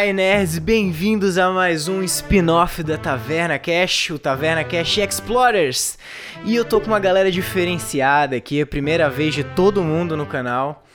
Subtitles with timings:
[0.00, 5.98] Senpai Nerds, bem-vindos a mais um spin-off da Taverna Cash, o Taverna Cash Explorers.
[6.42, 10.16] E eu tô com uma galera diferenciada aqui, é a primeira vez de todo mundo
[10.16, 10.86] no canal,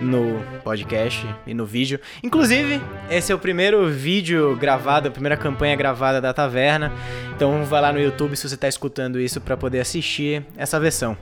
[0.00, 2.00] no podcast e no vídeo.
[2.24, 6.90] Inclusive, esse é o primeiro vídeo gravado, a primeira campanha gravada da Taverna.
[7.36, 11.14] Então vai lá no YouTube se você tá escutando isso para poder assistir essa versão.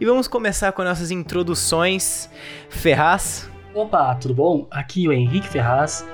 [0.00, 2.28] E vamos começar com nossas introduções.
[2.68, 4.66] Ferraz, Opa, tudo bom?
[4.70, 6.06] Aqui é o Henrique Ferraz,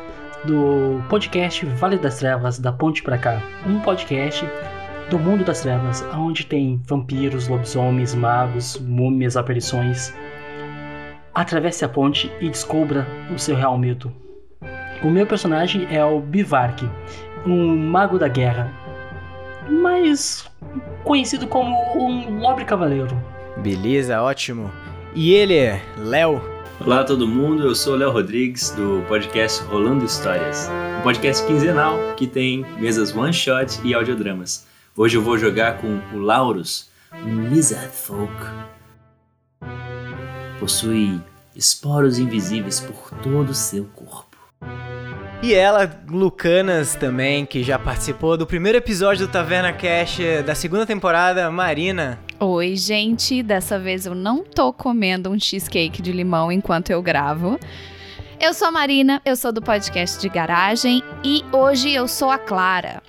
[0.44, 3.42] do podcast Vale das Trevas, da Ponte Pra Cá.
[3.66, 4.44] Um podcast
[5.10, 10.14] do mundo das trevas, onde tem vampiros, lobisomens, magos, múmias, aparições.
[11.34, 14.12] Atravesse a ponte e descubra o seu real mito.
[15.02, 16.88] O meu personagem é o Bivark,
[17.46, 18.70] um mago da guerra,
[19.68, 20.50] mas
[21.04, 23.16] conhecido como um nobre cavaleiro.
[23.58, 24.70] Beleza, ótimo.
[25.14, 26.57] E ele é Léo.
[26.80, 30.68] Olá todo mundo, eu sou o Léo Rodrigues do podcast Rolando Histórias,
[31.00, 34.66] um podcast quinzenal que tem mesas one shot e audiodramas.
[34.96, 38.32] Hoje eu vou jogar com o Laurus, um Lizard Folk.
[40.60, 41.20] Possui
[41.54, 44.36] esporos invisíveis por todo o seu corpo.
[45.40, 50.84] E ela, Lucanas também, que já participou do primeiro episódio do Taverna Cash da segunda
[50.84, 52.18] temporada, Marina.
[52.40, 53.40] Oi, gente.
[53.40, 57.56] Dessa vez eu não tô comendo um cheesecake de limão enquanto eu gravo.
[58.40, 62.38] Eu sou a Marina, eu sou do podcast de garagem e hoje eu sou a
[62.38, 63.00] Clara.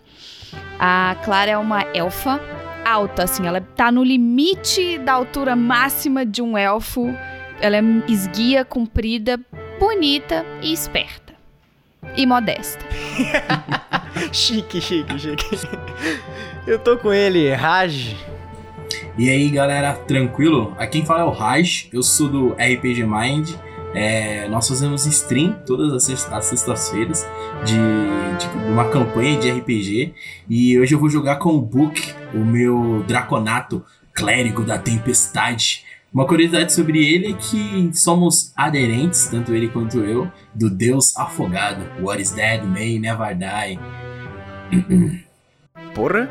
[0.80, 2.40] A Clara é uma elfa
[2.86, 7.12] alta, assim, ela tá no limite da altura máxima de um elfo.
[7.60, 9.40] Ela é esguia, comprida,
[9.80, 11.29] bonita e esperta
[12.16, 12.84] e modesta.
[14.32, 15.58] chique, chique, chique.
[16.68, 18.16] Eu tô com ele, Raj.
[19.18, 20.74] E aí, galera, tranquilo?
[20.78, 23.52] Aqui quem fala é o Raj, eu sou do RPG Mind.
[23.94, 26.04] É, nós fazemos stream todas as
[26.46, 27.28] sextas-feiras
[27.66, 30.14] de, de, uma campanha de RPG.
[30.50, 33.84] E hoje eu vou jogar com o Book, o meu Draconato,
[34.14, 35.84] clérigo da tempestade.
[36.12, 41.86] Uma curiosidade sobre ele é que somos aderentes, tanto ele quanto eu, do Deus afogado.
[42.02, 43.80] What is dead may never die.
[45.94, 46.28] Porra,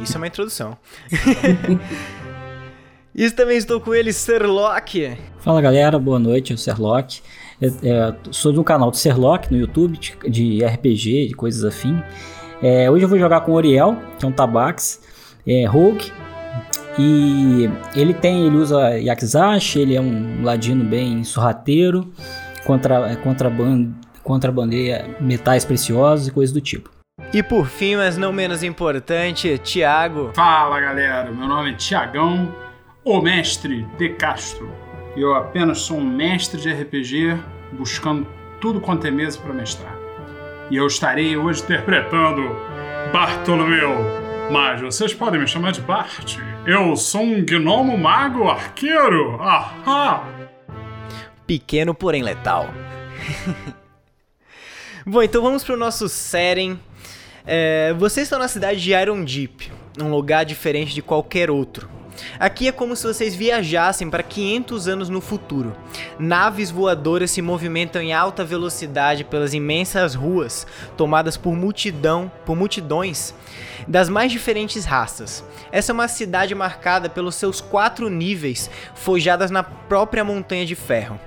[0.00, 0.78] isso é uma introdução.
[3.14, 5.18] Isso também estou com ele, Serlock.
[5.40, 7.20] Fala galera, boa noite, eu sou Serlock.
[7.60, 12.02] É, sou do canal do Serlock no YouTube, de, de RPG, de coisas afim.
[12.62, 14.98] É, hoje eu vou jogar com o Oriel, que é um Tabax,
[15.46, 16.10] é, Rogue,
[16.98, 22.12] e ele tem, ele usa Yakizashi, ele é um ladino bem sorrateiro,
[22.64, 23.90] contra, contraband,
[24.22, 26.90] contrabandeia metais preciosos e coisas do tipo.
[27.32, 30.32] E por fim, mas não menos importante, Tiago.
[30.34, 32.54] Fala galera, meu nome é Tiagão,
[33.04, 34.70] o mestre de Castro.
[35.16, 37.38] Eu apenas sou um mestre de RPG,
[37.72, 38.26] buscando
[38.60, 39.96] tudo quanto é mesa para mestrar.
[40.70, 42.42] E eu estarei hoje interpretando
[43.12, 44.21] Bartolomeu,
[44.52, 46.36] mas vocês podem me chamar de Bart.
[46.66, 49.40] Eu sou um gnomo mago arqueiro.
[49.40, 50.28] Ahá!
[51.46, 52.68] Pequeno, porém letal.
[55.06, 56.78] Bom, então vamos pro nosso setting.
[57.46, 61.88] É, vocês estão na cidade de Iron Deep, um lugar diferente de qualquer outro.
[62.38, 65.76] Aqui é como se vocês viajassem para 500 anos no futuro.
[66.18, 73.34] Naves voadoras se movimentam em alta velocidade pelas imensas ruas, tomadas por multidão, por multidões
[73.86, 75.44] das mais diferentes raças.
[75.70, 81.18] Essa é uma cidade marcada pelos seus quatro níveis, forjadas na própria Montanha de Ferro.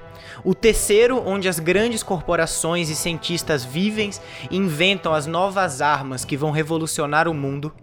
[0.44, 4.12] O terceiro, onde as grandes corporações e cientistas vivem
[4.52, 7.73] e inventam as novas armas que vão revolucionar o mundo.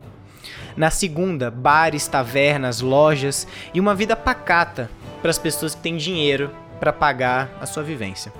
[0.77, 4.91] Na segunda, bares, tavernas, lojas e uma vida pacata
[5.21, 6.51] para as pessoas que têm dinheiro
[6.81, 8.33] para pagar a sua vivência.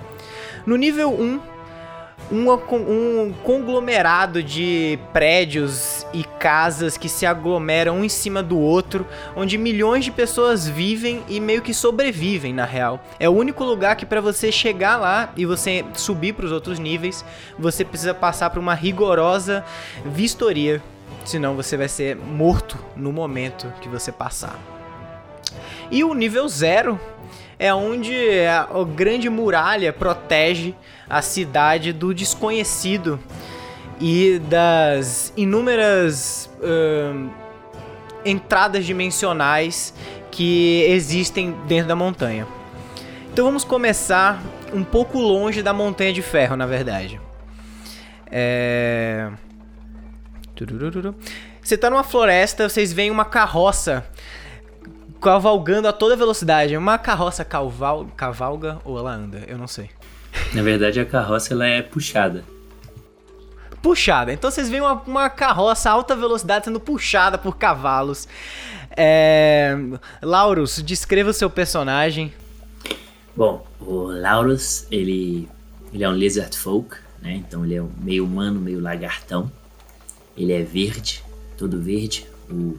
[0.65, 1.39] No nível 1,
[2.31, 9.05] um, um conglomerado de prédios e casas que se aglomeram um em cima do outro,
[9.35, 13.03] onde milhões de pessoas vivem e meio que sobrevivem na real.
[13.19, 16.79] É o único lugar que para você chegar lá e você subir para os outros
[16.79, 17.23] níveis,
[17.57, 19.63] você precisa passar por uma rigorosa
[20.05, 20.81] vistoria,
[21.25, 24.59] senão você vai ser morto no momento que você passar.
[25.89, 26.99] E o nível zero
[27.59, 28.13] é onde
[28.45, 30.75] a, grande muralha protege
[31.09, 33.19] a cidade do desconhecido
[33.99, 37.29] e das inúmeras uh,
[38.25, 39.93] entradas dimensionais
[40.31, 42.47] que existem dentro da montanha.
[43.31, 44.41] Então vamos começar
[44.73, 47.19] um pouco longe da Montanha de Ferro, na verdade.
[48.29, 49.29] É...
[51.61, 54.05] Você tá numa floresta, vocês veem uma carroça
[55.21, 56.75] cavalgando a toda velocidade.
[56.75, 59.43] Uma carroça caval, cavalga ou ela anda?
[59.47, 59.89] Eu não sei.
[60.53, 62.43] Na verdade, a carroça ela é puxada.
[63.81, 64.31] Puxada.
[64.31, 68.27] Então vocês veem uma, uma carroça a alta velocidade sendo puxada por cavalos.
[68.95, 69.75] É...
[70.21, 72.33] Laurus, descreva o seu personagem.
[73.35, 75.49] Bom, o Laurus, ele,
[75.91, 77.35] ele é um lizard folk, né?
[77.35, 79.51] Então ele é meio humano, meio lagartão.
[80.35, 81.23] Ele é verde,
[81.57, 82.25] todo verde.
[82.49, 82.77] O,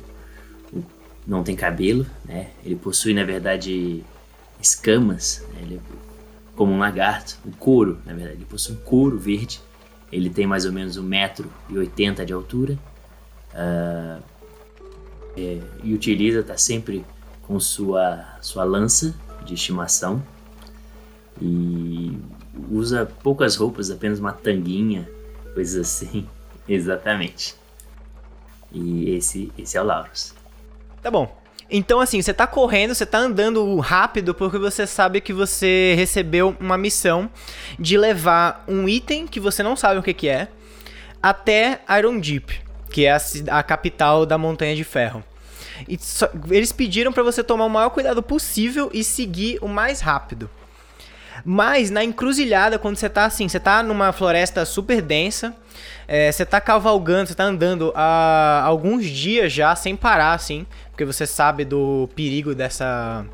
[0.72, 0.84] o-
[1.26, 2.50] não tem cabelo, né?
[2.64, 4.04] Ele possui, na verdade,
[4.60, 5.44] escamas.
[5.54, 5.60] né?
[5.62, 5.80] Ele é
[6.56, 7.38] como um lagarto.
[7.44, 9.60] O couro, na verdade, ele possui um couro verde.
[10.12, 12.78] Ele tem mais ou menos 1,80m de altura.
[13.52, 14.20] Ah,
[15.36, 17.04] é, e utiliza, tá sempre
[17.42, 19.14] com sua, sua lança
[19.44, 20.22] de estimação.
[21.40, 22.16] E
[22.70, 25.08] usa poucas roupas, apenas uma tanguinha,
[25.52, 26.26] coisas assim.
[26.68, 27.54] Exatamente.
[28.72, 30.34] E esse, esse é o Laurus.
[31.02, 31.36] Tá bom.
[31.70, 36.54] Então, assim, você tá correndo, você tá andando rápido porque você sabe que você recebeu
[36.60, 37.30] uma missão
[37.78, 40.48] de levar um item que você não sabe o que, que é
[41.22, 43.18] até Iron Deep, que é a,
[43.58, 45.24] a capital da Montanha de Ferro.
[45.98, 50.50] Só- eles pediram pra você tomar o maior cuidado possível e seguir o mais rápido.
[51.44, 55.56] Mas na encruzilhada, quando você tá assim, você tá numa floresta super densa,
[56.06, 61.04] é, você tá cavalgando, você tá andando há alguns dias já sem parar, assim, porque
[61.04, 63.24] você sabe do perigo dessa,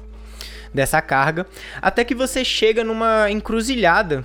[0.72, 1.46] dessa carga,
[1.80, 4.24] até que você chega numa encruzilhada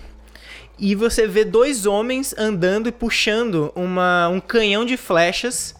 [0.78, 5.76] e você vê dois homens andando e puxando uma, um canhão de flechas.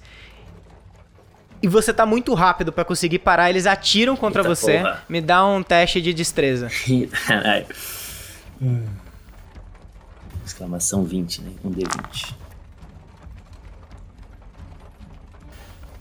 [1.62, 4.78] E você tá muito rápido pra conseguir parar, eles atiram contra Eita você.
[4.80, 5.04] porra.
[5.10, 6.70] Me dá um teste de destreza.
[8.62, 8.86] Hum.
[10.46, 11.52] Exclamação 20, né?
[11.64, 12.34] Um D20.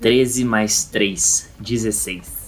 [0.01, 2.45] 13 mais 3, 16.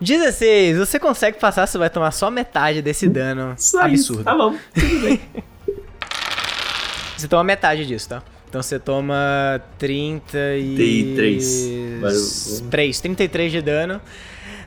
[0.00, 4.12] 16, você consegue passar, você vai tomar só metade desse dano Só isso.
[4.12, 4.24] absurdo.
[4.24, 5.20] Tá bom, tudo bem.
[7.16, 8.22] Você toma metade disso, tá?
[8.48, 10.74] Então você toma 30 e...
[10.76, 11.68] 33.
[11.98, 12.20] Agora eu
[12.60, 14.00] vou- 3, 33 de dano.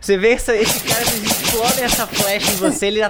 [0.01, 3.01] Você vê essa, esse cara, eles explodem essa flecha em você, ele...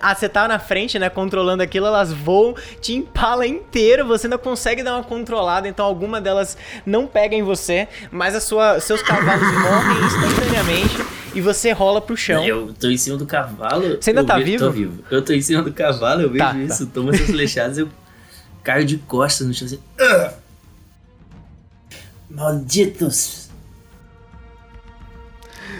[0.00, 4.36] Ah, você tá na frente, né, controlando aquilo, elas voam, te empala inteiro, você ainda
[4.38, 9.00] consegue dar uma controlada, então alguma delas não pega em você, mas a sua, seus
[9.02, 10.96] cavalos morrem instantaneamente
[11.34, 12.42] e você rola pro chão.
[12.44, 13.96] Eu tô em cima do cavalo.
[14.00, 14.64] Você ainda eu tá vejo- vivo?
[14.64, 15.04] Tô vivo.
[15.10, 16.58] Eu tô em cima do cavalo, eu vejo Tá, tá.
[16.58, 17.88] isso, tomo essas flechadas, eu
[18.64, 19.78] caio de costas no chão assim.
[20.00, 20.32] "Ah!"
[22.28, 23.45] Malditos!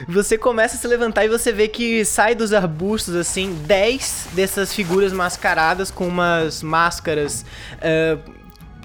[0.09, 4.75] Você começa a se levantar e você vê que sai dos arbustos, assim, 10 dessas
[4.75, 7.45] figuras mascaradas com umas máscaras.
[7.81, 8.19] ah,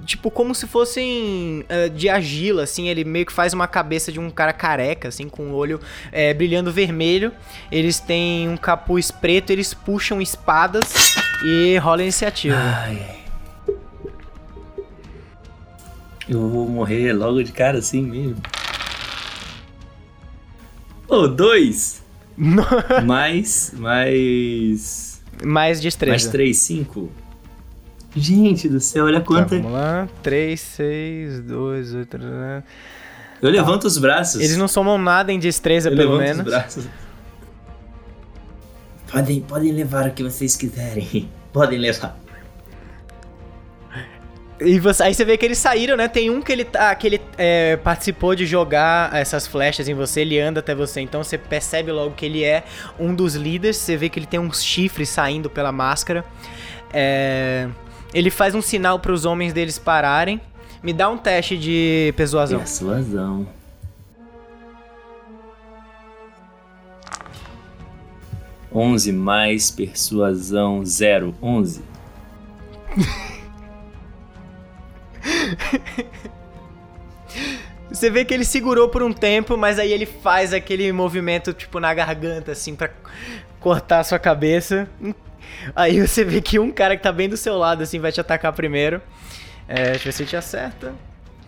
[0.05, 2.87] tipo, como se fossem ah, de argila, assim.
[2.87, 5.79] Ele meio que faz uma cabeça de um cara careca, assim, com o olho
[6.11, 7.31] eh, brilhando vermelho.
[7.71, 10.93] Eles têm um capuz preto, eles puxam espadas
[11.43, 12.55] e rola a iniciativa.
[12.57, 13.21] Ai.
[16.29, 18.41] Eu vou morrer logo de cara assim mesmo.
[21.13, 22.01] Oh, dois!
[23.05, 23.73] mais.
[23.77, 25.21] Mais.
[25.43, 26.11] Mais destreza.
[26.11, 27.11] Mais três, cinco.
[28.15, 29.55] Gente do céu, olha Tá, quanta.
[29.57, 30.07] vamos lá.
[30.23, 32.17] 3, 6, 2, 8.
[33.41, 34.41] Eu levanto os braços.
[34.41, 36.45] Eles não somam nada em destreza, Eu pelo levanto menos.
[36.45, 36.85] os braços.
[39.11, 41.29] Podem, podem levar o que vocês quiserem.
[41.51, 42.17] Podem levar.
[44.63, 46.07] E você- aí você vê que eles saíram, né?
[46.07, 50.21] Tem um que ele, tá- que ele é, participou de jogar essas flechas em você,
[50.21, 52.63] ele anda até você, então você percebe logo que ele é
[52.99, 53.77] um dos líderes.
[53.77, 56.23] Você vê que ele tem uns chifres saindo pela máscara.
[56.93, 57.67] É,
[58.13, 60.39] ele faz um sinal para os homens deles pararem.
[60.83, 62.59] Me dá um teste de persuasão.
[62.59, 63.47] Persuasão.
[68.73, 71.35] Onze mais persuasão zero.
[71.41, 71.81] Onze.
[77.91, 81.79] Você vê que ele segurou por um tempo, mas aí ele faz aquele movimento, tipo,
[81.79, 82.89] na garganta, assim, pra
[83.59, 84.87] cortar a sua cabeça.
[85.75, 88.21] Aí você vê que um cara que tá bem do seu lado, assim, vai te
[88.21, 89.01] atacar primeiro.
[89.67, 90.93] É, deixa eu ver se te acerta.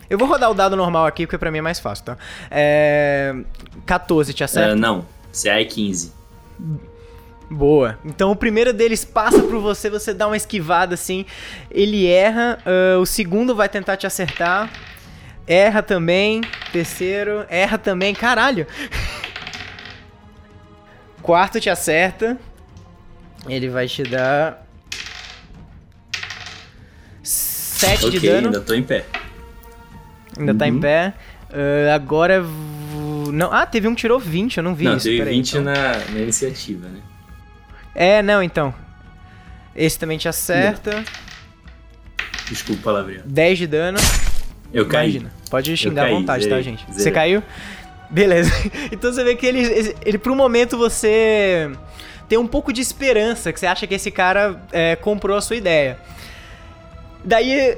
[0.10, 2.18] Eu vou rodar o dado normal aqui, porque pra mim é mais fácil, tá?
[2.52, 3.34] É...
[3.86, 4.76] 14, te acerta?
[4.76, 5.06] não.
[5.32, 6.14] CA é 15.
[7.56, 8.00] Boa.
[8.04, 11.26] Então o primeiro deles passa por você, você dá uma esquivada assim,
[11.70, 12.58] ele erra.
[12.66, 14.72] ah, o segundo vai tentar te acertar.
[15.46, 16.42] Erra também.
[16.72, 18.16] Terceiro, erra também.
[18.16, 18.66] Caralho!
[21.22, 22.38] Quarto te acerta.
[23.48, 24.66] Ele vai te dar.
[27.22, 28.48] 7 de ok, dano.
[28.48, 29.06] ainda tô em pé.
[30.38, 30.80] Ainda tá em Uhum.
[30.80, 31.14] pé.
[31.52, 32.44] Ah, agora.
[33.32, 33.52] Não.
[33.52, 35.06] Ah, teve um que tirou 20, eu não vi não, isso.
[35.06, 35.64] teve peraí, 20 então.
[35.64, 37.00] na, na iniciativa, né?
[37.96, 38.74] É, não, então.
[39.76, 41.04] Esse também te acerta.
[42.50, 43.28] Desculpa o palavreado.
[43.28, 43.98] 10 de dano.
[44.74, 45.12] Eu caí.
[45.12, 45.32] Imagina.
[45.50, 46.86] Pode xingar caí, à vontade, zerei, tá, gente?
[46.92, 47.44] Você caiu?
[48.10, 48.52] Beleza.
[48.92, 51.72] Então você vê que ele, ele, por um momento, você
[52.28, 55.56] tem um pouco de esperança, que você acha que esse cara é, comprou a sua
[55.56, 55.98] ideia.
[57.24, 57.78] Daí,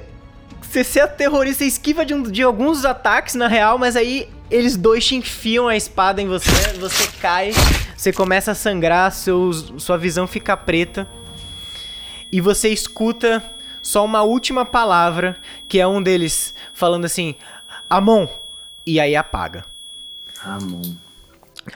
[0.61, 4.77] você se aterroriza, você esquiva de, um- de alguns ataques, na real, mas aí eles
[4.77, 7.51] dois te enfiam a espada em você, você cai,
[7.95, 11.07] você começa a sangrar, seus, sua visão fica preta.
[12.31, 13.43] E você escuta
[13.81, 15.37] só uma última palavra,
[15.67, 17.35] que é um deles falando assim,
[17.89, 18.27] Amon,
[18.85, 19.65] e aí apaga.
[20.39, 20.95] Ramon.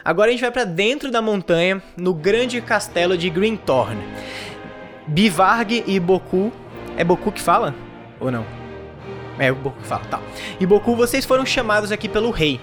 [0.06, 4.00] Agora a gente vai pra dentro da montanha, no grande castelo de Greenthorn.
[5.08, 6.52] Bivarg e Boku.
[6.96, 7.74] É Boku que fala?
[8.20, 8.59] Ou não?
[9.40, 10.22] É o Boku fala, tá.
[10.60, 12.60] E Boku, vocês foram chamados aqui pelo rei.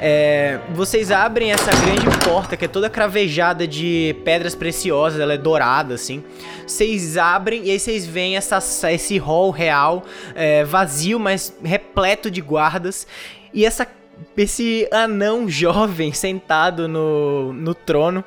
[0.00, 5.36] É, vocês abrem essa grande porta que é toda cravejada de pedras preciosas, ela é
[5.36, 6.22] dourada assim.
[6.64, 8.60] Vocês abrem e aí vocês veem essa,
[8.92, 10.04] esse hall real
[10.36, 13.08] é, vazio, mas repleto de guardas.
[13.52, 13.88] E essa,
[14.36, 18.22] esse anão jovem sentado no, no trono,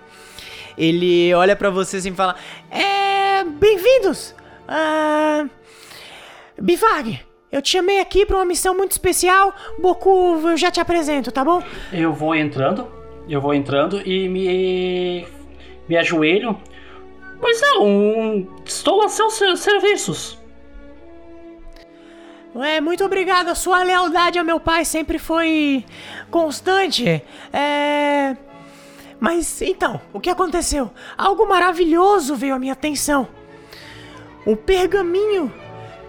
[0.78, 2.36] ele olha pra vocês e fala:
[2.70, 3.46] É.
[3.46, 4.36] Bem-vindos!
[4.68, 5.48] Ah.
[6.62, 7.20] Bivag,
[7.52, 9.54] eu te chamei aqui pra uma missão muito especial.
[9.80, 11.62] Boku, eu já te apresento, tá bom?
[11.92, 12.88] Eu vou entrando,
[13.28, 15.28] eu vou entrando e me.
[15.88, 16.58] me ajoelho.
[17.40, 20.40] Pois não, estou a seus ser- serviços.
[22.56, 23.48] É, muito obrigado.
[23.50, 25.86] A sua lealdade ao meu pai sempre foi
[26.30, 27.24] constante.
[27.54, 28.36] É.
[29.20, 30.92] Mas então, o que aconteceu?
[31.18, 33.28] Algo maravilhoso veio à minha atenção.
[34.46, 35.54] Um pergaminho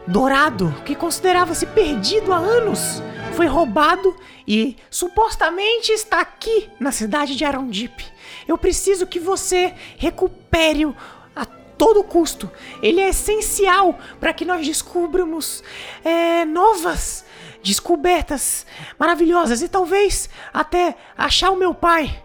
[0.07, 3.03] dourado que considerava-se perdido há anos
[3.35, 4.17] foi roubado
[4.47, 8.05] e supostamente está aqui na cidade de Arondip.
[8.47, 10.95] Eu preciso que você recupere-o
[11.35, 12.51] a todo custo.
[12.83, 15.63] Ele é essencial para que nós descubramos
[16.05, 17.25] é, novas
[17.63, 18.67] descobertas
[18.99, 22.23] maravilhosas e talvez até achar o meu pai.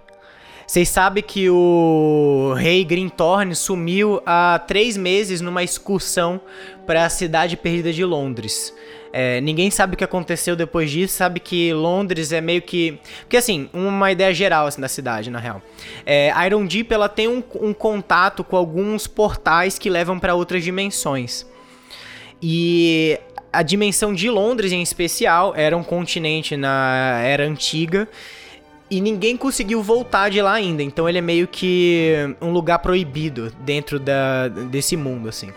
[0.68, 6.42] Vocês sabem que o rei Grinthorn sumiu há três meses numa excursão
[6.86, 8.74] para a cidade perdida de Londres.
[9.14, 13.00] É, ninguém sabe o que aconteceu depois disso, sabe que Londres é meio que...
[13.22, 15.62] Porque assim, uma ideia geral assim, da cidade, na real.
[16.06, 20.66] É, Iron Deep, ela tem um, um contato com alguns portais que levam para outras
[20.66, 21.46] dimensões.
[22.42, 23.18] E
[23.54, 28.10] a dimensão de Londres, em especial, era um continente na era antiga
[28.90, 30.82] e ninguém conseguiu voltar de lá ainda.
[30.84, 35.52] Então ele é meio que um lugar proibido dentro da, desse mundo, assim.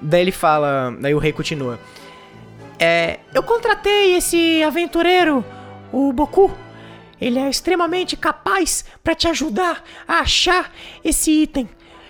[0.00, 1.78] Daí ele fala, daí o rei continua.
[2.78, 5.44] É, eu contratei esse aventureiro,
[5.92, 6.50] o Boku.
[7.18, 10.70] Ele é extremamente capaz para te ajudar a achar
[11.02, 11.66] esse item.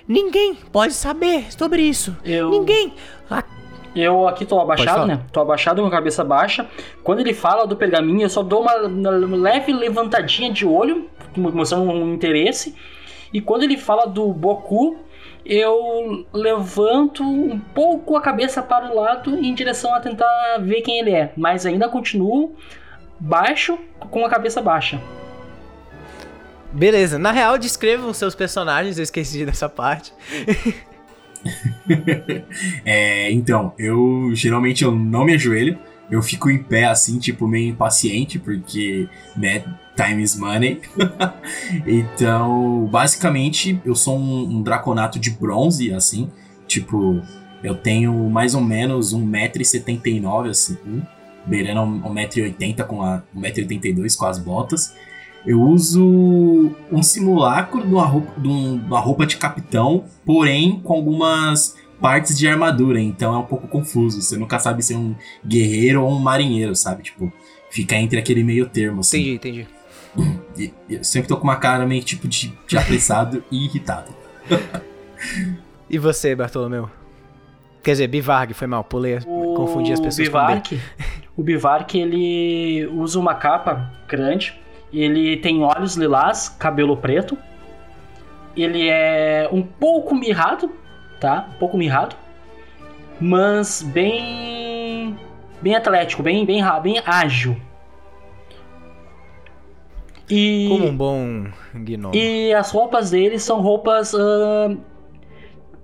[0.08, 2.16] Ninguém pode saber sobre isso.
[2.24, 2.92] Eu- Ninguém.
[3.30, 3.44] Ah,
[3.96, 5.20] Eu aqui tô abaixado, né?
[5.32, 6.66] Tô abaixado com a cabeça baixa.
[7.02, 11.90] Quando ele fala do pergaminho, eu só dou uma, uma leve levantadinha de olho, mostrando
[11.90, 12.76] um interesse.
[13.32, 14.98] E quando ele fala do Boku,
[15.46, 20.98] eu levanto um pouco a cabeça para o lado em direção a tentar ver quem
[20.98, 21.32] ele é.
[21.34, 22.54] Mas ainda continuo
[23.18, 23.78] baixo
[24.10, 25.00] com a cabeça baixa.
[26.70, 30.12] Beleza, na real, descrevam seus personagens, eu esqueci dessa parte.
[32.84, 35.78] É, então, eu geralmente eu não me ajoelho,
[36.10, 39.64] eu fico em pé assim, tipo, meio impaciente, porque, né,
[39.96, 40.80] time is money.
[41.86, 46.30] então, basicamente, eu sou um, um draconato de bronze, assim,
[46.66, 47.20] tipo,
[47.62, 50.76] eu tenho mais ou menos 1,79m, assim,
[51.44, 54.94] beirando 1,80m com a 1,82m com as botas.
[55.46, 60.80] Eu uso um simulacro de uma roupa, de um- de uma roupa de capitão, porém
[60.80, 64.20] com algumas partes de armadura, então é um pouco confuso.
[64.20, 65.14] Você nunca sabe se é um
[65.46, 67.04] guerreiro ou um marinheiro, sabe?
[67.04, 67.32] Tipo,
[67.70, 69.34] fica entre aquele meio termo, assim.
[69.34, 69.66] Entendi,
[70.54, 70.74] entendi.
[70.90, 74.10] Eu sempre tô com uma cara meio tipo de, de apressado e irritado.
[75.88, 76.90] E você, Bartolomeu?
[77.82, 79.18] Quer dizer, Bivarg, foi mal, pulei,
[79.56, 80.34] confundi as pessoas com
[81.36, 84.58] o Bivark, ele usa uma capa grande.
[84.96, 87.36] Ele tem olhos lilás, cabelo preto.
[88.56, 90.72] Ele é um pouco mirrado,
[91.20, 91.50] tá?
[91.54, 92.16] Um pouco mirrado.
[93.20, 95.14] Mas bem.
[95.60, 97.54] Bem atlético, bem, bem, bem ágil.
[100.30, 100.66] E.
[100.70, 102.14] Como um bom gnomo.
[102.14, 104.78] E as roupas dele são roupas ahn,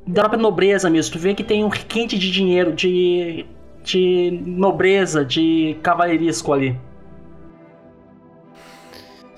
[0.07, 1.13] da própria nobreza mesmo.
[1.13, 3.45] Tu vê que tem um requinte de dinheiro, de,
[3.85, 6.79] de nobreza, de cavaleirisco ali.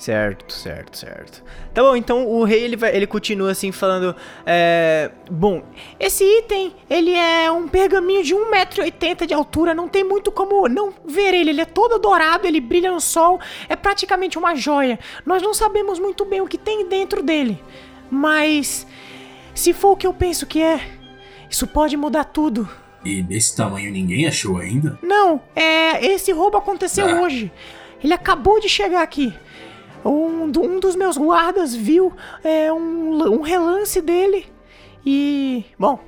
[0.04, 1.42] Certo, certo, certo.
[1.72, 4.14] Tá bom, então o rei ele, vai, ele continua assim falando.
[4.44, 5.62] É, bom,
[5.98, 10.92] esse item ele é um pergaminho de 1,80m de altura, não tem muito como não
[11.06, 11.48] ver ele.
[11.48, 14.98] Ele é todo dourado, ele brilha no sol, é praticamente uma joia.
[15.24, 17.58] Nós não sabemos muito bem o que tem dentro dele,
[18.10, 18.86] mas
[19.54, 20.86] se for o que eu penso que é,
[21.48, 22.68] isso pode mudar tudo.
[23.02, 24.98] E desse tamanho ninguém achou ainda?
[25.02, 26.04] Não, é.
[26.04, 27.22] Esse roubo aconteceu Ah.
[27.22, 27.50] hoje.
[28.02, 29.32] Ele acabou de chegar aqui.
[30.04, 34.46] Um, um dos meus guardas viu é, um, um relance dele.
[35.04, 35.64] E.
[35.78, 35.98] Bom,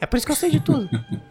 [0.00, 0.88] é por isso que eu sei de tudo.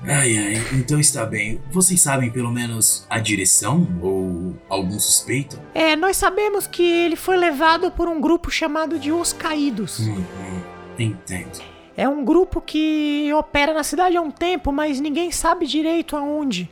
[0.00, 1.60] Ai, ai, então está bem.
[1.72, 5.60] Vocês sabem pelo menos a direção ou algum suspeito?
[5.74, 9.98] é, nós sabemos que ele foi levado por um grupo chamado de Os Caídos.
[9.98, 10.62] Hum, hum,
[11.00, 11.60] entendo.
[11.96, 16.70] É um grupo que opera na cidade há um tempo, mas ninguém sabe direito aonde.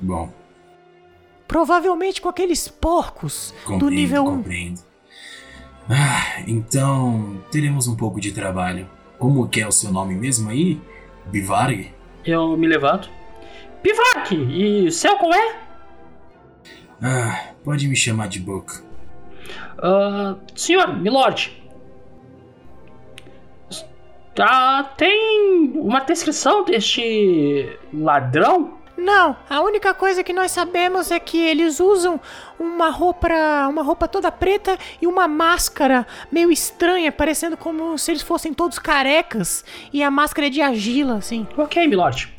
[0.00, 0.32] Bom,
[1.46, 4.36] Provavelmente com aqueles porcos do compreendo, nível 1.
[4.36, 4.80] compreendo.
[5.88, 8.88] Ah, então teremos um pouco de trabalho.
[9.18, 10.80] Como que é o seu nome mesmo aí?
[11.26, 11.92] Bivarg?
[12.24, 13.10] Eu me levanto.
[13.82, 14.34] Pivac!
[14.34, 15.56] E céu qual é?
[17.02, 18.82] Ah, pode me chamar de Book.
[19.78, 21.62] Ah, senhor, milord.
[24.38, 28.73] Ah, tem uma descrição deste ladrão?
[28.96, 32.20] Não, a única coisa que nós sabemos é que eles usam
[32.58, 33.28] uma roupa,
[33.68, 38.78] uma roupa toda preta e uma máscara meio estranha, parecendo como se eles fossem todos
[38.78, 41.46] carecas e a máscara é de argila, assim.
[41.56, 42.32] Ok, milord.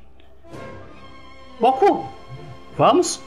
[1.59, 2.07] Boku,
[2.77, 3.21] vamos?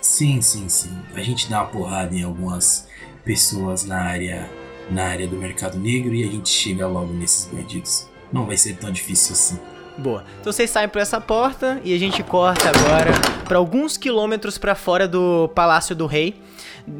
[0.00, 1.02] Sim, sim, sim.
[1.14, 2.88] A gente dá uma porrada em algumas
[3.24, 4.48] pessoas na área,
[4.88, 8.08] na área do mercado negro e a gente chega logo nesses bandidos.
[8.32, 9.58] Não vai ser tão difícil assim.
[10.00, 10.24] Boa.
[10.40, 13.10] Então vocês saem por essa porta e a gente corta agora
[13.44, 16.40] para alguns quilômetros para fora do Palácio do Rei.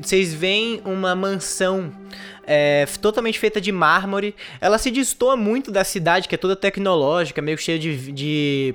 [0.02, 1.90] Vocês veem uma mansão
[2.46, 4.34] é, totalmente feita de mármore.
[4.60, 8.74] Ela se destoa muito da cidade, que é toda tecnológica, meio cheia de, de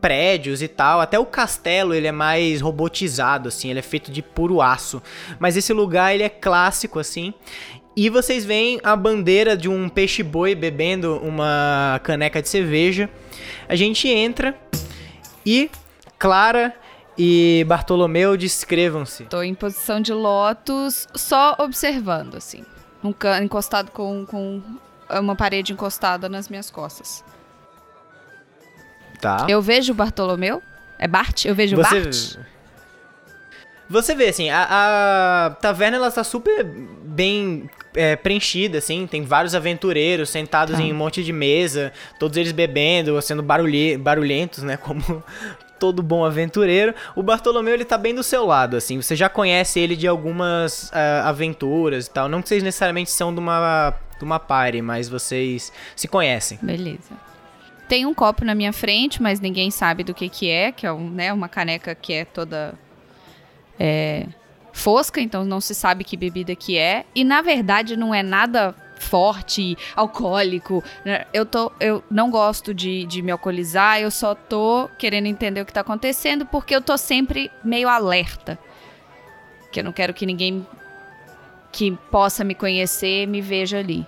[0.00, 1.00] prédios e tal.
[1.00, 5.02] Até o castelo ele é mais robotizado, assim, ele é feito de puro aço.
[5.38, 7.34] Mas esse lugar ele é clássico, assim.
[8.00, 13.10] E vocês veem a bandeira de um peixe-boi bebendo uma caneca de cerveja.
[13.68, 14.56] A gente entra
[15.44, 15.68] e
[16.16, 16.72] Clara
[17.18, 19.24] e Bartolomeu descrevam-se.
[19.24, 22.64] Tô em posição de lótus, só observando, assim.
[23.02, 24.62] Um can- encostado com, com
[25.10, 27.24] uma parede encostada nas minhas costas.
[29.20, 29.44] Tá.
[29.48, 30.62] Eu vejo o Bartolomeu?
[31.00, 31.46] É Bart?
[31.46, 32.46] Eu vejo o Você, Bart?
[33.88, 34.66] Você vê, assim, a,
[35.46, 40.82] a taverna ela tá super bem é, preenchida, assim, tem vários aventureiros sentados Tá.
[40.82, 45.22] em um monte de mesa, todos eles bebendo, sendo barulhe, barulhentos, né, como
[45.78, 46.94] todo bom aventureiro.
[47.16, 50.90] O Bartolomeu, ele tá bem do seu lado, assim, você já conhece ele de algumas
[50.92, 55.08] ah, aventuras e tal, não que vocês necessariamente são de uma, de uma party, mas
[55.08, 56.58] vocês se conhecem.
[56.60, 57.12] Beleza.
[57.88, 60.92] Tem um copo na minha frente, mas ninguém sabe do que que é, que é
[60.92, 62.74] um, né, uma caneca que é toda
[63.78, 64.26] é,
[64.72, 67.04] fosca, então não se sabe que bebida que é.
[67.14, 70.82] E na verdade não é nada forte, alcoólico.
[71.04, 71.24] né?
[71.32, 75.66] Eu, tô, eu não gosto de, de me alcoolizar, eu só tô querendo entender o
[75.66, 78.58] que tá acontecendo porque eu tô sempre meio alerta.
[79.70, 80.66] Que eu não quero que ninguém
[81.70, 84.06] que possa me conhecer me veja ali.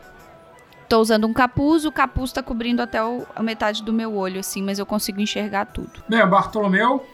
[0.88, 4.40] Tô usando um capuz, o capuz tá cobrindo até o- a metade do meu olho,
[4.40, 6.02] assim, mas eu consigo enxergar tudo.
[6.08, 7.06] Bem, o Bartolomeu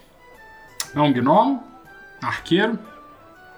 [0.95, 1.63] é um gnomo,
[2.23, 2.79] arqueiro.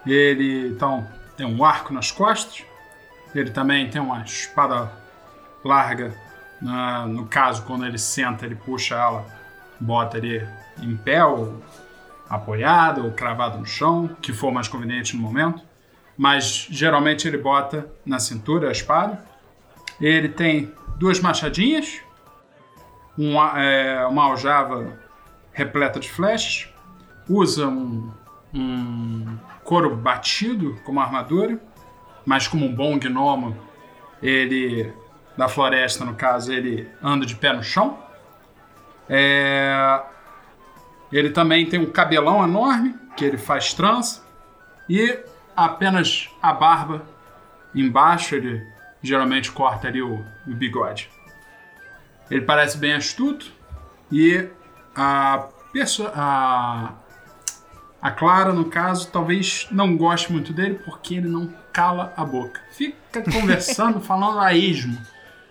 [0.07, 2.65] Ele, então, tem um arco nas costas.
[3.35, 4.91] Ele também tem uma espada
[5.65, 6.15] larga.
[6.61, 9.25] na- no caso, quando ele senta, ele puxa ela,
[9.79, 10.45] bota ele
[10.83, 11.63] em pé, ou
[12.29, 15.63] apoiado, ou cravado no chão, que for mais conveniente no momento.
[16.17, 19.25] Mas, geralmente, ele bota na cintura a espada.
[20.01, 22.01] Ele tem duas machadinhas,
[23.17, 24.99] uma, é, uma aljava
[25.53, 26.69] repleta de flechas,
[27.29, 28.11] usa um,
[28.53, 31.61] um couro batido como armadura,
[32.25, 33.57] mas como um bom gnomo,
[34.23, 34.93] ele,
[35.37, 37.99] da floresta no caso, ele anda de pé no chão.
[39.09, 40.03] É,
[41.11, 44.25] ele também tem um cabelão enorme, que ele faz trança,
[44.89, 45.19] e
[45.57, 47.07] apenas a barba
[47.75, 48.67] embaixo, ele
[49.03, 51.11] geralmente corta ali o, o bigode.
[52.31, 53.51] Ele parece bem astuto
[54.13, 54.49] e
[54.95, 56.93] a pessoa, a,
[58.01, 62.61] a Clara, no caso, talvez não goste muito dele porque ele não cala a boca.
[62.71, 64.97] Fica conversando, falando a esmo.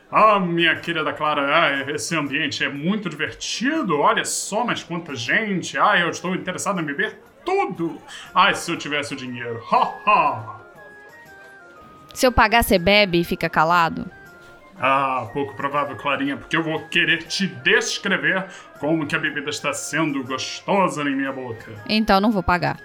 [0.10, 4.00] Ah, minha querida Clara, ah, esse ambiente é muito divertido.
[4.00, 5.78] Olha só, mas quanta gente.
[5.78, 8.02] Ah, eu estou interessado em beber tudo.
[8.34, 9.62] Ai, se eu tivesse o dinheiro.
[9.70, 10.60] Ha, ha.
[12.14, 14.10] Se eu pagar, você bebe e fica calado?
[14.80, 18.46] Ah, pouco provável, Clarinha, porque eu vou querer te descrever
[18.80, 21.72] como que a bebida está sendo gostosa em minha boca.
[21.90, 22.78] Então não vou pagar.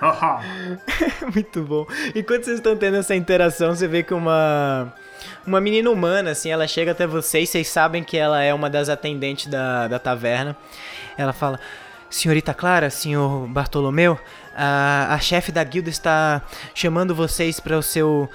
[1.34, 1.86] Muito bom.
[2.14, 4.92] Enquanto vocês estão tendo essa interação, você vê que uma
[5.46, 8.88] uma menina humana, assim, ela chega até vocês, vocês sabem que ela é uma das
[8.88, 10.56] atendentes da, da taverna.
[11.16, 11.58] Ela fala:
[12.10, 14.18] Senhorita Clara, senhor Bartolomeu,
[14.54, 16.42] a, a chefe da guilda está
[16.74, 18.28] chamando vocês para o seu.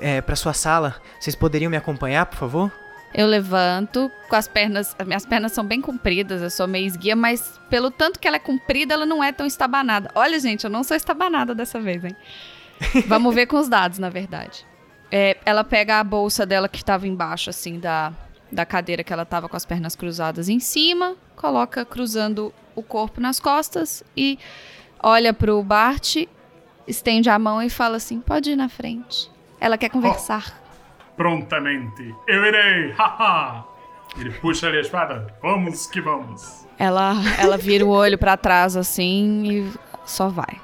[0.00, 0.96] É, para sua sala.
[1.18, 2.72] Vocês poderiam me acompanhar, por favor?
[3.14, 4.96] Eu levanto com as pernas.
[4.98, 8.36] As minhas pernas são bem compridas, eu sou meio esguia, mas pelo tanto que ela
[8.36, 10.10] é comprida, ela não é tão estabanada.
[10.14, 12.16] Olha, gente, eu não sou estabanada dessa vez, hein?
[13.06, 14.66] Vamos ver com os dados, na verdade.
[15.10, 18.12] É, ela pega a bolsa dela que estava embaixo, assim, da,
[18.50, 23.20] da cadeira que ela estava com as pernas cruzadas em cima, coloca cruzando o corpo
[23.20, 24.38] nas costas e
[25.02, 26.16] olha pro Bart,
[26.86, 29.30] estende a mão e fala assim: pode ir na frente.
[29.62, 30.60] Ela quer conversar.
[31.16, 32.12] Prontamente.
[32.26, 32.90] Eu irei.
[32.98, 33.64] Haha.
[34.18, 35.32] Ele puxa ali a espada.
[35.40, 36.66] Vamos que vamos.
[36.76, 39.72] Ela, ela vira o olho para trás assim e
[40.04, 40.60] só vai.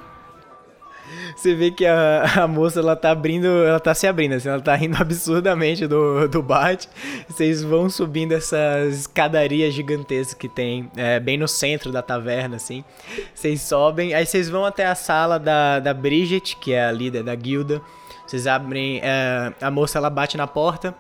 [1.37, 4.61] Você vê que a, a moça, ela tá abrindo, ela tá se abrindo, assim, ela
[4.61, 6.87] tá rindo absurdamente do, do Bart.
[7.29, 12.85] Vocês vão subindo essas escadarias gigantescas que tem é, bem no centro da taverna, assim.
[13.33, 17.23] Vocês sobem, aí vocês vão até a sala da, da Bridget, que é a líder
[17.23, 17.81] da guilda.
[18.29, 20.95] Vocês abrem, é, a moça, ela bate na porta.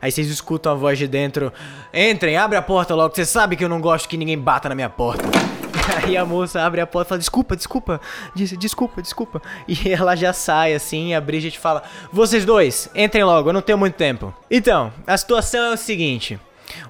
[0.00, 1.50] Aí vocês escutam a voz de dentro:
[1.92, 4.74] Entrem, abre a porta logo, você sabe que eu não gosto que ninguém bata na
[4.74, 5.24] minha porta.
[6.04, 7.98] Aí a moça abre a porta e fala: Desculpa, desculpa,
[8.34, 9.40] diz, desculpa, desculpa.
[9.66, 11.14] E ela já sai assim.
[11.14, 14.34] A Bridget fala: Vocês dois, entrem logo, eu não tenho muito tempo.
[14.50, 16.38] Então, a situação é o seguinte.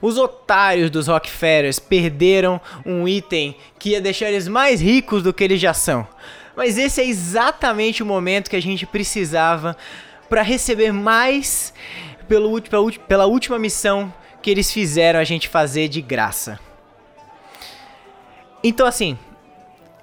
[0.02, 5.44] Os otários dos Rockefellers perderam um item que ia deixar eles mais ricos do que
[5.44, 6.06] eles já são.
[6.56, 9.76] Mas esse é exatamente o momento que a gente precisava
[10.28, 11.72] para receber mais
[12.26, 16.58] pelo, pela, pela última missão que eles fizeram a gente fazer de graça.
[18.64, 19.18] Então, assim,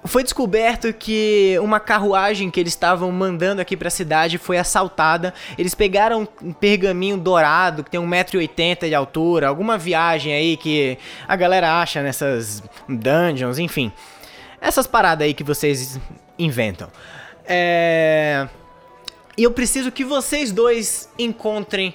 [0.04, 5.34] foi descoberto que uma carruagem que eles estavam mandando aqui para a cidade foi assaltada.
[5.58, 11.34] Eles pegaram um pergaminho dourado que tem 1,80m de altura, alguma viagem aí que a
[11.34, 13.90] galera acha nessas dungeons, enfim.
[14.60, 15.98] Essas paradas aí que vocês
[16.38, 16.88] inventam.
[17.46, 18.48] É...
[19.36, 21.94] E eu preciso que vocês dois encontrem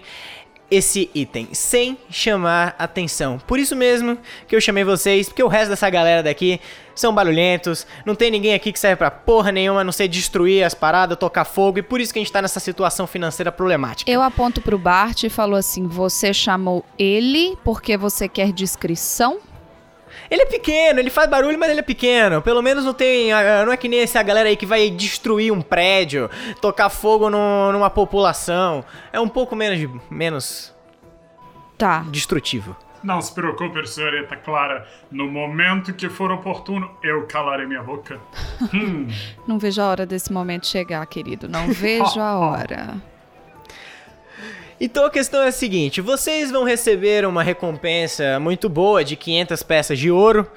[0.70, 3.40] esse item sem chamar atenção.
[3.48, 6.60] Por isso mesmo que eu chamei vocês, porque o resto dessa galera daqui
[6.94, 10.64] são barulhentos, não tem ninguém aqui que serve pra porra nenhuma, a não ser destruir
[10.64, 14.12] as paradas, tocar fogo, e por isso que a gente tá nessa situação financeira problemática.
[14.12, 19.40] Eu aponto pro Bart e falo assim: você chamou ele porque você quer descrição?
[20.30, 22.42] Ele é pequeno, ele faz barulho, mas ele é pequeno.
[22.42, 23.32] Pelo menos não tem.
[23.34, 26.30] ah, Não é que nem essa galera aí que vai destruir um prédio,
[26.62, 28.84] tocar fogo no- numa população.
[29.12, 30.76] É um pouco menos, menos
[31.78, 32.04] Tá.
[32.10, 32.76] destrutivo.
[33.02, 34.86] Não se preocupe, senhorita Clara.
[35.10, 38.20] No momento que for oportuno, eu calarei minha boca.
[38.74, 39.08] Hum,
[39.48, 41.48] Não vejo a hora desse momento chegar, querido.
[41.48, 42.98] Não vejo a hora.
[44.80, 49.64] Então a questão é a seguinte: vocês vão receber uma recompensa muito boa de 500
[49.64, 50.50] peças de ouro.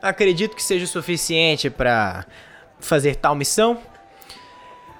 [0.00, 2.24] Acredito que seja o suficiente para
[2.78, 3.78] fazer tal missão.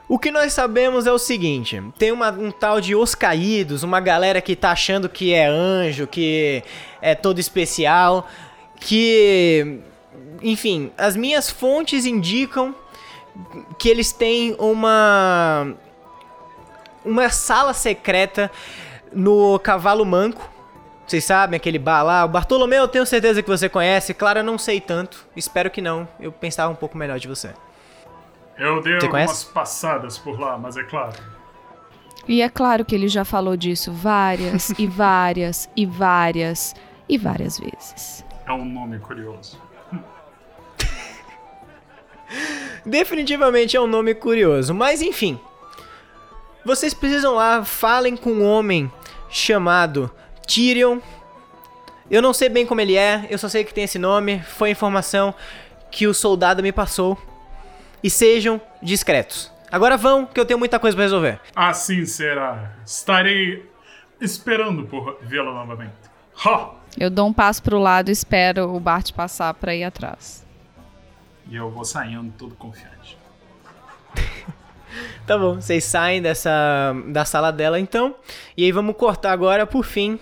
[0.06, 4.00] O que nós sabemos é o seguinte: tem uma- um tal de Os Caídos, uma
[4.00, 6.62] galera que tá achando que é anjo, que
[7.00, 8.28] é todo especial,
[8.78, 9.78] que.
[10.42, 12.74] Enfim, as minhas fontes indicam
[13.78, 15.74] que eles têm uma.
[17.04, 18.50] Uma sala secreta
[19.12, 20.48] no Cavalo Manco.
[21.06, 22.24] Vocês sabem aquele bar lá?
[22.24, 24.14] O Bartolomeu, eu tenho certeza que você conhece.
[24.14, 25.26] Clara, não sei tanto.
[25.34, 26.06] Espero que não.
[26.20, 27.50] Eu pensava um pouco melhor de você.
[28.56, 29.46] eu dei Você algumas conhece?
[29.46, 31.16] passadas por lá, mas é claro.
[32.28, 36.74] E é claro que ele já falou disso várias e várias e várias
[37.08, 38.24] e várias vezes.
[38.46, 39.58] É um nome curioso.
[42.86, 45.38] Definitivamente é um nome curioso, mas enfim.
[46.64, 48.90] Vocês precisam lá, falem com um homem
[49.30, 50.10] chamado
[50.46, 50.98] Tyrion.
[52.10, 54.68] Eu não sei bem como ele é, eu só sei que tem esse nome, foi
[54.68, 55.34] a informação
[55.90, 57.16] que o soldado me passou.
[58.02, 59.50] E sejam discretos.
[59.70, 61.40] Agora vão, que eu tenho muita coisa pra resolver.
[61.54, 62.72] Assim será.
[62.84, 63.68] Estarei
[64.20, 65.92] esperando por vê-la novamente.
[66.44, 66.70] Ha!
[66.98, 70.44] Eu dou um passo pro lado e espero o Bart passar pra ir atrás.
[71.48, 73.16] E eu vou saindo todo confiante.
[75.26, 78.14] Tá bom, vocês saem dessa da sala dela então.
[78.56, 80.18] E aí vamos cortar agora, por fim,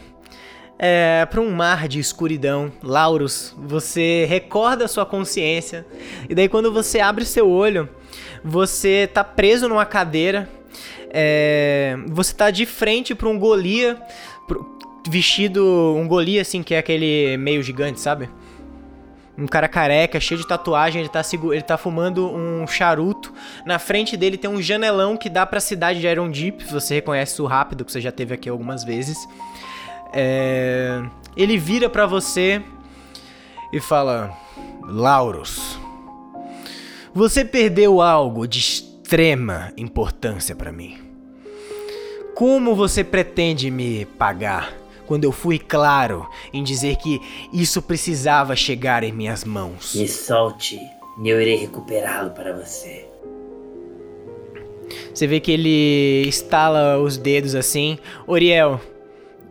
[0.78, 2.70] é, para um mar de escuridão.
[2.82, 5.86] Laurus, você recorda a sua consciência.
[6.28, 7.88] E daí, quando você abre seu olho,
[8.44, 10.48] você tá preso numa cadeira.
[11.10, 14.00] É, você tá de frente para um Golia.
[15.08, 15.94] Vestido.
[15.96, 18.28] Um Golia, assim, que é aquele meio gigante, sabe?
[19.38, 21.22] Um cara careca, cheio de tatuagem, ele tá,
[21.52, 23.32] ele tá fumando um charuto.
[23.64, 27.34] Na frente dele tem um janelão que dá pra cidade de Iron Deep, você reconhece
[27.34, 29.16] isso rápido, que você já teve aqui algumas vezes.
[30.12, 31.00] É...
[31.36, 32.60] Ele vira para você
[33.72, 34.36] e fala:
[34.82, 35.78] Lauros,
[37.14, 40.98] você perdeu algo de extrema importância para mim.
[42.34, 44.72] Como você pretende me pagar?
[45.08, 47.18] Quando eu fui claro em dizer que
[47.50, 49.94] isso precisava chegar em minhas mãos.
[49.94, 50.78] Me solte
[51.20, 53.08] e eu irei recuperá-lo para você.
[55.12, 57.98] Você vê que ele estala os dedos assim.
[58.26, 58.80] Oriel,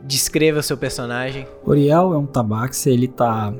[0.04, 1.48] descreva seu personagem.
[1.66, 3.52] Oriel é um tabaxi, ele tá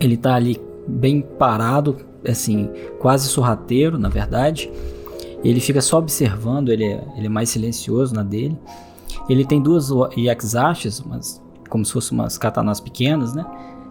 [0.00, 4.70] ele tá ali bem parado, assim, quase sorrateiro, na verdade.
[5.42, 8.56] Ele fica só observando, ele é, ele é mais silencioso na dele.
[9.28, 13.44] Ele tem duas Yaxashis, umas, como se fossem umas katanas pequenas, né?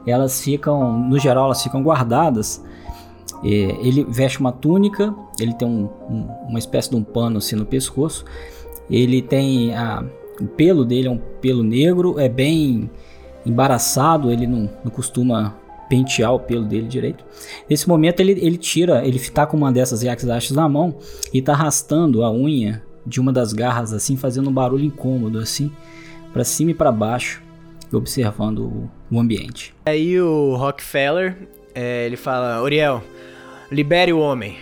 [0.06, 2.63] Elas ficam, no geral, elas ficam guardadas.
[3.43, 7.65] ele veste uma túnica, ele tem um, um, uma espécie de um pano assim no
[7.65, 8.26] pescoço.
[8.89, 10.04] Ele tem a,
[10.39, 12.89] o pelo dele é um pelo negro, é bem
[13.45, 15.56] embaraçado, ele não, não costuma
[15.89, 17.23] pentear o pelo dele direito.
[17.69, 20.95] Nesse momento ele, ele tira, ele está com uma dessas Yaxashis na mão
[21.34, 25.72] e está arrastando a unha de uma das garras assim, fazendo um barulho incômodo assim,
[26.34, 27.41] para cima e para baixo,
[27.91, 29.74] observando o, ambiente.
[29.86, 33.02] Aí o Rockefeller, é, ele fala, Oriel,
[33.72, 34.58] libere o homem.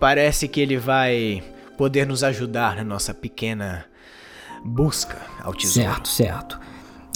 [0.00, 1.42] Parece que ele vai
[1.78, 3.86] poder nos ajudar na nossa pequena
[4.64, 5.88] busca ao tesouro.
[5.88, 6.60] Certo, certo.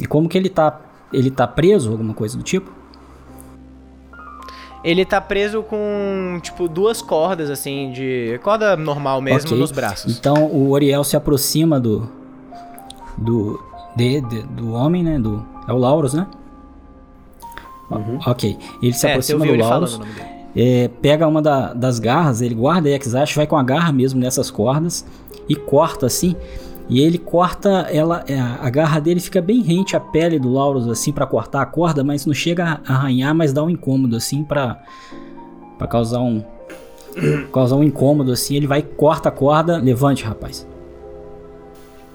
[0.01, 0.81] E como que ele tá,
[1.13, 2.78] ele tá preso, alguma coisa do tipo?
[4.85, 8.39] Ele tá preso com, tipo, duas cordas, assim, de.
[8.43, 9.59] corda normal mesmo okay.
[9.59, 10.17] nos braços.
[10.17, 12.09] Então o Oriel se aproxima do.
[13.17, 13.61] do.
[13.97, 15.19] De, de, do homem, né?
[15.19, 16.27] Do, é o Lauros, né?
[17.91, 18.19] Uhum.
[18.25, 18.57] Ok.
[18.83, 20.01] Ele se é, aproxima do Lauros.
[20.57, 24.21] É, pega uma da, das garras, ele guarda a Exash, vai com a garra mesmo
[24.21, 25.05] nessas cordas
[25.49, 26.37] e corta assim.
[26.89, 30.89] E ele corta ela, é, a garra dele fica bem rente à pele do Laurus
[30.89, 34.43] assim para cortar a corda, mas não chega a arranhar, mas dá um incômodo assim
[34.43, 34.83] para
[35.77, 36.43] para causar um
[37.53, 38.57] causar um incômodo assim.
[38.57, 40.67] Ele vai corta a corda, levante, rapaz.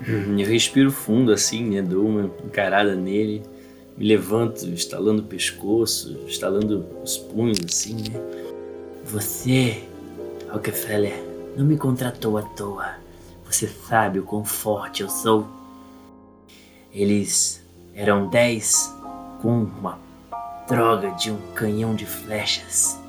[0.08, 1.82] Hum, eu respiro fundo assim, né?
[1.82, 3.44] Dou uma encarada nele,
[3.96, 8.20] me levanto, estalando o pescoço, estalando os punhos assim, né?
[9.06, 9.84] Você,
[10.50, 11.14] Rockefeller,
[11.56, 13.03] não me contratou à toa.
[13.54, 15.48] Você sabe o quão forte eu sou?
[16.92, 17.64] Eles
[17.94, 18.92] eram dez
[19.44, 20.00] com uma
[20.68, 23.00] droga de um canhão de flechas.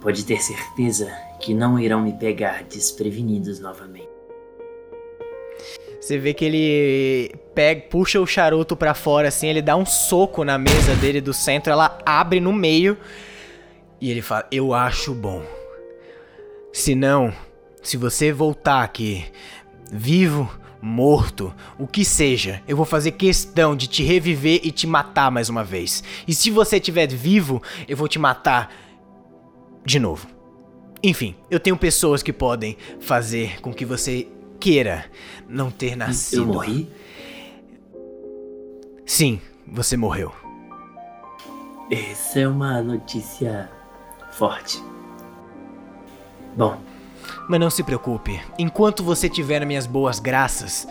[0.00, 4.08] Pode ter certeza que não irão me pegar desprevenidos novamente.
[6.00, 10.44] Você vê que ele pega, puxa o charuto para fora assim, ele dá um soco
[10.44, 12.96] na mesa dele do centro, ela abre no meio
[14.00, 15.42] e ele fala: "Eu acho bom.
[16.72, 17.34] Se não,
[17.86, 19.24] se você voltar aqui
[19.90, 25.30] vivo, morto, o que seja, eu vou fazer questão de te reviver e te matar
[25.30, 26.02] mais uma vez.
[26.26, 28.72] E se você estiver vivo, eu vou te matar
[29.84, 30.28] de novo.
[31.02, 35.04] Enfim, eu tenho pessoas que podem fazer com que você queira
[35.48, 36.42] não ter nascido.
[36.42, 36.90] Eu morri?
[39.04, 40.32] Sim, você morreu.
[41.90, 43.70] Essa é uma notícia
[44.32, 44.82] forte.
[46.56, 46.80] Bom,
[47.48, 50.86] mas não se preocupe, enquanto você tiver minhas boas graças,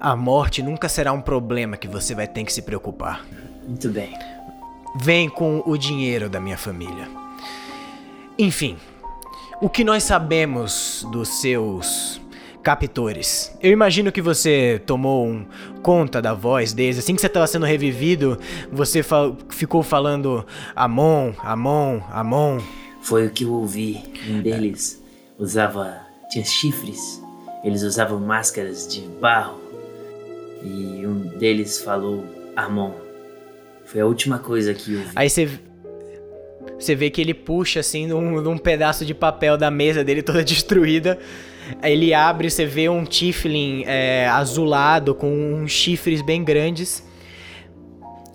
[0.00, 3.24] a morte nunca será um problema que você vai ter que se preocupar.
[3.66, 4.16] Muito bem.
[5.00, 7.08] Vem com o dinheiro da minha família.
[8.38, 8.76] Enfim,
[9.60, 12.20] o que nós sabemos dos seus
[12.62, 13.56] captores?
[13.62, 15.46] Eu imagino que você tomou um
[15.82, 16.98] conta da voz deles.
[16.98, 18.38] Assim que você estava sendo revivido,
[18.70, 19.02] você
[19.48, 22.60] ficou falando Amon, Amon, Amon.
[23.00, 24.02] Foi o que eu ouvi.
[24.28, 25.05] Um deles
[25.38, 27.22] usava tinha chifres,
[27.62, 29.60] eles usavam máscaras de barro
[30.62, 32.24] e um deles falou
[32.56, 32.92] Amon.
[33.84, 35.10] Foi a última coisa que eu vi.
[35.14, 35.48] Aí você
[36.78, 40.42] você vê que ele puxa assim num, num pedaço de papel da mesa dele toda
[40.44, 41.18] destruída.
[41.82, 47.02] Ele abre, você vê um Tiflin é, azulado com uns chifres bem grandes.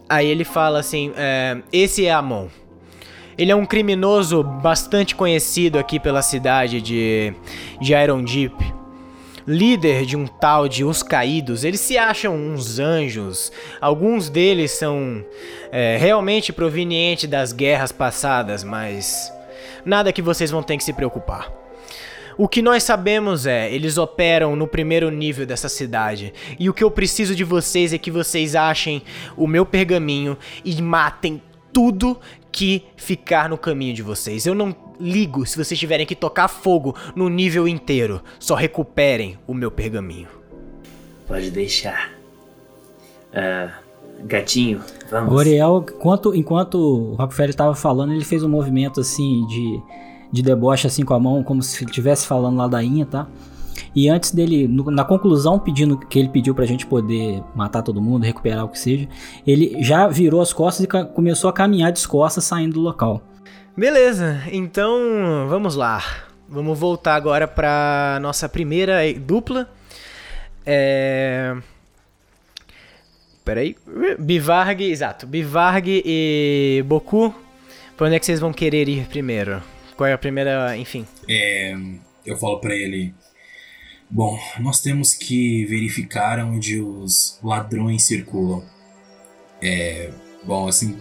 [0.09, 2.47] Aí ele fala assim: é, Esse é Amon.
[3.41, 7.33] Ele é um criminoso bastante conhecido aqui pela cidade de,
[7.81, 8.53] de Iron Deep.
[9.47, 11.63] líder de um tal de Os Caídos.
[11.63, 13.51] Eles se acham uns anjos.
[13.81, 15.25] Alguns deles são
[15.71, 19.33] é, realmente provenientes das guerras passadas, mas
[19.83, 21.51] nada que vocês vão ter que se preocupar.
[22.37, 26.31] O que nós sabemos é, eles operam no primeiro nível dessa cidade.
[26.59, 29.01] E o que eu preciso de vocês é que vocês achem
[29.35, 31.41] o meu pergaminho e matem
[31.73, 32.19] tudo
[32.51, 34.45] que ficar no caminho de vocês.
[34.45, 38.21] Eu não ligo se vocês tiverem que tocar fogo no nível inteiro.
[38.39, 40.27] Só recuperem o meu pergaminho.
[41.27, 42.11] Pode deixar.
[43.33, 43.71] Ah,
[44.25, 45.31] gatinho, vamos.
[45.33, 49.81] O Oriel, enquanto, enquanto o Rockefeller estava falando, ele fez um movimento assim de,
[50.31, 53.27] de deboche assim com a mão, como se estivesse falando ladainha, tá?
[53.95, 58.01] E antes dele, no- na conclusão, pedindo que ele pediu pra gente poder matar todo
[58.01, 59.07] mundo, recuperar o que seja,
[59.45, 63.21] ele já virou as costas e ca- começou a caminhar de costas saindo do local.
[63.75, 66.03] Beleza, então vamos lá.
[66.49, 69.69] Vamos voltar agora pra nossa primeira dupla.
[70.65, 71.55] É.
[73.43, 73.75] Peraí.
[74.19, 75.25] Bivarg, exato.
[75.25, 77.33] Bivarg e Boku.
[77.97, 79.61] Pra onde é que vocês vão querer ir primeiro?
[79.95, 80.75] Qual é a primeira.
[80.77, 81.05] Enfim.
[81.29, 81.75] É,
[82.25, 83.13] eu falo pra ele.
[84.11, 88.61] Bom, nós temos que verificar onde os ladrões circulam.
[89.61, 90.11] É,
[90.43, 90.97] bom, assim,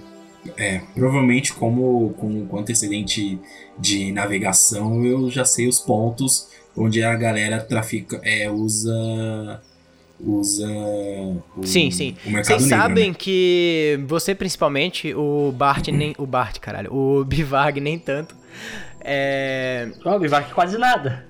[0.57, 3.39] é, provavelmente como com, com antecedente
[3.77, 9.61] de navegação eu já sei os pontos onde a galera trafica, é, usa
[10.23, 10.69] usa
[11.57, 12.15] o, Sim, sim.
[12.27, 13.17] o mercado Vocês negro, sabem né?
[13.19, 16.15] que você, principalmente, o Bart nem.
[16.19, 16.93] O Bart, caralho.
[16.95, 18.37] O Bivarg nem tanto.
[19.01, 19.91] É.
[20.05, 21.27] Ó, Bivac quase nada.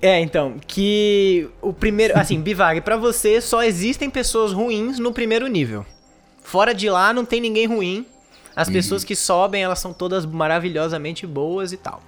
[0.00, 5.46] É, então, que o primeiro, assim, Bivag, pra você só existem pessoas ruins no primeiro
[5.46, 5.84] nível.
[6.42, 8.06] Fora de lá não tem ninguém ruim.
[8.54, 12.02] As pessoas que sobem, elas são todas maravilhosamente boas e tal.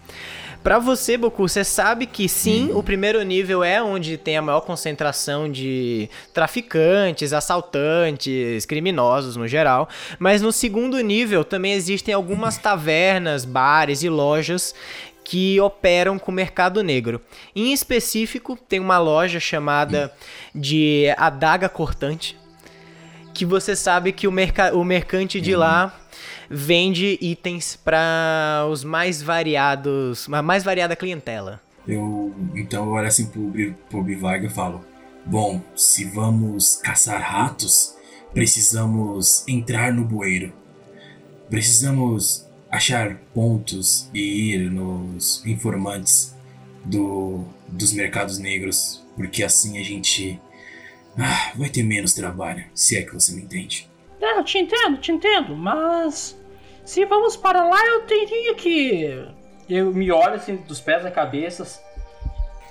[0.65, 4.63] Pra você, Boku, você sabe que sim, o primeiro nível é onde tem a maior
[4.63, 9.87] concentração de traficantes, assaltantes, criminosos no geral.
[10.19, 14.75] Mas no segundo nível também existem algumas tavernas, bares e lojas
[15.25, 17.21] que operam com o mercado negro.
[17.57, 20.13] Em específico, tem uma loja chamada
[20.55, 22.39] de Adaga Cortante,
[23.33, 25.99] que você sabe que o, merca o mercante de lá
[26.49, 31.61] vende itens para os mais variados, a mais variada clientela.
[31.89, 33.53] Eu então eu olho assim pro,
[33.89, 34.85] pro Bivag e falo:
[35.25, 37.95] Bom, se vamos caçar ratos,
[38.33, 40.53] precisamos entrar no bueiro.
[41.51, 46.35] Precisamos achar pontos e ir nos informantes
[46.85, 50.41] do, dos mercados negros, porque assim a gente
[51.17, 53.89] ah, vai ter menos trabalho, se é que você me entende.
[54.21, 56.37] É, eu te entendo, te entendo, mas
[56.85, 59.25] se vamos para lá, eu teria que.
[59.69, 61.83] Eu me olho assim dos pés à cabeça.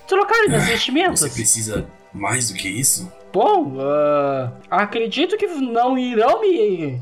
[0.08, 1.22] Trocar minhas vestimentas.
[1.22, 3.12] Você precisa mais do que isso?
[3.32, 7.02] Bom, ah, acredito que não irão me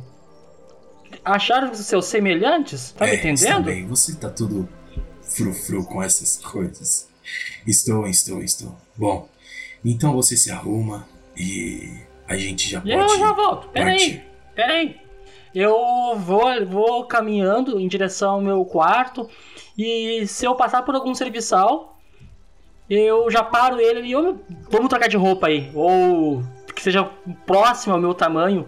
[1.24, 2.92] achar os seus semelhantes.
[2.92, 3.66] Tá me É, está entendendo?
[3.66, 4.68] bem, você tá tudo
[5.22, 7.10] frufru com essas coisas.
[7.66, 8.76] Estou, estou, estou.
[8.96, 9.30] Bom,
[9.86, 11.08] então você se arruma
[11.38, 11.90] e
[12.28, 13.12] a gente já E pode.
[13.14, 13.68] eu já volto.
[13.70, 14.24] Peraí,
[14.56, 15.00] peraí.
[15.54, 19.30] Eu vou, vou caminhando em direção ao meu quarto
[19.78, 22.00] e se eu passar por algum serviçal,
[22.90, 25.70] eu já paro ele e eu, vamos trocar de roupa aí.
[25.74, 26.42] Ou
[26.76, 27.04] que seja
[27.46, 28.66] próximo ao meu tamanho.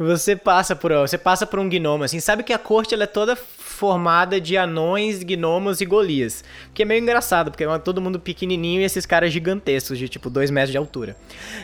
[0.00, 3.06] Você passa por, você passa por um gnomo, assim, sabe que a corte ela é
[3.06, 6.42] toda formada de anões, gnomos e golias.
[6.72, 10.30] Que é meio engraçado, porque é todo mundo pequenininho e esses caras gigantescos, de tipo
[10.30, 11.18] 2 metros de altura.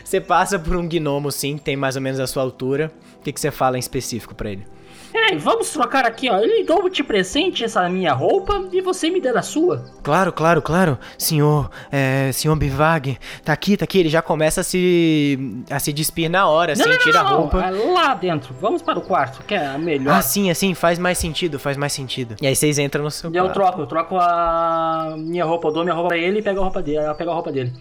[0.05, 2.93] Você passa por um gnomo, sim, que tem mais ou menos a sua altura.
[3.19, 4.67] O que, que você fala em específico pra ele?
[5.19, 6.39] Ei, vamos trocar aqui, ó.
[6.39, 9.85] Ele dou de presente essa minha roupa e você me der a sua.
[10.03, 10.99] Claro, claro, claro.
[11.17, 13.99] Senhor, é, senhor Bivag, tá aqui, tá aqui.
[13.99, 15.39] Ele já começa a se,
[15.71, 17.63] a se despir na hora, assim, tira a não, roupa.
[17.63, 18.55] é lá dentro.
[18.61, 20.15] Vamos para o quarto, que é a melhor.
[20.15, 22.37] Ah, sim, assim, faz mais sentido, faz mais sentido.
[22.41, 25.73] E aí vocês entram no seu E eu troco, eu troco a minha roupa, eu
[25.73, 27.73] dou minha roupa pra ele e pego a roupa dele, eu pego a roupa dele.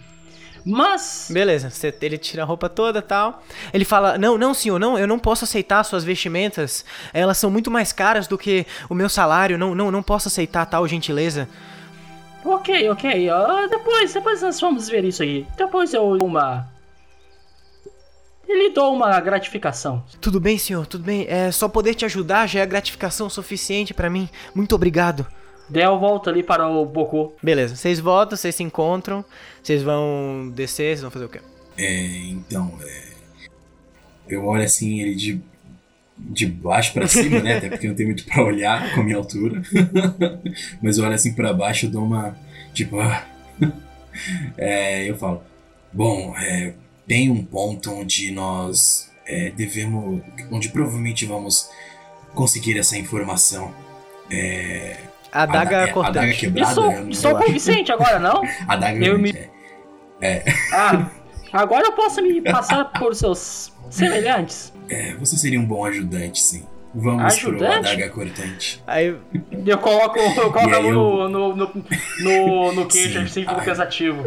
[0.68, 3.40] Mas Beleza, você- ele tira a roupa toda e tal.
[3.72, 6.84] Ele fala: Não, não, senhor, não, eu não posso aceitar suas vestimentas.
[7.14, 9.56] Elas são muito mais caras do que o meu salário.
[9.56, 11.48] Não, não, não posso aceitar tal gentileza.
[12.44, 13.28] Ok, ok.
[13.30, 15.46] ah, depois, depois nós vamos ver isso aí.
[15.56, 16.68] Depois eu dou uma.
[18.48, 20.04] Ele dou uma gratificação.
[20.20, 21.26] Tudo bem, senhor, tudo bem.
[21.28, 24.28] É só poder te ajudar já é gratificação suficiente pra mim.
[24.54, 25.26] Muito obrigado.
[25.68, 27.32] Daí eu volto ali para o Boku.
[27.42, 29.24] Beleza, vocês voltam, vocês se encontram.
[29.62, 31.40] Vocês vão descer, vocês vão fazer o quê?
[31.76, 33.02] É, então, é,
[34.28, 35.40] eu olho assim ele de,
[36.16, 37.58] de baixo pra cima, né?
[37.58, 39.60] Até porque não tem muito pra olhar com a minha altura.
[40.80, 42.36] Mas eu olho assim pra baixo e dou uma.
[42.72, 42.96] Tipo,
[44.56, 45.42] É, eu falo,
[45.92, 46.74] bom, é,
[47.06, 51.68] tem um ponto onde nós é, devemos, onde provavelmente vamos
[52.34, 53.74] conseguir essa informação.
[54.30, 54.96] É,
[55.36, 56.18] A adaga é, cortante.
[56.18, 56.70] adaga quebrada.
[56.70, 57.52] Estou, eu não- acho.
[57.52, 58.42] Vicente agora, não?
[58.68, 59.50] Adaga Eu grande, me-
[60.20, 60.44] é.
[60.72, 61.10] Ah,
[61.52, 64.72] agora eu posso me passar por seus semelhantes.
[64.88, 66.64] É, você seria um bom ajudante, sim.
[66.94, 67.88] Vamos pro Ajudante?
[67.90, 68.82] adaga cortante.
[68.86, 69.14] Aí,
[69.66, 71.72] Eu coloco, eu coloco a eu- no, no, no,
[72.20, 73.24] no, no queixo, Sim.
[73.24, 73.64] assim, fico Ai.
[73.64, 74.24] pensativo.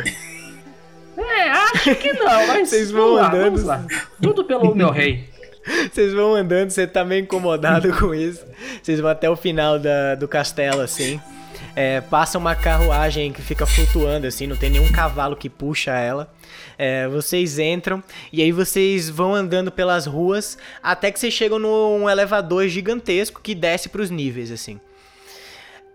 [1.18, 2.70] É, acho que não, mas.
[2.70, 3.44] Vocês vão lá, andando.
[3.46, 3.84] vamos lá.
[4.22, 5.28] Tudo pelo meu rei.
[5.92, 8.46] Vocês vão andando, você tá meio incomodado com isso.
[8.82, 11.20] Vocês vão até o final da, do castelo, assim.
[11.76, 16.32] É, passa uma carruagem que fica flutuando, assim, não tem nenhum cavalo que puxa ela.
[16.78, 22.10] É, vocês entram e aí vocês vão andando pelas ruas até que vocês chegam num
[22.10, 24.80] elevador gigantesco que desce pros níveis, assim.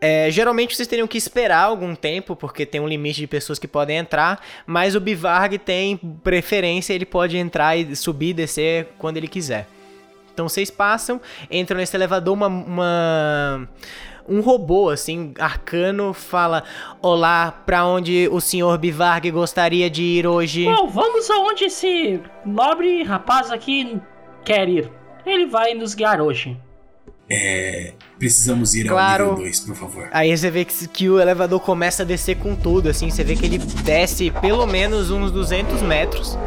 [0.01, 3.67] É, geralmente vocês teriam que esperar algum tempo, porque tem um limite de pessoas que
[3.67, 9.17] podem entrar, mas o Bivarg tem preferência, ele pode entrar e subir e descer quando
[9.17, 9.67] ele quiser.
[10.35, 11.21] Então vocês passam,
[11.51, 13.69] entram nesse elevador, uma, uma-
[14.29, 16.65] um robô assim, arcano, fala:
[17.01, 20.65] Olá, pra onde o senhor Bivarg gostaria de ir hoje?
[20.65, 24.01] Bom, vamos aonde esse nobre rapaz aqui
[24.45, 24.91] quer ir.
[25.25, 26.57] Ele vai nos guiar hoje.
[27.29, 29.25] É, precisamos ir Claro.
[29.25, 30.09] ao nível 2, por favor.
[30.13, 33.35] Aí você vê que, que o elevador começa a descer com tudo, assim, você vê
[33.35, 36.39] que ele desce pelo menos uns 200 metros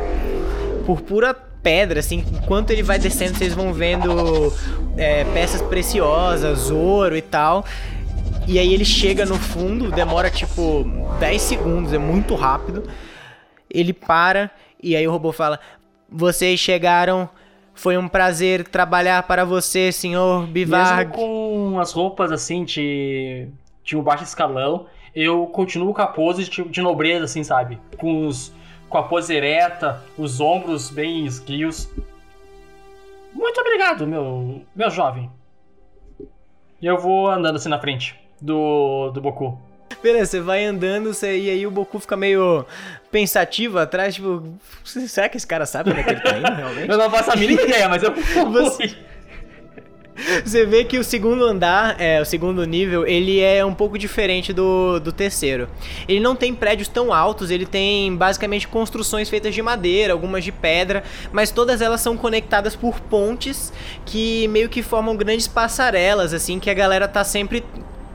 [0.85, 4.53] por pura pedra, assim, enquanto ele vai descendo vocês vão vendo
[4.95, 7.65] é, peças preciosas, ouro e tal.
[8.47, 10.85] E aí ele chega no fundo, demora tipo
[11.19, 12.87] 10 segundos, é muito rápido.
[13.69, 14.49] Ele para
[14.81, 15.59] e aí o robô fala:
[16.09, 17.27] Vocês chegaram,
[17.77, 21.09] foi um prazer trabalhar para você, senhor Bivarg.
[21.09, 23.47] Mesmo com as roupas assim de,
[23.83, 27.79] de um baixo escalão, eu continuo com a pose de, de nobreza, assim, sabe?
[27.97, 28.51] Com, os,
[28.89, 31.89] com a pose ereta, os ombros bem esguios.
[33.33, 35.29] Muito obrigado, meu, meu jovem.
[36.81, 39.57] E eu vou andando assim na frente do, do Boku.
[40.03, 42.65] Beleza, você vai andando você- e aí o Boku fica meio
[43.11, 44.43] pensativo atrás, tipo,
[44.83, 46.89] será que esse cara sabe onde é que ele tá indo realmente?
[46.89, 48.13] Eu não faço a mínima ideia, mas eu
[48.51, 48.95] Você-
[50.43, 54.51] Você vê que o segundo andar, é, o segundo nível, ele é um pouco diferente
[54.51, 55.69] do, do terceiro.
[56.07, 60.51] Ele não tem prédios tão altos, ele tem basicamente construções feitas de madeira, algumas de
[60.51, 63.71] pedra, mas todas elas são conectadas por pontes
[64.07, 67.63] que meio que formam grandes passarelas, assim, que a galera tá sempre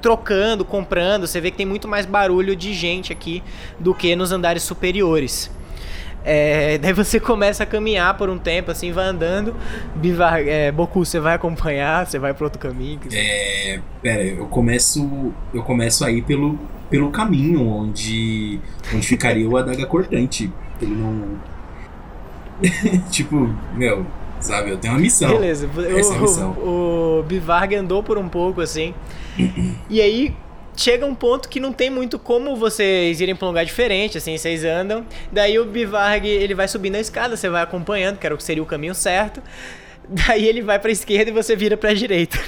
[0.02, 1.26] trocando, comprando.
[1.26, 3.42] Você vê que tem muito mais barulho de gente aqui
[3.78, 5.50] do que nos andares superiores.
[6.24, 9.54] É, daí você começa a caminhar por um tempo, assim, vai andando.
[9.94, 12.98] Bivar, é, Boku, você vai acompanhar, você vai pro outro caminho.
[12.98, 16.58] que- É, pera, eu começo, eu começo a ir pelo,
[16.90, 18.60] pelo caminho onde,
[18.94, 20.52] onde ficaria o adaga cortante.
[20.80, 21.38] Ele não.
[23.10, 24.06] tipo, meu,
[24.40, 25.28] sabe, eu tenho uma missão.
[25.30, 26.50] Beleza, Essa é a missão.
[26.52, 28.94] o, o Bivarg andou por um pouco, assim.
[29.88, 30.34] E aí
[30.76, 34.36] chega um ponto que não tem muito como vocês irem pra um lugar diferente, assim,
[34.36, 35.06] vocês andam.
[35.30, 38.44] Daí o Bivarg, ele vai subindo a escada, você vai acompanhando, que era o que
[38.44, 39.42] seria o caminho certo.
[40.08, 42.38] Daí ele vai pra esquerda e você vira pra direita.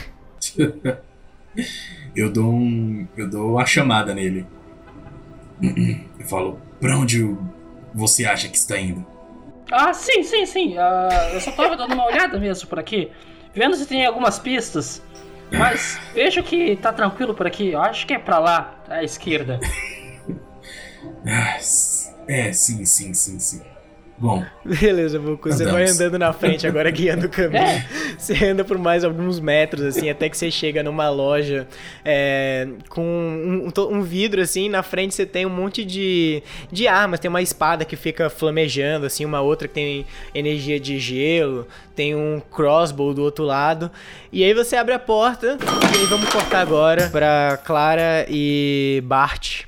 [2.14, 3.07] Eu dou um.
[3.16, 4.47] Eu dou a chamada nele.
[6.18, 7.37] Eu falo, pra onde
[7.93, 9.05] você acha que está indo?
[9.70, 10.78] Ah, sim, sim, sim.
[10.78, 13.11] Ah, eu só tava dando uma olhada mesmo por aqui,
[13.55, 15.03] vendo se tem algumas pistas.
[15.51, 17.70] Mas vejo que tá tranquilo por aqui.
[17.72, 19.61] Eu acho que é pra lá, à esquerda.
[22.26, 23.62] É, sim, sim, sim, sim.
[24.16, 27.62] Bom, Beleza, Boku, você vai andando na frente agora guiando o caminho.
[27.62, 27.86] É.
[28.16, 31.66] Você anda por mais alguns metros, assim, até que você chega numa loja
[32.04, 37.18] é, com um, um vidro, assim, na frente você tem um monte de, de armas.
[37.18, 42.14] Tem uma espada que fica flamejando, assim, uma outra que tem energia de gelo, tem
[42.14, 43.90] um crossbow do outro lado.
[44.32, 45.58] E aí você abre a porta,
[45.92, 49.64] e aí vamos cortar agora pra Clara e Bart.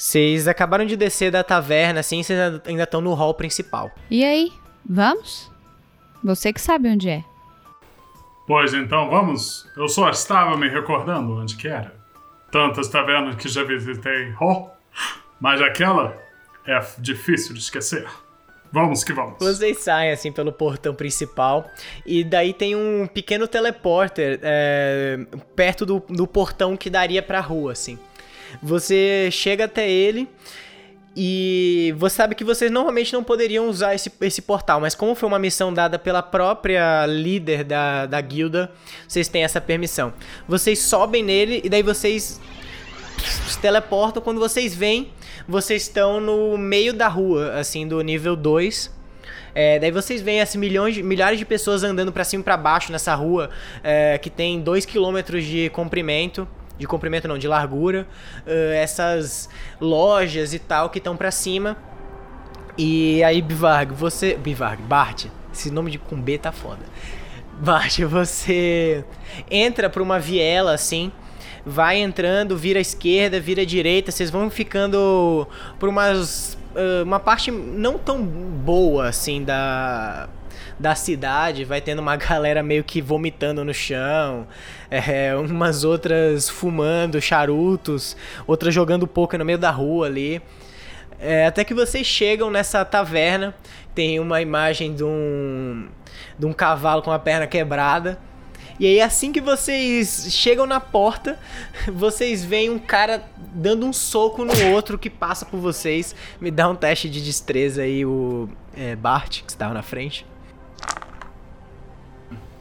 [0.00, 3.90] Vocês acabaram de descer da taverna, assim, vocês ainda estão no hall principal.
[4.10, 4.50] E aí,
[4.88, 5.52] vamos?
[6.24, 7.22] Você que sabe onde é.
[8.46, 9.68] Pois então, vamos.
[9.76, 11.94] Eu só estava me recordando onde que era.
[12.50, 14.34] Tantas tavernas que já visitei.
[14.40, 14.70] Oh,
[15.38, 16.16] mas aquela
[16.66, 18.08] é difícil de esquecer.
[18.72, 19.36] Vamos que vamos.
[19.38, 21.68] Vocês saem assim pelo portão principal
[22.06, 27.72] e daí tem um pequeno teleporter é, perto do, do portão que daria pra rua,
[27.72, 27.98] assim.
[28.62, 30.28] Você chega até ele
[31.16, 35.28] e você sabe que vocês normalmente não poderiam usar esse, esse portal, mas como foi
[35.28, 38.70] uma missão dada pela própria líder da, da guilda,
[39.08, 40.12] vocês têm essa permissão.
[40.46, 42.40] Vocês sobem nele e daí vocês
[43.48, 44.22] se teleportam.
[44.22, 45.10] Quando vocês vêm,
[45.48, 49.00] vocês estão no meio da rua, assim, do nível 2.
[49.52, 52.56] É, daí vocês veem assim, milhões de, milhares de pessoas andando pra cima e pra
[52.56, 53.50] baixo nessa rua
[53.82, 56.46] é, que tem 2 km de comprimento.
[56.80, 58.08] De comprimento não, de largura.
[58.46, 61.76] É, essas lojas e tal que estão pra cima.
[62.76, 64.34] E aí, Bivarg, você.
[64.34, 66.80] Bivarg, Bart, esse nome de com B tá foda.
[67.60, 69.04] Bart, você
[69.50, 71.12] entra pra uma viela assim
[71.64, 75.46] vai entrando, vira à esquerda, vira à direita, vocês vão ficando
[75.78, 80.28] por umas uh, uma parte não tão boa assim da
[80.80, 84.46] da cidade, vai tendo uma galera meio que vomitando no chão,
[84.90, 88.16] é, umas outras fumando charutos,
[88.46, 90.40] outras jogando poker no meio da rua ali.
[91.20, 93.54] É, até que vocês chegam nessa taverna,
[93.94, 95.86] tem uma imagem de um,
[96.38, 98.18] de um cavalo com a perna quebrada.
[98.78, 101.38] E aí, assim que vocês chegam na porta,
[101.92, 103.22] vocês veem um cara
[103.52, 106.14] dando um soco no outro que passa por vocês.
[106.40, 110.24] Me dá um teste de destreza aí, o é, Bart, que estava na frente.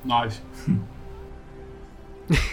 [0.04, 0.38] Nove.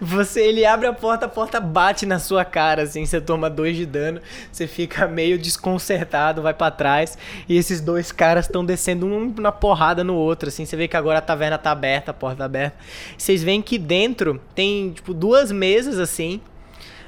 [0.00, 3.76] Você, ele abre a porta, a porta bate na sua cara, assim, você toma dois
[3.76, 4.20] de dano,
[4.50, 7.16] você fica meio desconcertado, vai para trás,
[7.48, 10.96] e esses dois caras estão descendo um na porrada no outro, assim, você vê que
[10.96, 12.76] agora a taverna tá aberta, a porta tá aberta.
[13.16, 16.40] Vocês veem que dentro tem, tipo, duas mesas, assim,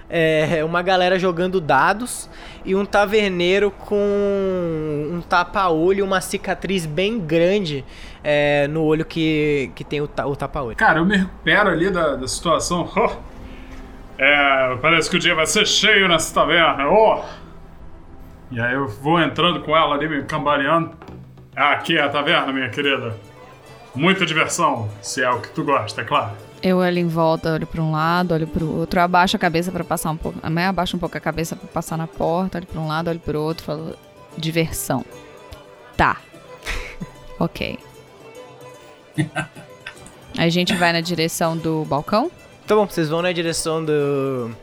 [0.09, 2.29] é, uma galera jogando dados
[2.65, 7.85] e um taverneiro com um tapa-olho uma cicatriz bem grande
[8.23, 10.77] é, no olho que, que tem o, o tapa-olho.
[10.77, 12.89] Cara, eu me recupero ali da, da situação.
[12.95, 13.33] Oh.
[14.19, 16.89] É, parece que o dia vai ser cheio nessa taverna.
[16.89, 17.25] Oh.
[18.53, 20.93] E aí eu vou entrando com ela ali, me cambaleando.
[21.57, 23.17] Aqui é a taverna, minha querida.
[23.95, 26.33] Muita diversão, se é o que tu gosta, é claro.
[26.63, 29.73] Eu olho em volta, olho para um lado, olho para o outro, abaixo a cabeça
[29.73, 30.67] para passar um pouco, né?
[30.67, 33.37] abaixo um pouco a cabeça para passar na porta, olho para um lado, olho para
[33.37, 33.97] o outro, falo
[34.39, 35.05] diversão.
[35.97, 36.21] Tá.
[37.39, 37.79] ok.
[40.39, 42.31] a gente vai na direção do balcão?
[42.67, 44.55] Tá bom, vocês vão na direção do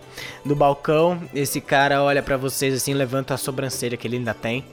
[0.46, 1.22] do balcão.
[1.34, 4.66] Esse cara olha para vocês assim, levanta a sobrancelha que ele ainda tem.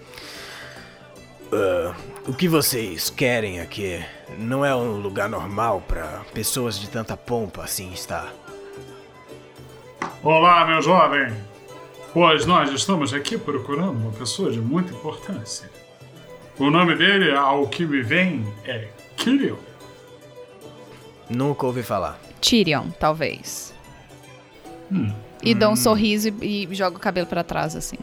[1.53, 1.95] Uh,
[2.27, 4.05] o que vocês querem aqui
[4.37, 8.33] não é um lugar normal para pessoas de tanta pompa assim estar.
[10.23, 11.33] Olá, meu jovem.
[12.13, 15.71] Pois nós estamos aqui procurando uma pessoa de muita importância.
[16.59, 19.59] O nome dele, ao que me vem, é Kyrion.
[21.31, 22.19] Nunca ouvi falar.
[22.41, 23.73] Tyrion, talvez.
[24.91, 25.13] Hum.
[25.43, 27.99] E dou um sorriso e, e jogo o cabelo para trás, assim.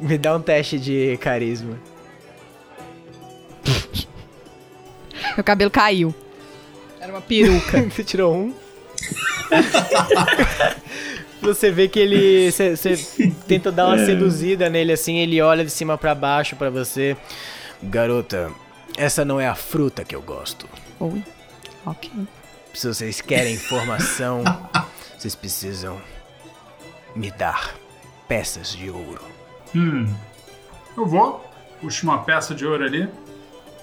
[0.00, 1.76] Me dá um teste de carisma.
[5.38, 6.12] Meu cabelo caiu.
[7.00, 7.80] Era uma peruca.
[7.88, 8.52] Você tirou um?
[11.40, 12.50] Você vê que ele.
[12.50, 12.96] Você
[13.46, 14.04] tenta dar uma é.
[14.04, 17.16] seduzida nele assim, ele olha de cima para baixo para você.
[17.80, 18.50] Garota,
[18.96, 20.68] essa não é a fruta que eu gosto.
[20.98, 21.22] Oi.
[21.86, 22.10] Ok.
[22.74, 24.42] Se vocês querem informação,
[25.16, 26.00] vocês precisam
[27.14, 27.76] me dar
[28.26, 29.22] peças de ouro.
[29.72, 30.12] Hum.
[30.96, 31.48] Eu vou,
[31.80, 33.08] puxo uma peça de ouro ali,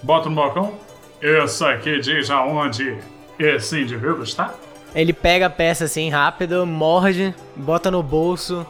[0.04, 0.78] boto no balcão,
[1.26, 2.98] isso aqui diz aonde
[3.40, 4.54] esse indivíduo está?
[4.94, 8.66] Ele pega a peça assim rápido, morde, bota no bolso.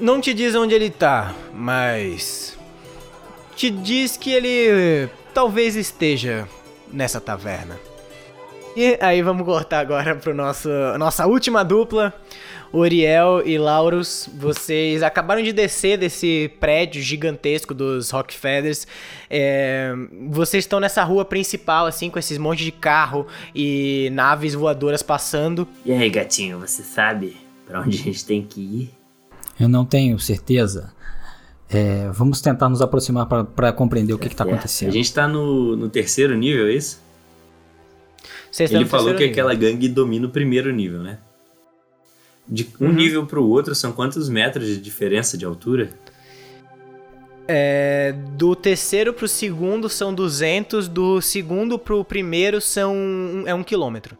[0.00, 2.58] Não te diz onde ele tá, mas.
[3.54, 6.48] Te diz que ele talvez esteja
[6.92, 7.78] nessa taverna.
[8.74, 12.12] E aí vamos cortar agora pro nosso nossa última dupla.
[12.72, 18.86] Uriel e Laurus, vocês acabaram de descer desse prédio gigantesco dos Rockefellers.
[19.28, 19.92] É,
[20.30, 25.68] vocês estão nessa rua principal, assim, com esses montes de carro e naves voadoras passando.
[25.84, 28.90] E aí, gatinho, você sabe para onde a gente tem que ir?
[29.60, 30.92] Eu não tenho certeza.
[31.68, 34.88] É, vamos tentar nos aproximar para compreender o que está acontecendo.
[34.88, 37.00] A gente está no, no terceiro nível, é isso?
[38.58, 39.30] Ele falou que nível.
[39.30, 41.18] aquela gangue domina o primeiro nível, né?
[42.52, 42.92] De um uhum.
[42.92, 45.88] nível para o outro, são quantos metros de diferença de altura?
[47.48, 52.94] É, do terceiro pro segundo são 200, do segundo pro primeiro são
[53.46, 54.18] é um quilômetro.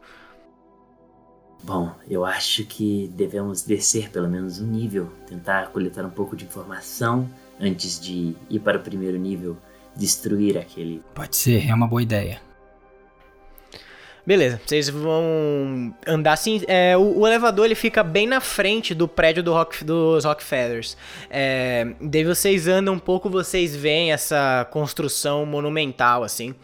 [1.62, 6.47] Bom, eu acho que devemos descer pelo menos um nível, tentar coletar um pouco de
[6.47, 7.30] informação
[7.61, 9.59] antes de ir para o primeiro nível,
[9.95, 11.03] destruir aquele.
[11.14, 12.41] Pode ser, é uma boa ideia.
[14.24, 16.62] Beleza, vocês vão andar assim.
[16.68, 20.96] É, o, o, elevador ele fica bem na frente do prédio do Rock, dos Rockefellers.
[21.28, 26.54] É, daí vocês andam um pouco, vocês veem essa construção monumental assim.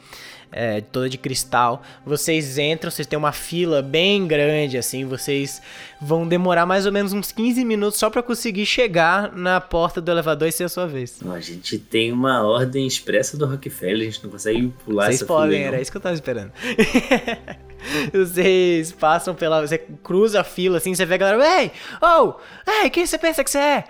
[0.52, 1.82] É, toda de cristal.
[2.04, 5.60] Vocês entram, vocês têm uma fila bem grande, assim, vocês
[6.00, 10.10] vão demorar mais ou menos uns 15 minutos só pra conseguir chegar na porta do
[10.10, 11.20] elevador e ser a sua vez.
[11.30, 15.26] A gente tem uma ordem expressa do Rockefeller, a gente não consegue pular Vocês essa
[15.26, 15.82] podem, fila, era não.
[15.82, 16.52] isso que eu tava esperando.
[18.12, 19.60] Vocês passam pela.
[19.60, 21.60] Você cruza a fila assim, você vê a galera.
[21.62, 21.70] Ei!
[22.02, 22.34] Oh!
[22.82, 23.84] Ei, quem você pensa que você é?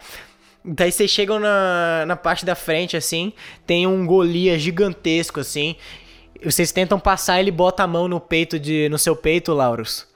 [0.65, 3.33] Daí vocês chegam na, na parte da frente, assim,
[3.67, 5.77] tem um Golias gigantesco, assim.
[6.45, 8.89] Vocês tentam passar, ele bota a mão no peito de.
[8.89, 10.07] no seu peito, Laurus.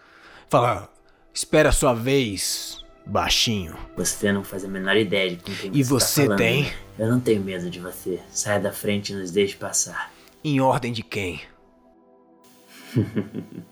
[0.48, 0.88] Fala,
[1.34, 3.76] espera a sua vez, baixinho.
[3.96, 6.62] Você não faz a menor ideia de com quem E você, você tá falando, tem?
[6.64, 6.72] né?
[6.98, 8.20] Eu não tenho medo de você.
[8.30, 10.12] Saia da frente e nos deixe passar.
[10.44, 11.40] Em ordem de quem?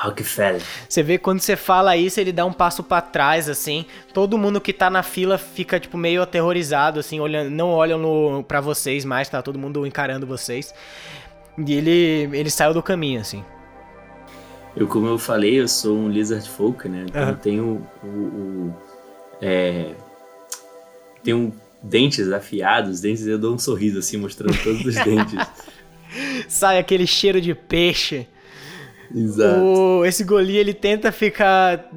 [0.00, 0.62] Rockefeller.
[0.88, 3.84] Você vê quando você fala isso, ele dá um passo pra trás, assim.
[4.14, 8.60] Todo mundo que tá na fila fica, tipo, meio aterrorizado, assim, olhando, não olham pra
[8.60, 10.72] vocês mais, tá todo mundo encarando vocês.
[11.66, 13.44] E ele, ele saiu do caminho, assim.
[14.76, 17.06] Eu, como eu falei, eu sou um Lizard Folk, né?
[17.08, 17.30] Então Aham.
[17.32, 18.06] eu tenho o.
[18.06, 18.74] o-
[19.42, 19.92] é,
[21.24, 25.44] tenho dentes afiados, dentes eu dou um sorriso assim, mostrando todos os dentes.
[26.48, 28.26] Sai aquele cheiro de peixe.
[29.14, 29.60] Exato.
[29.60, 31.90] O, esse Goli, ele tenta ficar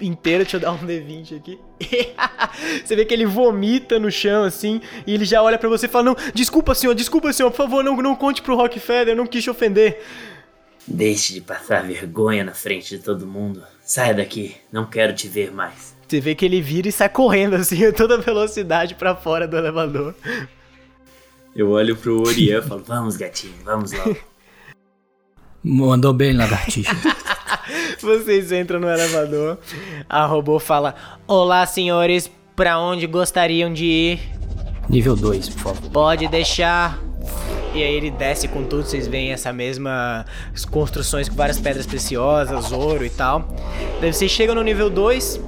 [0.00, 0.44] inteiro.
[0.44, 1.58] Deixa eu dar um D20 aqui.
[2.84, 5.88] você vê que ele vomita no chão, assim, e ele já olha pra você e
[5.88, 9.26] fala: Não, desculpa, senhor, desculpa, senhor, por favor, não, não conte pro Rockefeller, eu não
[9.26, 10.02] quis te ofender.
[10.86, 13.62] Deixe de passar vergonha na frente de todo mundo.
[13.84, 14.54] Saia daqui.
[14.70, 15.96] Não quero te ver mais.
[16.06, 19.56] Você vê que ele vira e sai correndo, assim, a toda velocidade pra fora do
[19.56, 20.14] elevador.
[21.54, 23.54] Eu olho pro Oriel e falo, Vamos, gatinho.
[23.64, 24.16] Vamos logo.
[25.68, 26.96] Mandou bem, lagartixa.
[28.00, 29.58] Vocês entram no elevador,
[30.08, 30.94] a robô fala:
[31.26, 34.20] Olá, senhores, pra onde gostariam de ir?
[34.88, 35.90] Nível 2, por favor.
[35.90, 36.96] Pode deixar.
[37.74, 40.24] E aí ele desce com tudo, vocês veem essa mesma
[40.70, 43.52] construções com várias pedras preciosas, ouro e tal.
[44.00, 45.40] Daí vocês chegam no nível 2,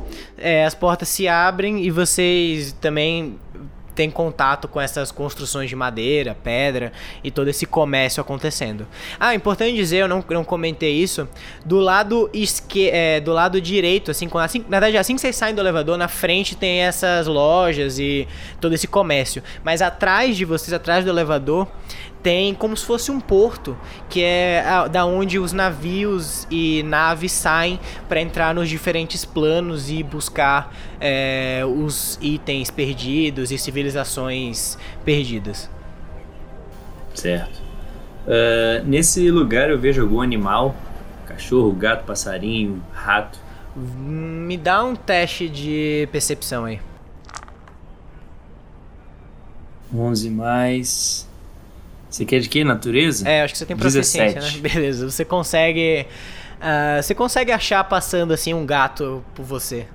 [0.67, 3.39] as portas se abrem e vocês também
[3.99, 6.93] têm contato com essas construções de madeira, pedra
[7.25, 8.87] e todo esse comércio acontecendo.
[9.19, 11.29] Ah, importante dizer, eu não, não comentei isso,
[11.65, 15.35] do lado esque é, do lado direito, assim, quando- assim, na verdade, assim que vocês
[15.35, 18.29] saem do elevador, na frente tem essas lojas e
[18.61, 19.43] todo esse comércio.
[19.65, 21.67] Mas atrás de vocês, atrás do elevador,
[22.29, 23.75] tem como se fosse um porto,
[24.07, 29.89] que é a- da onde os navios e naves saem para entrar nos diferentes planos
[29.91, 34.77] e buscar é, os itens perdidos e civilizações
[35.07, 35.71] perdidas.
[37.15, 37.63] certo.
[38.27, 40.77] Ah, nesse lugar eu vejo algum animal,
[41.27, 43.39] cachorro, gato, passarinho, rato.
[43.75, 46.79] Me dá um teste de percepção aí.
[49.95, 51.28] 11 mais.
[52.11, 52.65] Você quer de quê?
[52.65, 53.29] Natureza?
[53.29, 54.63] É, acho que você tem proficiência, 17.
[54.63, 54.63] né?
[54.75, 56.07] Beleza, você consegue.
[56.61, 59.87] ah, você consegue achar passando assim um gato por você.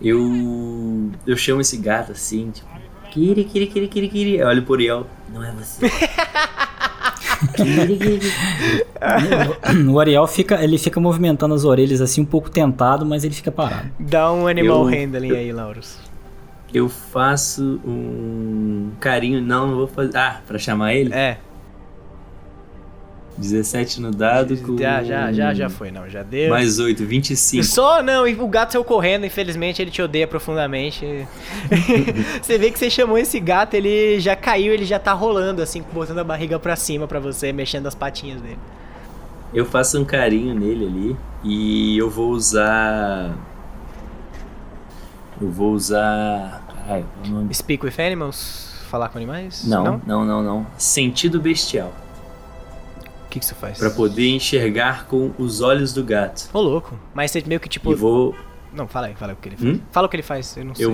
[0.00, 1.10] Eu.
[1.26, 2.68] Eu chamo esse gato assim, tipo.
[3.10, 4.36] Kiri, kiri, kiri, kiri, kiri.
[4.36, 5.06] Eu olho pro Oriel.
[5.32, 5.90] Não é você.
[9.90, 13.50] O Ariel fica, ele fica movimentando as orelhas assim, um pouco tentado, mas ele fica
[13.50, 13.90] parado.
[13.98, 15.98] Dá um animal Eu- handling aí, Laurus.
[16.72, 19.40] Eu faço um carinho.
[19.40, 20.16] Não, não vou fazer.
[20.16, 21.14] Ah, pra chamar ele?
[21.14, 21.38] É,
[23.38, 24.76] 17 no dado com.
[24.76, 26.50] já, já, já, já foi, não, já deu.
[26.50, 27.62] Mais 8, 25.
[27.64, 31.26] Só não, e o gato saiu correndo, infelizmente ele te odeia profundamente.
[32.42, 35.84] você vê que você chamou esse gato, ele já caiu, ele já tá rolando, assim,
[35.92, 38.58] botando a barriga pra cima pra você, mexendo as patinhas dele.
[39.54, 43.34] Eu faço um carinho nele ali e eu vou usar.
[45.40, 46.64] Eu vou usar.
[46.74, 47.54] Caralho, o nome?
[47.54, 48.74] Speak with animals?
[48.88, 49.64] Falar com animais?
[49.66, 50.66] Não, não, não, não.
[50.76, 51.92] Sentido bestial.
[53.26, 53.78] O que, que você faz?
[53.78, 56.48] Pra poder enxergar com os olhos do gato.
[56.52, 56.98] Ô, louco.
[57.14, 57.92] Mas você meio que tipo.
[57.92, 58.34] E vou.
[58.72, 59.68] Não, fala aí, fala o que ele faz.
[59.68, 59.80] Hum?
[59.92, 60.86] Fala o que ele faz, eu não sei.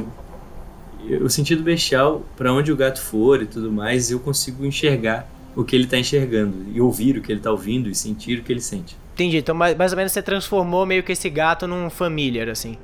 [1.06, 5.28] Eu, o sentido bestial, pra onde o gato for e tudo mais, eu consigo enxergar
[5.54, 6.66] o que ele tá enxergando.
[6.72, 8.96] E ouvir o que ele tá ouvindo e sentir o que ele sente.
[9.14, 12.76] Entendi, então mais, mais ou menos você transformou meio que esse gato num familiar, assim.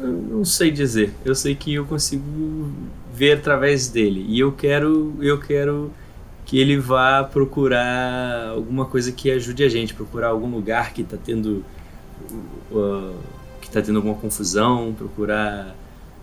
[0.00, 1.12] Eu não sei dizer.
[1.24, 2.70] Eu sei que eu consigo
[3.12, 4.24] ver através dele.
[4.28, 5.14] E eu quero.
[5.20, 5.90] Eu quero
[6.44, 11.16] que ele vá procurar alguma coisa que ajude a gente, procurar algum lugar que tá
[11.16, 11.64] tendo.
[12.70, 13.14] uh,
[13.60, 15.74] que tá tendo alguma confusão, procurar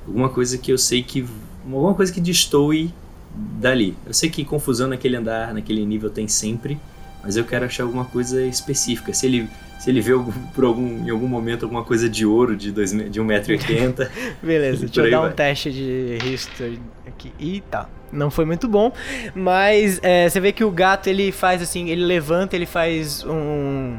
[0.05, 1.26] alguma coisa que eu sei que.
[1.65, 2.93] alguma coisa que destoe
[3.36, 3.95] dali.
[4.05, 6.78] Eu sei que confusão naquele andar, naquele nível tem sempre,
[7.24, 9.13] mas eu quero achar alguma coisa específica.
[9.13, 9.49] Se ele.
[9.82, 12.92] Se ele vê algum- por algum, em algum momento alguma coisa de ouro de, dois,
[12.92, 14.08] de 1,80m,
[14.44, 15.34] Beleza, deixa eu dar um vai.
[15.34, 17.34] teste de history aqui.
[17.40, 17.90] Ih, tá.
[18.12, 18.92] Não foi muito bom,
[19.34, 23.98] mas é, você vê que o gato ele faz assim, ele levanta, ele faz um,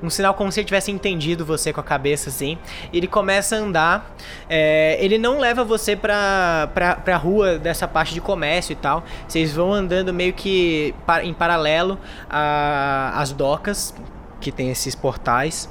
[0.00, 2.56] um sinal como se ele tivesse entendido você com a cabeça assim.
[2.92, 4.16] Ele começa a andar.
[4.48, 9.04] É, ele não leva você pra, pra, pra rua dessa parte de comércio e tal.
[9.26, 11.98] Vocês vão andando meio que em paralelo
[12.30, 13.92] às docas,
[14.40, 15.68] que tem esses portais.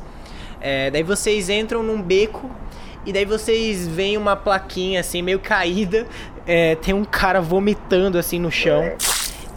[0.59, 2.49] É, daí vocês entram num beco
[3.05, 6.07] e daí vocês veem uma plaquinha assim, meio caída.
[6.45, 8.83] É, tem um cara vomitando assim no chão.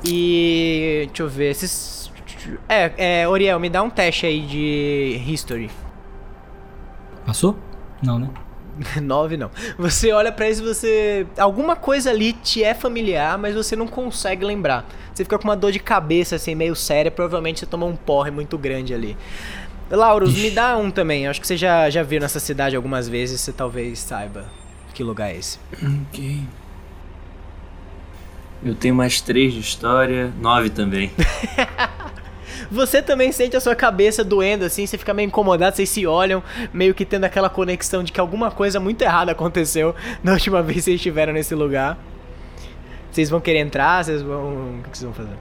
[0.04, 1.04] E.
[1.08, 1.50] Deixa eu ver.
[1.50, 2.10] Esses.
[2.68, 5.70] É, é, Oriel, me dá um teste aí de History.
[7.26, 7.56] Passou?
[8.02, 8.28] Não, né?
[9.00, 9.50] 9 não.
[9.78, 11.26] Você olha pra isso e você.
[11.38, 14.86] Alguma coisa ali te é familiar, mas você não consegue lembrar.
[15.12, 17.10] Você fica com uma dor de cabeça assim, meio séria.
[17.10, 19.16] Provavelmente você tomou um porre muito grande ali.
[19.90, 21.26] Lauros, me dá um também.
[21.26, 23.40] Acho que você já, já viu nessa cidade algumas vezes.
[23.40, 24.44] Você talvez saiba
[24.94, 25.58] que lugar é esse.
[25.82, 26.42] Ok.
[28.62, 31.10] Eu tenho mais três de história, nove também.
[32.70, 36.42] Você também sente a sua cabeça doendo assim, você fica meio incomodado, vocês se olham,
[36.72, 40.76] meio que tendo aquela conexão de que alguma coisa muito errada aconteceu na última vez
[40.78, 41.98] que vocês estiveram nesse lugar.
[43.10, 44.04] Vocês vão querer entrar?
[44.04, 44.78] Vocês vão.
[44.78, 45.36] O que vocês vão fazer?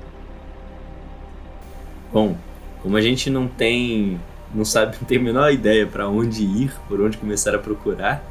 [2.11, 2.35] Bom,
[2.81, 4.19] como a gente não tem.
[4.53, 8.23] não sabe, não tem a menor ideia pra onde ir, por onde começar a procurar,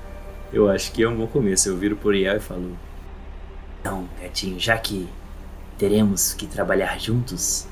[0.52, 1.68] eu acho que é um bom começo.
[1.68, 2.76] Eu viro por Iel e falo.
[3.80, 5.08] Então, gatinho, já que
[5.78, 7.68] teremos que trabalhar juntos,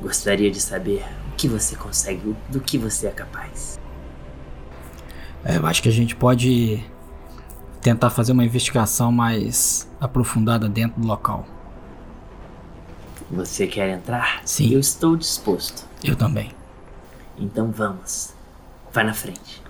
[0.00, 3.78] gostaria de saber o que você consegue, do que você é capaz.
[5.44, 6.84] É, eu acho que a gente pode
[7.80, 11.46] tentar fazer uma investigação mais aprofundada dentro do local.
[13.30, 14.42] Você quer entrar?
[14.44, 14.72] Sim.
[14.72, 15.86] Eu estou disposto.
[16.02, 16.50] Eu também.
[17.38, 18.34] Então vamos.
[18.92, 19.62] Vai na frente.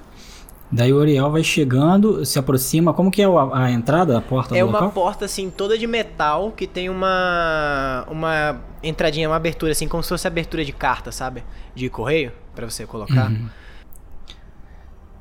[0.72, 2.92] Daí o Oriel vai chegando, se aproxima.
[2.94, 4.92] Como que é a, a entrada, a porta É do uma local?
[4.92, 8.04] porta assim, toda de metal, que tem uma.
[8.08, 11.42] uma entradinha, uma abertura, assim, como se fosse abertura de carta, sabe?
[11.74, 13.30] De correio, pra você colocar.
[13.30, 13.48] Uhum.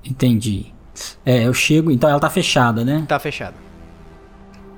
[0.05, 0.67] Entendi.
[1.25, 1.91] É, eu chego.
[1.91, 3.05] Então ela tá fechada, né?
[3.07, 3.55] Tá fechado.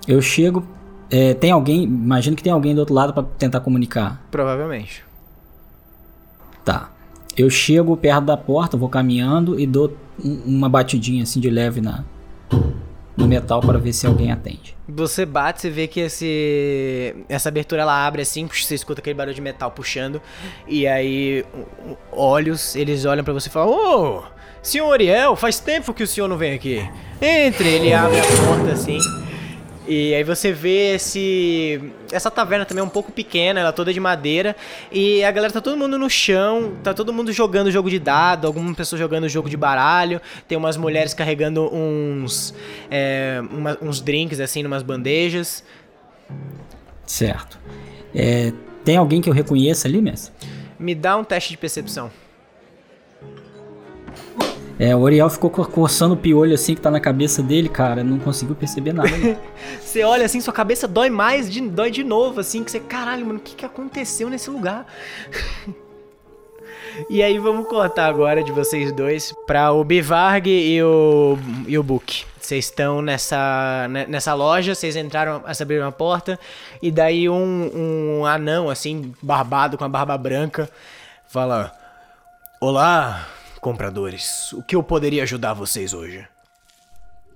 [0.08, 0.66] Eu chego.
[1.10, 1.84] é, tem alguém.
[1.84, 4.22] Imagino que tem alguém do outro lado pra tentar comunicar.
[4.32, 5.04] Provavelmente.
[6.64, 6.90] Tá.
[7.38, 11.82] Eu chego perto da porta, vou caminhando e dou um- uma batidinha assim de leve
[11.82, 12.04] na
[13.18, 14.76] no metal para ver se alguém atende.
[14.88, 19.36] Você bate, você vê que esse essa abertura ela abre assim, você escuta aquele barulho
[19.36, 20.22] de metal puxando
[20.68, 21.46] e aí
[22.12, 24.24] olhos, eles olham pra você e falam: "Ô,
[24.62, 26.88] senhor Oriel, faz tempo que o senhor não vem aqui.
[27.22, 27.68] Entre".
[27.68, 28.98] Ele abre a porta assim.
[29.88, 33.92] E aí você vê esse essa taverna também é um pouco pequena, ela é toda
[33.92, 34.56] de madeira
[34.92, 38.46] e a galera tá todo mundo no chão, tá todo mundo jogando jogo de dado,
[38.46, 42.54] algumas pessoas jogando jogo de baralho, tem umas mulheres carregando uns
[42.92, 45.64] é, uma- uns drinks assim numas bandejas.
[47.06, 47.58] Certo.
[48.14, 48.54] É,
[48.86, 50.32] tem alguém que eu reconheça ali, mestre?
[50.80, 52.12] Me dá um teste de percepção.
[54.84, 58.04] É, o Oriel ficou co- coçando o piolho assim que tá na cabeça dele, cara.
[58.04, 59.16] Não conseguiu perceber nada.
[59.16, 59.38] né?
[59.80, 63.24] Você olha assim, sua cabeça dói mais, de- dói de novo, assim, que você, caralho,
[63.28, 64.88] mano, o que, que aconteceu nesse lugar?
[67.08, 71.84] e aí vamos cortar agora de vocês dois pra o Bivarg e o, e o
[71.84, 72.24] Book.
[72.40, 76.40] Vocês estão nessa, ne- nessa loja, vocês entraram, abriram a porta,
[76.82, 80.68] e daí um, um anão, assim, barbado, com a barba branca,
[81.28, 81.72] fala:
[82.60, 83.28] Olá,
[83.62, 86.28] compradores, o que eu poderia ajudar vocês hoje?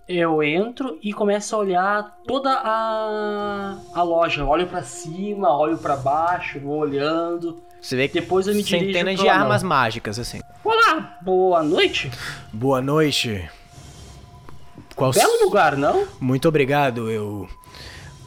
[0.08, 4.44] Eu entro e começo a olhar toda a, a loja.
[4.44, 7.64] Olho pra cima, olho pra baixo, vou olhando.
[7.82, 10.42] Você vê que Depois eu me dirijo centenas de armas mágicas, assim.
[10.64, 12.12] Olá, boa noite.
[12.52, 13.50] Boa noite.
[14.96, 16.08] Qual Belo lugar, não?
[16.20, 17.10] Muito obrigado.
[17.10, 17.48] Eu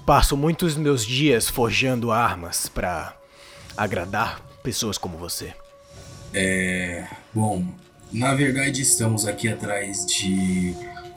[0.05, 3.15] passo muitos meus dias forjando armas pra
[3.77, 5.55] agradar pessoas como você.
[7.33, 7.65] Bom,
[8.13, 10.75] na verdade estamos aqui atrás de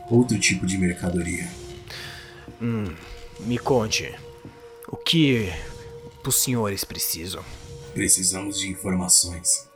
[0.09, 1.47] outro tipo de mercadoria.
[3.39, 4.13] Me conte,
[4.87, 5.51] o que
[6.25, 7.43] os senhores precisam?
[7.93, 9.67] Precisamos de informações.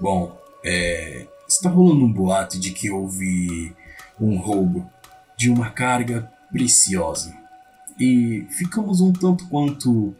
[0.00, 3.74] Bom, é, está rolando um boato de que houve
[4.20, 4.88] um roubo
[5.36, 7.34] de uma carga preciosa.
[7.98, 10.14] E ficamos um tanto quanto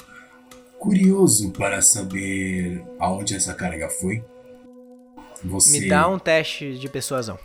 [0.78, 4.24] curioso para saber aonde essa carga foi.
[5.45, 7.39] Você Me dá um teste de persuasão.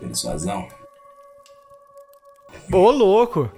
[0.00, 0.68] persuasão?
[2.72, 3.50] Ô, louco!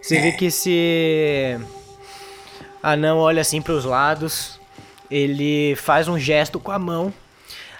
[0.00, 1.58] Você vê que esse
[2.82, 4.60] anão olha assim pros lados,
[5.10, 7.12] ele faz um gesto com a mão,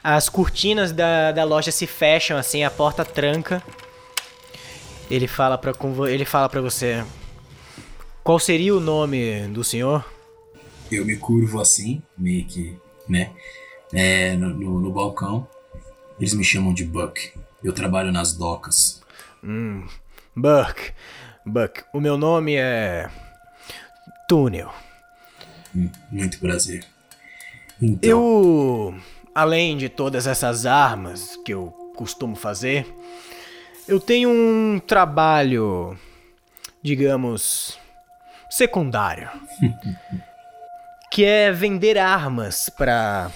[0.02, 3.62] as cortinas da, da loja se fecham assim, a porta tranca.
[5.10, 5.60] Ele fala
[5.92, 7.04] vo- ele fala pra você:
[8.24, 10.04] Qual seria o nome do senhor?
[10.90, 12.76] Eu me curvo assim, meio que,
[13.08, 13.30] né?
[13.92, 15.46] É, no, no, no balcão.
[16.18, 17.32] Eles me chamam de Buck.
[17.62, 19.02] Eu trabalho nas docas.
[19.42, 19.86] Hum,
[20.34, 20.92] Buck.
[21.44, 23.10] Buck, o meu nome é.
[24.28, 24.72] Túnel.
[25.74, 26.84] Hum, muito prazer.
[27.80, 28.94] Então, Eu,
[29.34, 31.66] além de todas essas armas que eu
[31.96, 32.86] costumo fazer,
[33.88, 35.98] eu tenho um trabalho,
[36.80, 37.78] digamos,
[38.48, 39.28] secundário,
[41.10, 43.30] que é vender armas para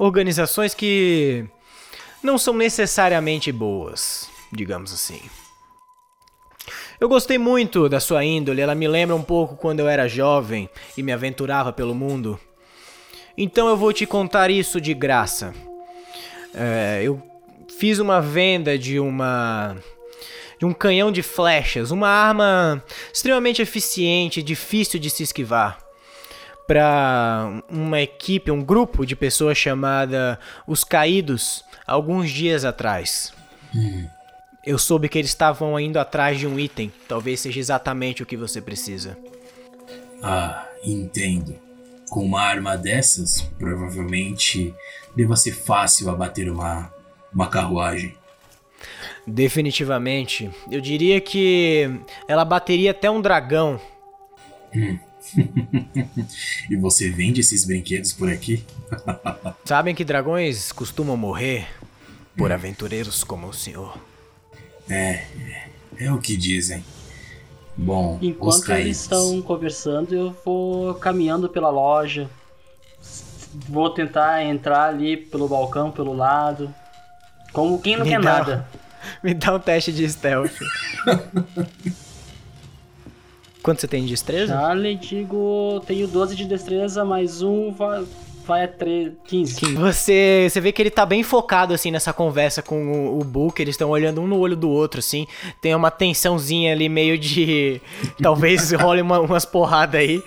[0.00, 1.44] organizações que
[2.22, 5.20] não são necessariamente boas, digamos assim.
[6.98, 10.70] Eu gostei muito da sua índole, ela me lembra um pouco quando eu era jovem
[10.96, 12.40] e me aventurava pelo mundo.
[13.36, 15.54] Então eu vou te contar isso de graça.
[16.54, 17.22] É, eu
[17.78, 19.76] fiz uma venda de uma.
[20.58, 22.82] de um canhão de flechas, uma arma
[23.12, 25.89] extremamente eficiente, difícil de se esquivar.
[26.66, 33.32] Para uma equipe, um grupo de pessoas chamada Os Caídos, alguns dias atrás.
[34.64, 38.36] Eu soube que eles estavam indo atrás de um item, talvez seja exatamente o que
[38.36, 39.16] você precisa.
[40.22, 41.56] ah, entendo.
[42.10, 44.74] Com uma arma dessas, provavelmente
[45.16, 46.92] deva ser fácil abater uma,
[47.32, 48.14] uma carruagem.
[49.26, 50.50] Definitivamente.
[50.70, 51.88] Eu diria que
[52.26, 53.80] ela bateria até um dragão.
[56.70, 58.64] E você vende esses brinquedos por aqui?
[59.64, 61.66] Sabem que dragões costumam morrer
[62.36, 63.96] por aventureiros como o senhor.
[64.88, 65.24] É,
[65.98, 66.84] é o que dizem.
[67.76, 68.84] Bom, Enquanto caídos.
[68.86, 72.28] eles estão conversando, eu vou caminhando pela loja.
[73.68, 76.72] Vou tentar entrar ali pelo balcão, pelo lado.
[77.52, 78.68] Como quem não Me quer dá- nada.
[79.24, 80.52] Me dá um teste de stealth.
[83.62, 84.54] Quanto você tem de destreza?
[84.54, 88.04] Charlie, digo, tenho 12 de destreza, mais um vai,
[88.46, 89.74] vai a 3, 15.
[89.74, 93.60] Você, você vê que ele tá bem focado assim nessa conversa com o, o Book,
[93.60, 95.26] eles estão olhando um no olho do outro assim.
[95.60, 97.80] Tem uma tensãozinha ali meio de
[98.22, 100.22] talvez role uma- umas porradas aí.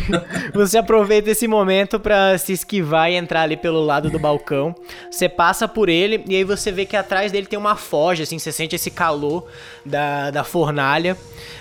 [0.52, 4.74] Você aproveita esse momento pra se esquivar e entrar ali pelo lado do balcão.
[5.10, 8.38] Você passa por ele e aí você vê que atrás dele tem uma forja assim,
[8.38, 9.46] você sente esse calor
[9.86, 11.16] da, da fornalha.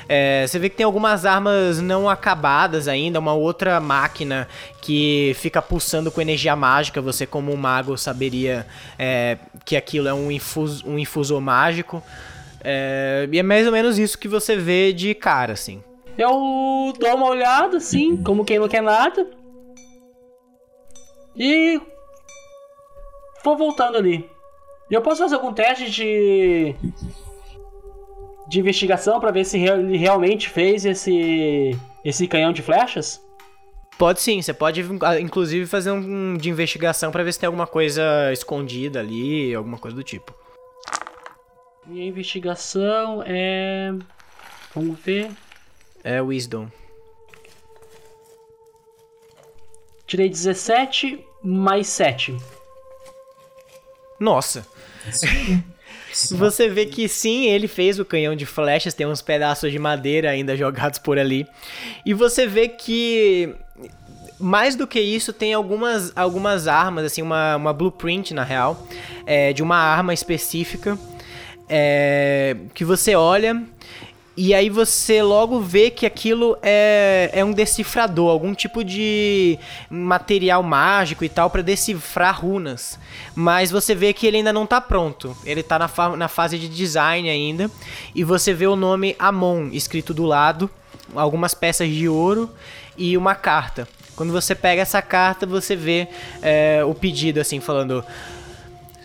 [0.08, 4.48] É, você vê que tem algumas armas não acabadas ainda, uma outra máquina
[4.82, 7.02] que fica pulsando com energia mágica.
[7.02, 8.66] Você, como um mago, saberia
[8.98, 12.04] é, que aquilo é um, infus, um infusor mágico.
[12.64, 15.84] É, e é mais ou menos isso que você vê de cara, assim.
[16.18, 19.28] Eu dou uma olhada, assim, como quem não quer nada.
[21.36, 21.82] E.
[23.44, 24.30] Vou voltando ali.
[24.90, 26.76] Eu posso fazer algum teste de.
[28.54, 31.76] De investigação pra ver se ele realmente fez esse.
[32.06, 33.20] esse canhão de flechas?
[33.98, 37.66] Pode sim, você pode ah, inclusive fazer um de investigação pra ver se tem alguma
[37.66, 40.34] coisa escondida ali, alguma coisa do tipo.
[41.86, 43.92] Minha investigação é.
[44.74, 45.32] Vamos ver.
[46.04, 46.68] É Wisdom.
[50.06, 52.38] Tirei 17 mais 7.
[54.20, 54.66] Nossa.
[56.38, 60.30] Você vê que sim, ele fez o canhão de flechas, tem uns pedaços de madeira
[60.30, 61.48] ainda jogados por ali.
[62.06, 63.56] E você vê que
[64.40, 68.88] mais do que isso, tem algumas, algumas armas, assim, uma, uma blueprint na real,
[69.26, 70.98] é, de uma arma específica
[71.70, 73.64] é, que você olha
[74.36, 79.60] e aí você logo vê que aquilo é, é um decifrador, algum tipo de
[79.90, 82.98] material mágico e tal pra decifrar runas.
[83.36, 85.38] Mas você vê que ele ainda não tá pronto.
[85.46, 87.70] Ele tá na, fa- na fase de design ainda.
[88.16, 90.68] E você vê o nome Amon escrito do lado,
[91.14, 92.50] algumas peças de ouro
[92.98, 93.88] e uma carta.
[94.16, 96.08] Quando você pega essa carta, você vê
[96.42, 98.04] é, o pedido assim, falando: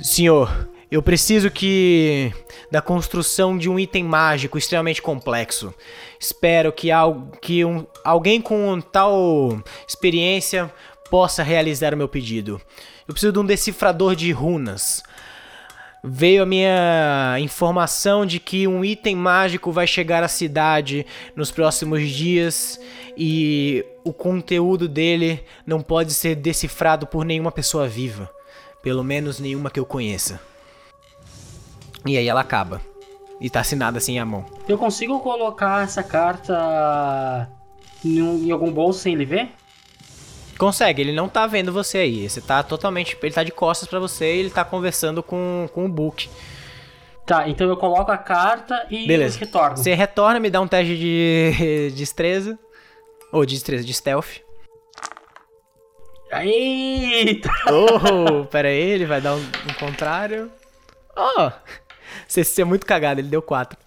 [0.03, 2.33] Senhor, eu preciso que
[2.71, 5.75] da construção de um item mágico extremamente complexo.
[6.19, 10.73] Espero que, al que um, alguém com tal experiência
[11.11, 12.61] possa realizar o meu pedido.
[13.07, 15.03] Eu preciso de um decifrador de runas.
[16.03, 22.09] Veio a minha informação de que um item mágico vai chegar à cidade nos próximos
[22.09, 22.81] dias
[23.17, 28.31] e o conteúdo dele não pode ser decifrado por nenhuma pessoa viva.
[28.81, 30.41] Pelo menos nenhuma que eu conheça.
[32.09, 32.81] E aí ela acaba.
[33.41, 34.45] E tá assinada assim à mão.
[34.69, 37.49] Eu consigo colocar essa carta
[38.05, 39.51] em, um- algum bolso sem ele ver?
[40.59, 42.29] Consegue, ele não tá vendo você aí.
[42.29, 43.17] Você tá totalmente.
[43.23, 46.29] Ele tá de costas pra você e ele tá conversando com, com o Book.
[47.25, 49.39] Tá, então eu coloco a carta e Beleza.
[49.39, 49.77] retorno.
[49.77, 52.59] Você retorna, me dá um teste de destreza.
[53.31, 54.41] Ou de destreza de stealth.
[56.33, 57.51] Eita!
[57.71, 60.51] Oh, pera aí, ele vai dar um, um contrário.
[61.17, 61.51] Oh,
[62.27, 63.79] você, você é muito cagado, ele deu 4.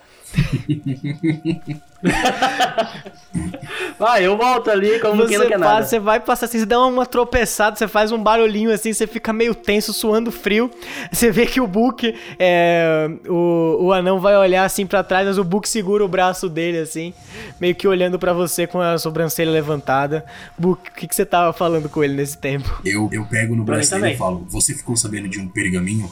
[3.99, 5.85] Vai, eu volto ali como quem não Você, quer passa, nada.
[5.85, 9.31] você vai passar assim, você dá uma tropeçada, você faz um barulhinho assim, você fica
[9.31, 10.71] meio tenso, suando frio.
[11.11, 15.37] Você vê que o Book, é, o, o anão vai olhar assim pra trás, mas
[15.37, 17.13] o Book segura o braço dele assim,
[17.59, 20.25] meio que olhando pra você com a sobrancelha levantada.
[20.57, 22.81] Book, o que, que você tava falando com ele nesse tempo?
[22.83, 26.09] Eu, eu pego no braço dele e falo: Você ficou sabendo de um pergaminho?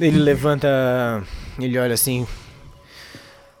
[0.00, 0.68] Ele levanta,
[1.58, 2.26] ele olha assim.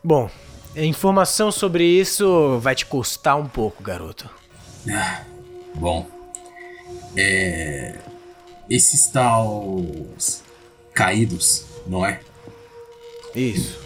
[0.02, 0.30] Bom,
[0.74, 4.30] a informação sobre isso vai te custar um pouco, garoto.
[4.90, 5.22] Ah,
[5.74, 6.08] bom.
[7.14, 7.98] É.
[8.68, 10.42] Esses tals.
[10.94, 12.20] caídos, não é?
[13.34, 13.78] Isso.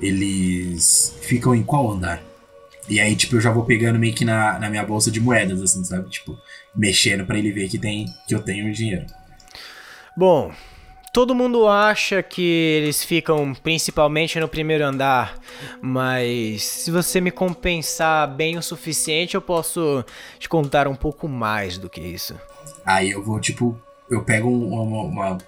[0.00, 2.22] Eles ficam em qual andar?
[2.88, 5.60] E aí, tipo, eu já vou pegando meio que na, na minha bolsa de moedas,
[5.60, 6.08] assim, sabe?
[6.08, 6.38] Tipo,
[6.74, 9.06] mexendo pra ele ver que, tem, que eu tenho dinheiro.
[10.16, 10.52] Bom,
[11.12, 15.38] todo mundo acha que eles ficam principalmente no primeiro andar,
[15.80, 20.04] mas se você me compensar bem o suficiente, eu posso
[20.38, 22.34] te contar um pouco mais do que isso.
[22.84, 23.78] Aí eu vou, tipo,
[24.10, 25.38] eu pego um, uma, uma-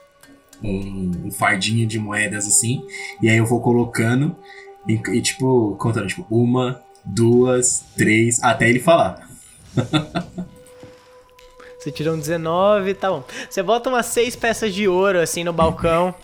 [0.62, 2.86] um, um fardinho de moedas assim,
[3.22, 4.36] e aí eu vou colocando
[4.86, 9.28] e, e, tipo, contando, tipo, uma, duas, três, até ele falar.
[11.80, 13.24] Você tirou um 19, tá bom.
[13.48, 16.14] Você bota umas seis peças de ouro assim no balcão.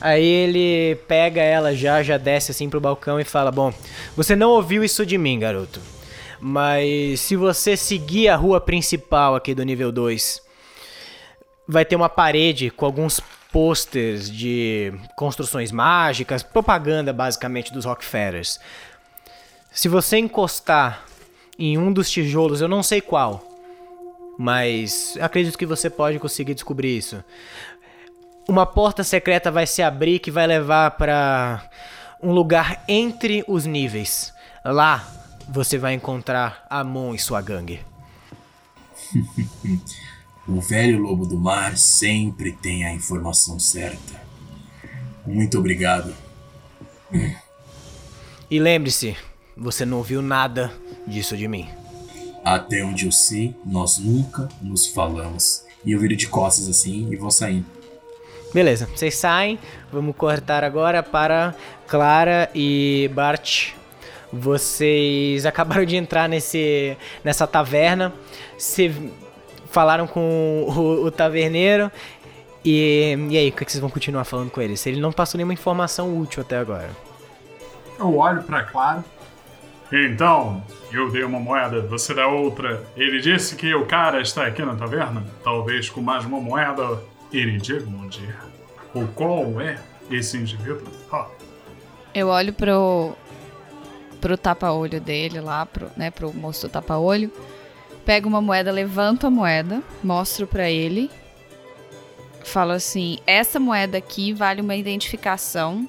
[0.00, 3.72] Aí ele pega ela já, já desce assim pro balcão e fala: Bom,
[4.16, 5.80] você não ouviu isso de mim, garoto.
[6.40, 10.42] Mas se você seguir a rua principal aqui do nível 2,
[11.66, 13.20] vai ter uma parede com alguns
[13.52, 18.58] posters de construções mágicas, propaganda basicamente dos Rockefellers.
[19.70, 21.04] Se você encostar
[21.56, 23.47] em um dos tijolos, eu não sei qual,
[24.38, 27.22] mas acredito que você pode conseguir descobrir isso.
[28.48, 31.68] Uma porta secreta vai se abrir que vai levar para
[32.22, 34.32] um lugar entre os níveis.
[34.64, 35.06] Lá
[35.48, 37.80] você vai encontrar Amon e sua gangue.
[40.48, 44.18] O velho lobo do mar sempre tem a informação certa.
[45.26, 46.14] Muito obrigado.
[48.50, 49.14] E lembre-se,
[49.54, 50.72] você não ouviu nada
[51.06, 51.68] disso de mim.
[52.48, 55.66] Até onde eu sei, nós nunca nos falamos.
[55.84, 57.66] E eu viro de costas assim e vou saindo.
[58.54, 59.58] Beleza, vocês saem.
[59.92, 61.54] Vamos cortar agora para
[61.86, 63.72] Clara e Bart.
[64.32, 68.14] Vocês acabaram de entrar nesse, nessa taverna.
[68.56, 69.12] Se
[69.70, 71.92] falaram com o, o taverneiro.
[72.64, 74.74] E, e aí, o que, que vocês vão continuar falando com ele?
[74.74, 76.88] Se ele não passou nenhuma informação útil até agora.
[77.98, 79.04] Eu olho pra Clara.
[79.90, 80.62] Então,
[80.92, 82.84] eu dei uma moeda, você dá outra.
[82.96, 85.24] Ele disse que o cara está aqui na taverna.
[85.42, 88.34] Talvez com mais uma moeda ele diga onde é.
[88.94, 89.78] Ou qual é
[90.10, 90.88] esse indivíduo?
[91.10, 91.26] Ah,
[92.14, 93.14] Eu olho pro,
[94.20, 97.30] pro tapa-olho dele lá, pro, né, pro moço do tapa-olho.
[98.04, 101.10] Pego uma moeda, levanto a moeda, mostro pra ele.
[102.44, 105.86] Falo assim: essa moeda aqui vale uma identificação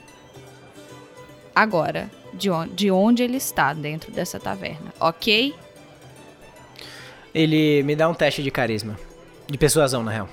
[1.56, 5.54] agora de onde, de onde ele está dentro dessa taverna, ok?
[7.34, 8.98] Ele me dá um teste de carisma.
[9.48, 10.30] De persuasão, na real.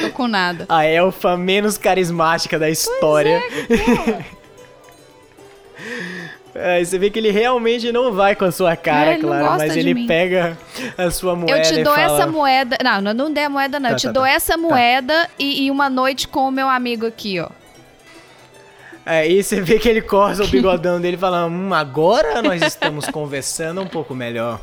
[0.00, 0.66] Tô com nada.
[0.68, 3.42] A elfa menos carismática da história.
[6.60, 9.76] Aí você vê que ele realmente não vai com a sua cara, É, gosta mas
[9.76, 10.06] ele mim.
[10.06, 10.56] pega
[10.96, 12.16] a sua moeda Eu te e dou fala...
[12.16, 12.76] essa moeda.
[12.82, 13.90] Não, não, não dei a moeda, não.
[13.90, 14.30] Tá, eu te tá, dou tá.
[14.30, 17.48] essa moeda e, e uma noite com o meu amigo aqui, ó.
[19.06, 23.06] Aí você vê que ele corta o bigodão dele e fala: Hum, agora nós estamos
[23.08, 24.60] conversando um pouco melhor.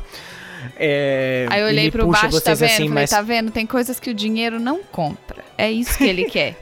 [0.76, 2.64] É, Aí eu olhei pro baixo, tá vendo?
[2.64, 3.50] assim, Falei, mas tá vendo?
[3.52, 5.44] Tem coisas que o dinheiro não compra.
[5.56, 6.56] É isso que ele quer.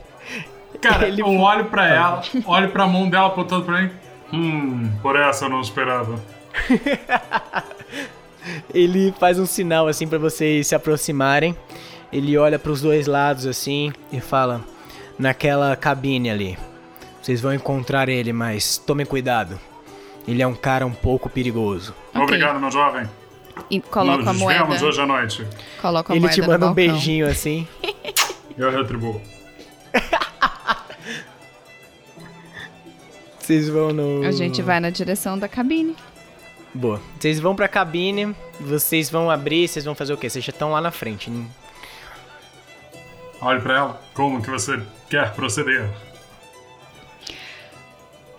[0.81, 3.91] Cara, Ele- eu olho pra ela, olho pra mão dela apontando pra mim.
[4.33, 6.21] Hum, por essa eu não esperava.
[8.73, 11.57] ele faz um sinal assim pra vocês se aproximarem.
[12.13, 14.61] Ele olha pros dois lados assim e fala:
[15.19, 16.59] Naquela cabine ali.
[17.23, 19.59] Vocês vão encontrar ele, mas tomem cuidado.
[20.29, 21.95] Ele é um cara um pouco perigoso.
[22.11, 22.23] Ok.
[22.23, 23.09] Obrigado, meu jovem.
[23.71, 24.65] E coloco a Nos moeda.
[24.65, 25.47] vemos hoje à noite.
[25.81, 26.75] Coloco a ele moeda te no manda um balcão.
[26.75, 27.67] beijinho assim.
[28.59, 29.21] Eu retribuo.
[33.45, 34.27] Vocês vão no.
[34.27, 35.95] A gente vai na direção da cabine.
[36.73, 37.01] Boa.
[37.21, 40.29] Vocês vão pra cabine, vocês vão abrir, vocês vão fazer o quê?
[40.31, 41.31] Vocês já estão lá na frente.
[41.31, 41.45] né?
[43.41, 44.03] Olho pra ela.
[44.15, 44.81] Como que você
[45.11, 45.89] quer proceder?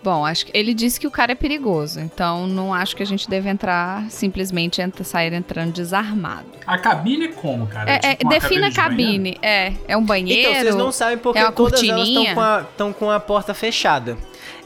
[0.02, 3.06] Bom, acho que ele disse que o cara é perigoso, então não acho que a
[3.06, 6.46] gente deve entrar simplesmente entra, sair entrando desarmado.
[6.64, 7.90] A cabine é como, cara?
[7.90, 9.36] É, é, tipo uma defina a de cabine.
[9.42, 10.48] É, é um banheiro.
[10.50, 12.30] Então, vocês não sabem porque é todas elas cortininha?
[12.30, 14.16] estão com, a- com a porta fechada.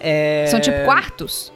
[0.01, 1.53] É, São tipo quartos?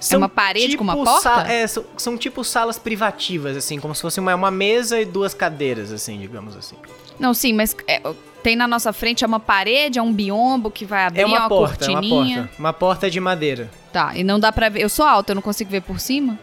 [0.00, 1.50] são uma parede com uma tipo porta?
[1.50, 5.32] é, são, são tipo salas privativas, assim, como se fosse uma, uma mesa e duas
[5.32, 6.76] cadeiras, assim, digamos assim.
[7.18, 8.02] Não, sim, mas é,
[8.42, 11.38] tem na nossa frente é uma parede, é um biombo que vai abrir É uma,
[11.40, 12.38] uma porta, é uma cortininha.
[12.42, 12.54] porta.
[12.58, 13.70] Uma porta de madeira.
[13.92, 14.82] Tá, e não dá pra ver.
[14.82, 16.38] Eu sou alta, eu não consigo ver por cima?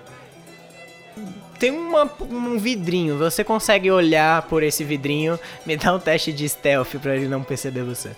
[1.60, 5.38] Tem uma- um vidrinho, você consegue olhar por esse vidrinho.
[5.66, 8.12] Me dá um teste de stealth pra ele não perceber você.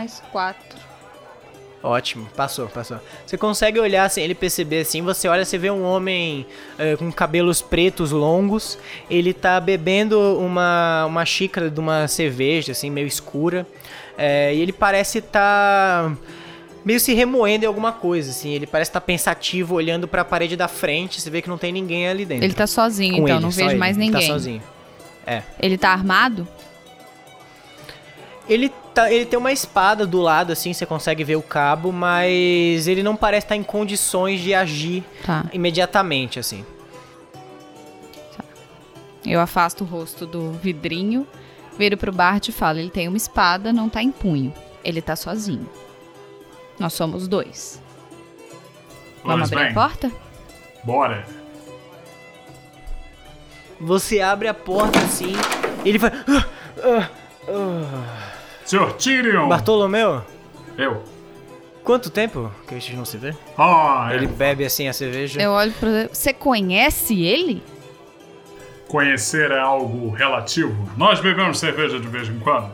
[0.00, 0.78] Mais quatro.
[1.82, 2.98] Ótimo, passou, passou.
[3.26, 6.46] Você consegue olhar sem ele perceber assim, você olha, você vê um homem
[6.78, 8.78] eh, com cabelos pretos longos,
[9.10, 13.66] ele tá bebendo uma, uma xícara de uma cerveja, assim, meio escura,
[14.16, 16.10] eh, e ele parece tá
[16.82, 20.66] meio se remoendo em alguma coisa, assim, ele parece estar pensativo, olhando pra parede da
[20.66, 22.44] frente, você vê que não tem ninguém ali dentro.
[22.44, 24.26] Ele tá sozinho, Com então ele, não vejo ele, mais ele ninguém.
[24.26, 24.62] Tá sozinho.
[25.60, 26.48] Ele tá armado?
[28.48, 32.86] Ele, tá, ele tem uma espada do lado, assim, você consegue ver o cabo, mas
[32.86, 35.44] ele não parece estar em condições de agir Tá.
[35.52, 36.64] imediatamente, assim.
[39.24, 41.26] Eu afasto o rosto do vidrinho,
[41.78, 44.52] viro pro Bart e falo: ele tem uma espada, não tá em punho.
[44.82, 45.68] Ele tá sozinho.
[46.78, 47.80] Nós somos dois.
[49.22, 50.10] Vamos abrir bem, a porta?
[50.82, 51.26] Bora.
[53.78, 55.34] Você abre a porta assim,
[55.84, 56.10] ele vai.
[56.26, 56.46] "Ah,
[56.82, 57.10] ah,
[57.48, 58.39] ah."
[58.70, 59.48] Senhor Tyrion!
[59.48, 60.22] Bartolomeu,
[60.78, 61.02] Eu.
[61.82, 63.34] quanto tempo que a gente não se vê?
[63.58, 64.28] Ah, Ele é.
[64.28, 65.42] bebe assim a cerveja.
[65.42, 66.06] Eu olho pra.
[66.12, 67.64] Você conhece ele?
[68.86, 70.88] Conhecer é algo relativo.
[70.96, 72.70] Nós bebemos cerveja de vez em quando.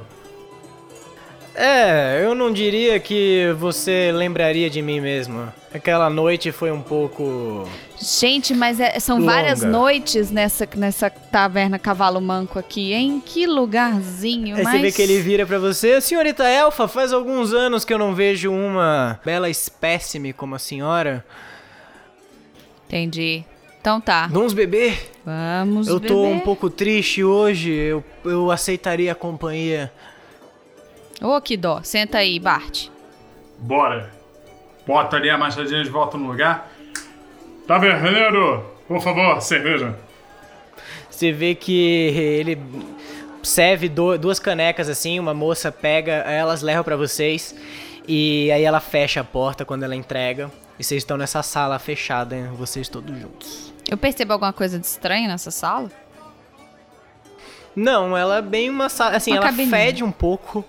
[1.59, 5.51] É, eu não diria que você lembraria de mim mesmo.
[5.73, 7.67] Aquela noite foi um pouco.
[7.99, 9.33] Gente, mas é- são Longa.
[9.33, 13.23] várias noites nessa, nessa taverna Cavalo Manco aqui, hein?
[13.25, 14.75] Que lugarzinho, Aí mas...
[14.75, 18.15] você vê que ele vira pra você, senhorita Elfa, faz alguns anos que eu não
[18.15, 21.25] vejo uma bela espécime como a senhora.
[22.87, 23.45] Entendi.
[23.81, 25.13] Então tá, Vamos beber?
[25.25, 26.35] vamos Eu tô beber.
[26.35, 29.91] um pouco triste hoje, eu, eu aceitaria a companhia.
[31.21, 31.81] Ô, que dó.
[31.83, 32.89] Senta aí, Bart.
[33.59, 34.11] Bora.
[34.87, 36.71] Bota ali a machadinha de volta no lugar.
[37.67, 39.97] Taverneiro, por favor, cerveja.
[41.11, 41.75] Você vê que
[42.15, 42.59] ele
[43.43, 47.55] serve do- duas canecas assim, uma moça pega, elas levam pra vocês
[48.07, 50.51] e aí ela fecha a porta quando ela entrega.
[50.79, 53.73] E vocês estão nessa sala fechada, hein, vocês todos juntos.
[53.91, 55.91] Eu percebo alguma coisa de estranho nessa sala?
[57.75, 59.77] Não, ela é bem uma sala, assim, Uma ela cabininha.
[59.77, 60.65] fede um pouco.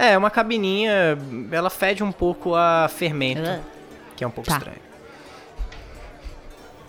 [0.00, 1.18] É, uma cabininha,
[1.50, 3.60] ela fede um pouco a fermento,
[4.16, 4.58] que é um pouco Tá.
[4.58, 4.78] estranho.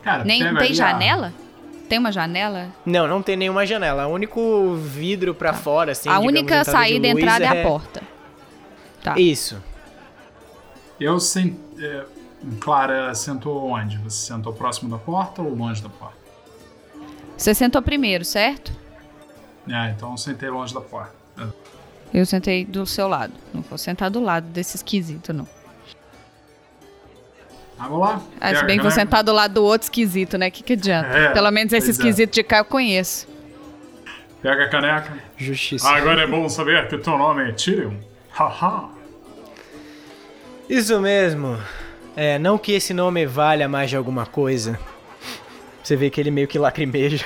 [0.03, 1.34] Cara, Nem tem ali janela?
[1.89, 2.68] Tem uma janela?
[2.86, 4.05] Não, não tem nenhuma janela.
[4.05, 8.01] O único vidro pra fora, assim, a única saída e entrada é a porta.
[9.03, 9.20] Tá.
[9.20, 9.60] Isso.
[10.99, 11.55] Eu sent...
[11.82, 12.05] é,
[12.60, 13.97] Clara sentou onde?
[13.97, 16.16] Você sentou próximo da porta ou longe da porta?
[17.36, 18.72] Você sentou primeiro, certo?
[19.68, 21.18] Ah, então eu sentei longe da porta.
[22.14, 23.34] Eu sentei do seu lado.
[23.53, 25.47] Não vou sentar do lado desse esquisito, não.
[27.77, 28.22] Vamos lá.
[28.41, 30.52] Ah, se bem que vou sentar do lado do outro esquisito, né?
[30.52, 31.10] Que que adianta?
[31.10, 31.91] É, Pelo menos esse é.
[31.91, 33.27] esquisito de cá eu conheço.
[34.41, 35.18] Pega a caneca.
[35.38, 35.88] Justiça.
[35.88, 37.94] Agora é bom saber que teu nome é Tyrion.
[38.31, 38.90] Haha.
[40.69, 41.57] Isso mesmo.
[42.15, 44.80] É, não que esse nome valha mais de alguma coisa.
[45.81, 47.26] Você vê que ele meio que lacrimeja.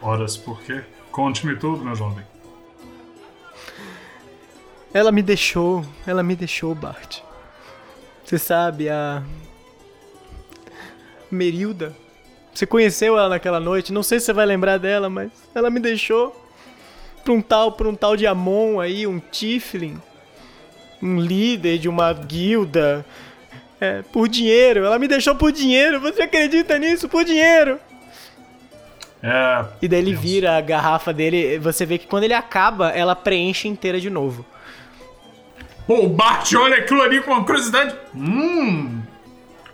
[0.00, 0.82] Horas por quê?
[1.10, 2.24] Conte-me tudo, meu jovem.
[4.94, 7.18] Ela me deixou, ela me deixou, Bart.
[8.24, 9.24] Você sabe, a.
[11.28, 11.92] Merilda.
[12.54, 15.80] Você conheceu ela naquela noite, não sei se você vai lembrar dela, mas ela me
[15.80, 16.32] deixou
[17.24, 20.00] pra um tal, pra um tal de Amon aí, um Tiflin.
[21.02, 23.04] Um líder de uma guilda.
[23.80, 24.84] É, por dinheiro.
[24.84, 26.00] Ela me deixou por dinheiro.
[26.00, 27.08] Você acredita nisso?
[27.08, 27.80] Por dinheiro.
[29.20, 29.64] É.
[29.82, 30.22] E daí ele Deus.
[30.22, 31.58] vira a garrafa dele.
[31.58, 34.46] Você vê que quando ele acaba, ela preenche inteira de novo.
[35.86, 37.94] O Bart olha aquilo ali com uma curiosidade.
[38.14, 39.02] Hum.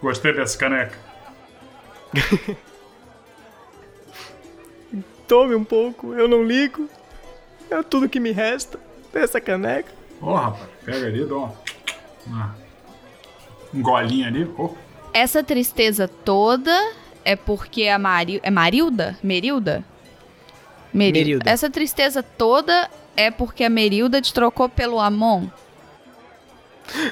[0.03, 0.99] Gostei dessa caneca.
[5.28, 6.89] Tome um pouco, eu não ligo.
[7.70, 8.81] É tudo que me resta
[9.12, 9.93] dessa caneca.
[10.20, 11.55] Ô, rapaz, pega ali, dá uma...
[12.27, 12.57] uma-
[13.73, 14.45] um golinho ali.
[14.59, 14.74] Ô,
[15.15, 16.77] Essa tristeza toda
[17.24, 18.41] é porque a Mari...
[18.43, 19.16] É Marilda?
[19.23, 19.85] Merilda?
[20.93, 21.49] Merilda.
[21.49, 25.47] Essa tristeza toda é porque a Merilda te trocou pelo Amon?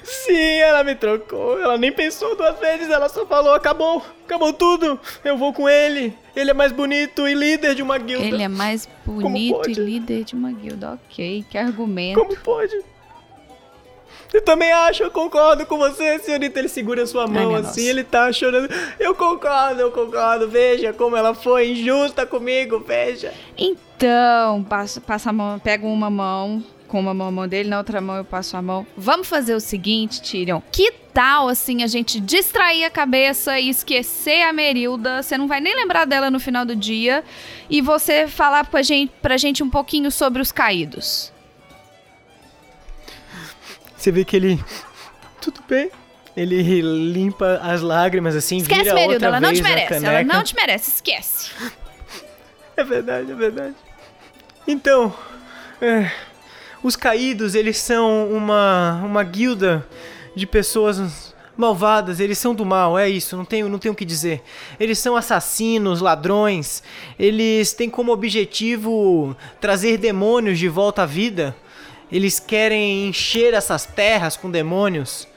[0.02, 1.60] Sim, ela me trocou.
[1.60, 4.98] Ela nem pensou duas vezes, ela só falou: acabou, acabou tudo.
[5.24, 6.16] Eu vou com ele.
[6.34, 8.26] Ele é mais bonito e líder de uma guilda.
[8.26, 10.92] Ele é mais bonito e líder de uma guilda.
[10.92, 12.18] Ok, que argumento.
[12.18, 12.76] Como pode?
[14.32, 16.58] Eu também acho, eu concordo com você, senhorita.
[16.58, 17.90] Ele segura sua mão minha assim, nossa.
[17.90, 18.68] ele tá chorando.
[19.00, 20.48] Eu concordo, eu concordo.
[20.48, 23.32] Veja como ela foi injusta comigo, veja.
[23.56, 27.78] Então, passa, passa a mão, pega uma mão com uma mão, a mão dele, na
[27.78, 28.86] outra mão eu passo a mão.
[28.96, 30.60] Vamos fazer o seguinte, Tyrion.
[30.72, 35.22] Que tal, assim, a gente distrair a cabeça e esquecer a Merilda?
[35.22, 37.22] Você não vai nem lembrar dela no final do dia.
[37.68, 41.32] E você falar pra gente, pra gente um pouquinho sobre os caídos.
[43.96, 44.58] Você vê que ele.
[45.40, 45.90] Tudo bem.
[46.36, 50.06] Ele limpa as lágrimas assim, Esquece, vira Merilda, outra ela não vez te merece.
[50.06, 51.50] Ela não te merece, esquece.
[52.76, 53.74] É verdade, é verdade.
[54.64, 55.12] Então,
[55.80, 56.12] é,
[56.88, 59.86] os caídos, eles são uma, uma guilda
[60.34, 64.04] de pessoas malvadas, eles são do mal, é isso, não tenho, não tenho o que
[64.04, 64.42] dizer.
[64.80, 66.82] Eles são assassinos, ladrões,
[67.18, 71.54] eles têm como objetivo trazer demônios de volta à vida.
[72.10, 75.28] Eles querem encher essas terras com demônios.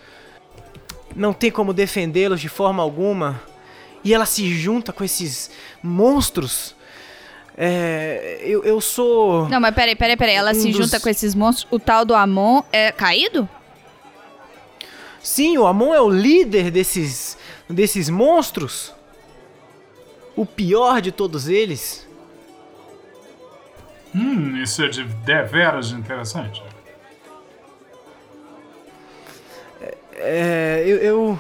[1.14, 3.42] Não tem como defendê-los de forma alguma.
[4.06, 5.52] E ela se junta com esses
[5.84, 6.76] monstros.
[7.64, 9.48] É, eu, eu sou.
[9.48, 10.34] Não, mas peraí, peraí, peraí.
[10.34, 11.68] Ela Um se dos- junta com esses monstros.
[11.70, 13.48] O tal do Amon é caído?
[15.22, 17.38] Sim, o Amon é o líder desses,
[17.70, 18.92] desses monstros.
[20.36, 22.08] O pior de todos eles.
[24.16, 26.64] Hum, isso é de deveras interessante.
[30.14, 31.40] É, eu, eu,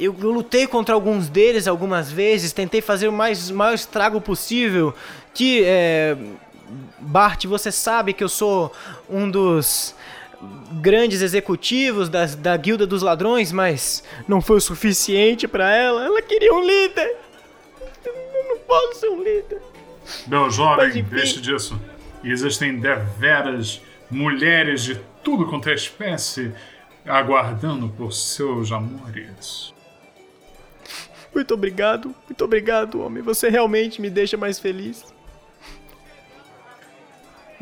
[0.00, 4.20] eu, eu lutei contra alguns deles algumas vezes, tentei fazer o mais, o maior estrago
[4.20, 4.94] possível.
[5.34, 6.16] Que, é,
[6.98, 8.72] Bart, você sabe que eu sou
[9.08, 9.94] um dos
[10.72, 16.04] grandes executivos das, da Guilda dos Ladrões, mas não foi o suficiente pra ela.
[16.04, 17.16] Ela queria um líder.
[18.04, 19.62] Eu não posso ser um líder.
[20.26, 21.80] Meu jovem, deixe disso.
[22.24, 23.80] Existem deveras
[24.10, 26.52] mulheres de tudo quanto é espécie
[27.06, 29.72] aguardando por seus amores.
[31.34, 33.22] Muito obrigado, muito obrigado, homem.
[33.22, 35.11] Você realmente me deixa mais feliz.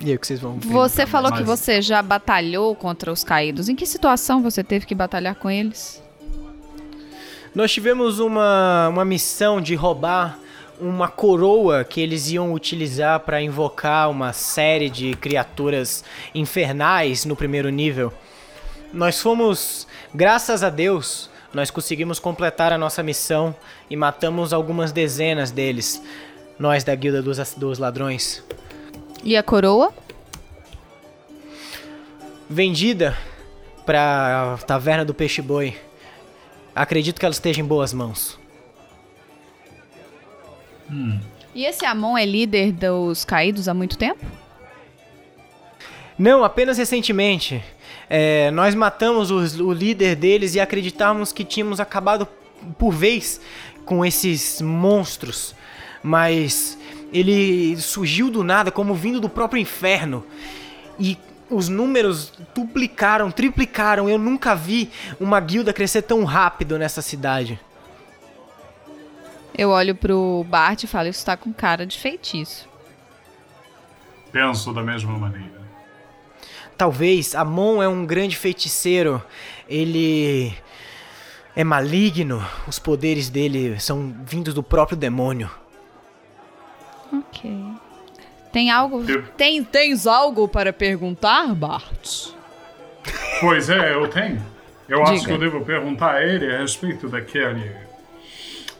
[0.00, 0.68] E aí, o que vocês vão ver?
[0.68, 3.68] Você falou que você já batalhou contra os caídos.
[3.68, 6.02] Em que situação você teve que batalhar com eles?
[7.54, 10.38] Nós tivemos uma, uma missão de roubar
[10.80, 16.02] uma coroa que eles iam utilizar para invocar uma série de criaturas
[16.34, 18.12] infernais no primeiro nível.
[18.92, 23.54] Nós fomos, graças a Deus, nós conseguimos completar a nossa missão
[23.90, 26.02] e matamos algumas dezenas deles.
[26.58, 28.42] Nós da Guilda dos, dos Ladrões.
[29.22, 29.92] E a coroa?
[32.48, 33.16] Vendida
[33.84, 35.76] pra Taverna do Peixe Boi.
[36.74, 38.38] Acredito que ela esteja em boas mãos.
[41.54, 44.24] E esse Amon é líder dos caídos há muito tempo?
[46.18, 47.62] Não, apenas recentemente.
[48.08, 52.26] É, nós matamos os- o líder deles e acreditávamos que tínhamos acabado
[52.78, 53.40] por vez
[53.84, 55.54] com esses monstros.
[56.02, 56.76] Mas
[57.12, 60.24] ele surgiu do nada, como vindo do próprio inferno.
[60.98, 61.18] E
[61.48, 64.08] os números duplicaram, triplicaram.
[64.08, 67.58] Eu nunca vi uma guilda crescer tão rápido nessa cidade.
[69.56, 72.68] Eu olho pro Bart e falo, isso tá com cara de feitiço.
[74.32, 75.60] Penso da mesma maneira.
[76.76, 79.22] Talvez Amon é um grande feiticeiro.
[79.68, 80.54] Ele
[81.54, 82.42] é maligno.
[82.66, 85.50] Os poderes dele são vindos do próprio demônio.
[87.12, 87.50] Ok.
[88.52, 89.04] Tem algo.
[89.08, 92.28] Eu- Tem, tens algo para perguntar, Bart?
[93.40, 94.42] Pois é, eu tenho.
[94.88, 95.26] Eu acho Diga.
[95.26, 97.70] que eu devo perguntar a ele a respeito daquele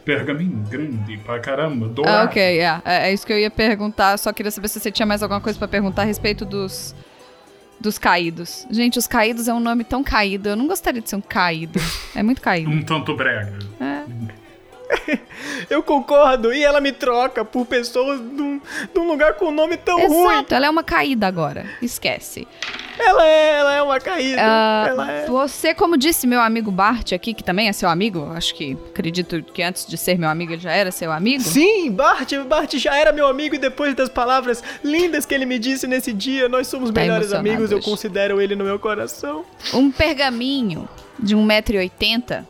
[0.03, 2.25] pergaminho grande pra caramba, Ah, dourado.
[2.29, 2.81] ok, é.
[2.83, 3.09] é.
[3.09, 4.17] é isso que eu ia perguntar.
[4.17, 6.93] Só queria saber se você tinha mais alguma coisa pra perguntar a respeito dos.
[7.79, 8.67] Dos caídos.
[8.69, 10.49] Gente, os caídos é um nome tão caído.
[10.49, 11.79] Eu não gostaria de ser um caído.
[12.15, 12.69] É muito caído.
[12.69, 13.57] Um tanto brega.
[15.69, 16.53] Eu concordo.
[16.53, 18.59] E ela me troca por pessoas de um,
[18.93, 20.33] de um lugar com um nome tão ruim.
[20.33, 21.65] Exato, ela é uma caída agora.
[21.81, 22.47] Esquece.
[22.99, 24.41] Ela é, ela é uma caída.
[24.41, 25.25] Ela é.
[25.25, 29.41] Você, como disse meu amigo Bart aqui, que também é seu amigo, acho que acredito
[29.41, 31.41] que antes de ser meu amigo ele já era seu amigo.
[31.41, 35.57] Sim, Bart, Bart já era meu amigo e depois das palavras lindas que ele me
[35.57, 37.85] disse nesse dia, nós somos Tá melhores amigos, eu hoje.
[37.89, 39.45] considero ele no meu coração.
[39.73, 40.87] Um pergaminho
[41.17, 42.45] de 1,80m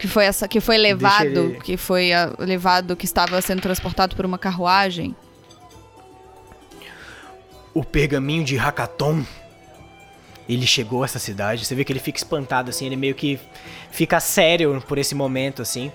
[0.00, 4.24] que foi essa que foi levado, que foi ah, levado, que estava sendo transportado por
[4.24, 5.14] uma carruagem.
[7.74, 9.22] O pergaminho de Hackathon.
[10.48, 11.66] ele chegou a essa cidade.
[11.66, 13.38] Você vê que ele fica espantado, assim, ele meio que
[13.90, 15.92] fica sério por esse momento, assim.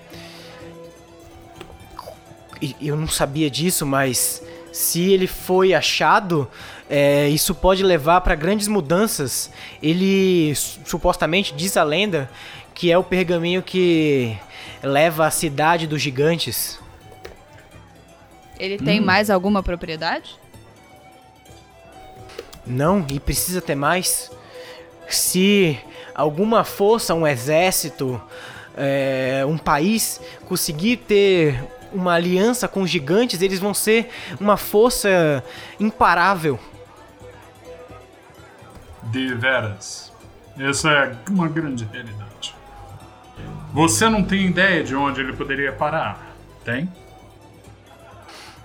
[2.62, 4.40] E eu não sabia disso, mas
[4.72, 6.48] se ele foi achado,
[6.88, 9.50] é, isso pode levar para grandes mudanças.
[9.82, 12.30] Ele supostamente diz a lenda
[12.76, 14.36] que é o pergaminho que
[14.82, 16.78] leva a cidade dos gigantes.
[18.58, 20.38] Ele tem mais alguma propriedade?
[22.66, 24.30] Não, e precisa ter mais.
[25.08, 25.78] Se
[26.14, 28.20] alguma força, um exército,
[28.76, 35.42] é, um país conseguir ter uma aliança com os gigantes, eles vão ser uma força
[35.80, 36.60] imparável.
[39.04, 40.12] De veras.
[40.58, 42.25] Essa é uma grande realidade.
[43.76, 46.34] Você não tem ideia de onde ele poderia parar,
[46.64, 46.90] tem?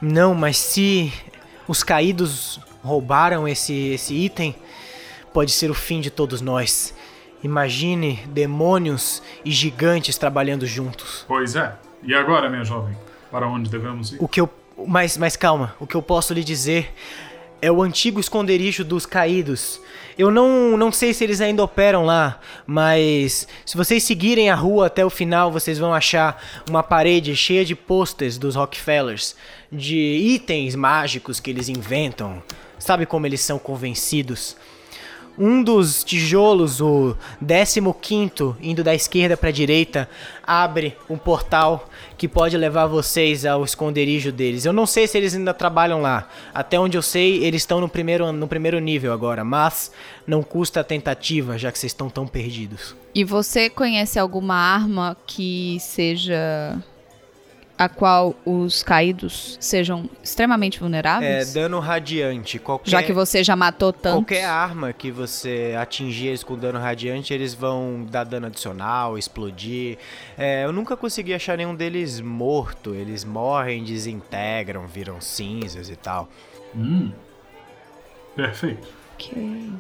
[0.02, 1.12] Não, mas se
[1.68, 4.56] os caídos roubaram esse, esse item,
[5.34, 6.96] pode ser o fim de todos nós.
[7.44, 11.26] Imagine demônios e gigantes trabalhando juntos.
[11.28, 11.76] Pois é.
[12.04, 12.96] E agora, minha jovem?
[13.30, 14.18] Para onde devemos ir?
[14.18, 14.50] O que eu.
[14.88, 16.90] Mas, mas calma, o que eu posso lhe dizer
[17.62, 19.82] é o antigo esconderijo dos caídos.
[20.18, 24.88] Eu não, não sei se eles ainda operam lá, mas se vocês seguirem a rua
[24.88, 29.36] até o final, vocês vão achar uma parede cheia de posters dos Rockefellers,
[29.72, 32.42] de itens mágicos que eles inventam.
[32.78, 34.56] Sabe como eles são convencidos?
[35.38, 40.10] Um dos tijolos, o 15 indo da esquerda para a direita,
[40.46, 44.66] abre um portal que pode levar vocês ao esconderijo deles.
[44.66, 46.30] Eu não sei se eles ainda trabalham lá.
[46.54, 49.92] Até onde eu sei, eles estão no primeiro, no primeiro nível agora, mas
[50.28, 52.96] não custa a tentativa, já que vocês estão tão perdidos.
[53.16, 56.78] E você conhece alguma arma que seja
[57.84, 61.54] a qual os caídos sejam extremamente É vulneráveis?
[61.54, 62.60] dano radiante.
[62.60, 64.18] Qualquer, Já que você já matou tanto.
[64.18, 69.98] Qualquer arma que você atingir eles com dano radiante, eles vão dar dano adicional, explodir.
[70.38, 72.94] É, eu nunca consegui achar nenhum deles morto.
[72.94, 76.30] Eles morrem, desintegram, viram cinzas e tal.
[76.76, 77.12] Hum.
[78.36, 78.88] Perfeito.
[79.16, 79.72] Ok.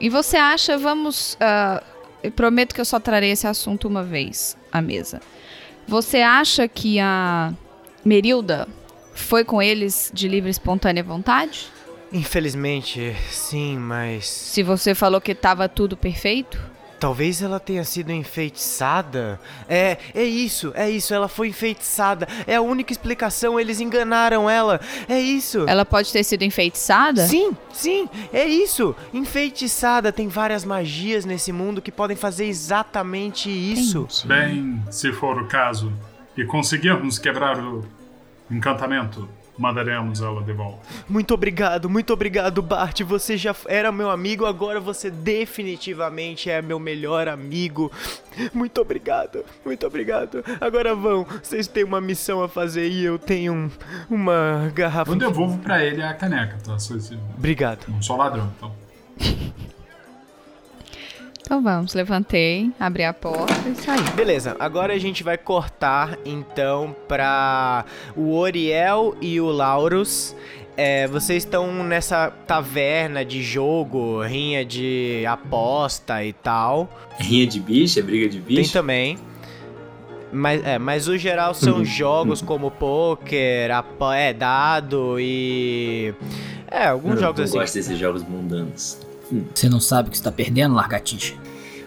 [0.00, 1.36] E você acha, vamos.
[1.40, 1.82] ah,
[2.22, 5.20] eu prometo que eu só trarei esse assunto uma vez à mesa.
[5.86, 7.52] Você acha que a
[8.04, 8.68] Merilda
[9.14, 11.66] foi com eles de livre e espontânea vontade?
[12.12, 14.26] Infelizmente, sim, mas.
[14.26, 16.58] Se você falou que tava tudo perfeito?
[17.02, 19.40] Talvez ela tenha sido enfeitiçada.
[19.68, 22.28] É, é isso, é isso, ela foi enfeitiçada.
[22.46, 24.80] É a única explicação, eles enganaram ela.
[25.08, 25.64] É isso.
[25.66, 27.26] Ela pode ter sido enfeitiçada?
[27.26, 28.94] Sim, sim, é isso.
[29.12, 30.12] Enfeitiçada.
[30.12, 34.06] Tem várias magias nesse mundo que podem fazer exatamente isso.
[34.24, 35.92] Bem, se for o caso
[36.36, 37.84] e conseguirmos quebrar o
[38.48, 40.78] encantamento, mandaremos ela de volta.
[41.08, 43.02] Muito obrigado, muito obrigado, Bart.
[43.02, 47.90] Você já era meu amigo, agora você definitivamente é meu melhor amigo.
[48.54, 50.42] Muito obrigado, muito obrigado.
[50.60, 53.70] Agora vão, vocês têm uma missão a fazer e eu tenho um-
[54.10, 55.10] uma garrafa.
[55.12, 56.76] Eu devolvo pra ele a caneca, tá?
[57.36, 57.86] Obrigado.
[57.88, 58.72] Não sou ladrão, então.
[61.52, 64.00] Então vamos, levantei, abri a porta e saí.
[64.16, 67.84] Beleza, agora a gente vai cortar então pra
[68.16, 70.34] o Oriel e o Laurus.
[70.78, 76.88] É, vocês estão nessa taverna de jogo, rinha de aposta e tal.
[77.18, 78.72] Rinha de bicho, é briga de Tem bicho.
[78.72, 79.18] também.
[80.32, 86.14] Mas, é, mas o geral são jogos como poker, apo- é, dado e.
[86.70, 87.58] É, alguns Eu jogos não assim.
[87.58, 89.11] gosto desses jogos mundanos.
[89.54, 91.34] Você não sabe o que você tá perdendo, largatixa?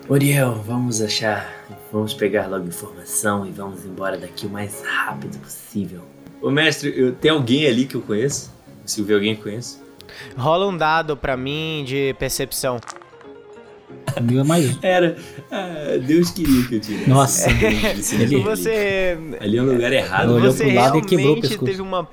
[0.08, 1.52] Oriel, vamos achar.
[1.92, 6.02] Vamos pegar logo informação e vamos embora daqui o mais rápido possível.
[6.42, 8.52] Ô mestre, eu, tem alguém ali que eu conheço?
[8.86, 9.82] Se eu ver alguém que conheço?
[10.38, 12.80] Rola um dado pra mim de percepção.
[14.22, 14.78] Meu é mais.
[14.82, 15.16] Era.
[15.52, 17.10] Ah, Deus queria que eu tirasse.
[17.10, 18.44] Nossa, ele- ali.
[18.44, 19.18] Você.
[19.40, 20.34] Ali é um lugar errado.
[20.34, 21.66] Olhou Você pro lado e quebrou o pescoço.
[21.66, 22.08] teve uma.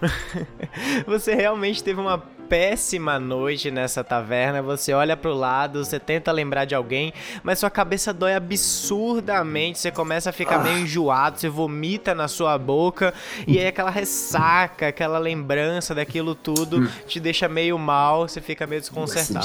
[1.06, 4.60] você realmente teve uma péssima noite nessa taverna.
[4.60, 7.12] Você olha pro lado, você tenta lembrar de alguém,
[7.44, 9.78] mas sua cabeça dói absurdamente.
[9.78, 13.14] Você começa a ficar meio enjoado, você vomita na sua boca
[13.46, 18.80] e aí aquela ressaca, aquela lembrança daquilo tudo te deixa meio mal, você fica meio
[18.80, 19.44] desconcertado.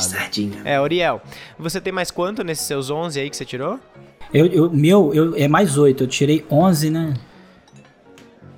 [0.64, 1.22] É, Oriel,
[1.60, 3.80] você tem mais quanto nesses seus 11 aí que você tirou?
[4.34, 6.04] Eu, eu- meu eu, é mais 8.
[6.04, 7.14] Eu tirei 11, né?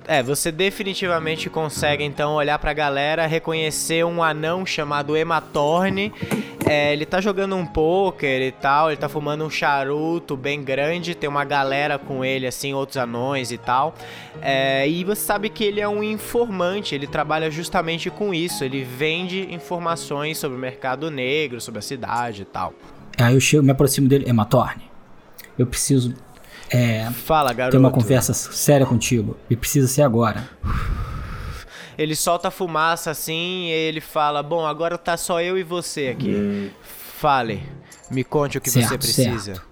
[0.08, 6.10] É, você definitivamente consegue então olhar pra galera, reconhecer um anão chamado Ematorne.
[6.66, 11.14] É, ele tá jogando um poker e tal, ele tá fumando um charuto bem grande,
[11.14, 13.94] tem uma galera com ele, assim, outros anões e tal.
[14.40, 18.82] É, e você sabe que ele é um informante, ele trabalha justamente com isso, ele
[18.82, 22.72] vende informações sobre o mercado negro, sobre a cidade e tal.
[23.18, 24.88] Aí eu chego, me aproximo dele, Ematorne.
[25.58, 26.14] Eu preciso
[26.70, 27.72] é, Fala, garoto.
[27.72, 29.36] ter uma conversa séria contigo.
[29.48, 30.48] E precisa ser agora.
[31.96, 36.70] Ele solta fumaça assim e ele fala: Bom, agora tá só eu e você aqui.
[37.18, 37.62] Fale,
[38.10, 39.40] me conte o que Certo, você precisa.
[39.54, 39.62] certo.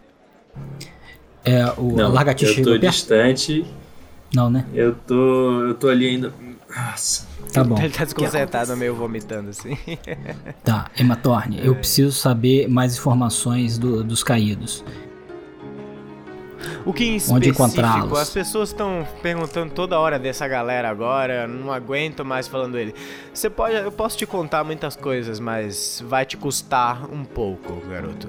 [1.44, 2.90] É, o Não, lagartixa eu tô perto?
[2.90, 3.64] distante.
[4.34, 4.64] Não, né?
[4.74, 5.62] Eu tô.
[5.68, 6.32] Eu tô ali ainda.
[6.74, 7.26] Nossa.
[7.52, 7.78] Tá bom.
[7.80, 9.78] Ele tá desconcertado, meio vomitando assim.
[10.64, 14.84] Tá, Ematorne, eu preciso saber mais informações do- dos caídos.
[16.84, 18.16] O que em Onde específico?
[18.16, 22.94] As pessoas estão perguntando toda hora dessa galera agora, não aguento mais falando ele.
[23.32, 28.28] Você pode, eu posso te contar muitas coisas, mas vai te custar um pouco, garoto.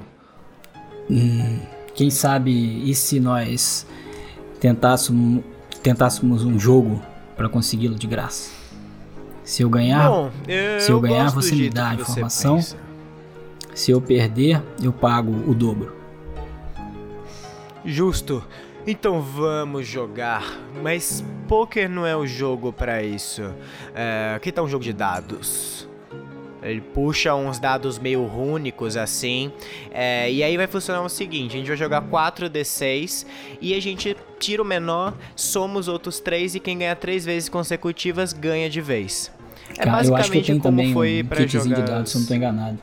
[1.93, 2.51] Quem sabe
[2.89, 3.85] e se nós
[4.59, 5.43] tentássemos,
[5.81, 7.01] tentássemos um jogo
[7.35, 8.51] pra consegui-lo de graça?
[9.43, 12.59] Se eu ganhar, Bom, eu, se eu ganhar, gosto do você me dá a informação?
[13.73, 15.95] se eu perder, eu pago o dobro.
[17.87, 18.43] Justo.
[18.85, 20.43] Então vamos jogar.
[20.83, 23.41] Mas poker não é o jogo pra isso.
[23.95, 25.87] É, aqui tá um jogo de dados.
[26.61, 29.51] Ele puxa uns dados meio rúnicos assim.
[29.91, 33.25] é, e aí vai funcionar o seguinte: a gente vai jogar 4d6
[33.61, 37.47] e a gente tira o menor, soma os outros três e quem ganhar três vezes
[37.47, 39.31] consecutivas ganha de vez.
[39.77, 41.75] É Cara, eu acho que eu basicamente tenho como também foi um pra kitzinho jogar.
[41.75, 42.79] de dados, se eu não tô enganado.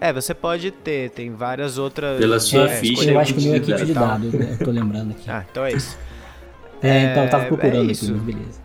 [0.00, 2.18] É, você pode ter, tem várias outras.
[2.18, 4.06] Pela sua é, ficha, eu acho que o meu é kit de tal.
[4.06, 5.28] dados, eu eu tô lembrando aqui.
[5.28, 5.98] Ah, então é isso.
[6.80, 8.12] É, então eu tava é procurando aqui, isso.
[8.12, 8.60] mas beleza.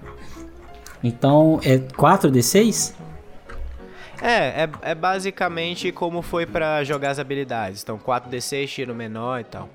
[1.03, 2.93] Então, é 4d6?
[4.22, 7.81] É, é, é basicamente como foi pra jogar as habilidades.
[7.81, 9.69] Então, 4d6, tiro menor e tal.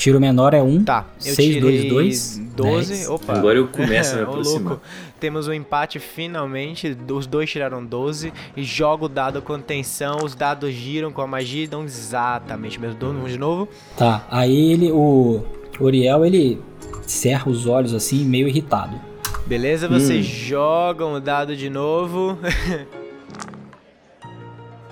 [0.00, 0.84] Tiro menor é 1.
[0.84, 2.38] Tá, eu 6, 2, tirei 2.
[2.56, 3.06] 12.
[3.08, 3.34] Opa.
[3.34, 4.62] Agora eu começo a me aproximar.
[4.72, 4.82] louco.
[5.20, 6.96] Temos um empate finalmente.
[7.12, 8.32] Os dois tiraram 12.
[8.56, 10.24] E joga o dado com tensão.
[10.24, 12.98] Os dados giram com a magia e dão exatamente o mesmo.
[12.98, 13.68] Dou de novo.
[13.94, 15.44] Tá, aí ele, o
[15.78, 16.58] Uriel, ele
[17.06, 18.98] cerra os olhos assim, meio irritado.
[19.44, 22.38] Beleza, vocês jogam o dado de novo.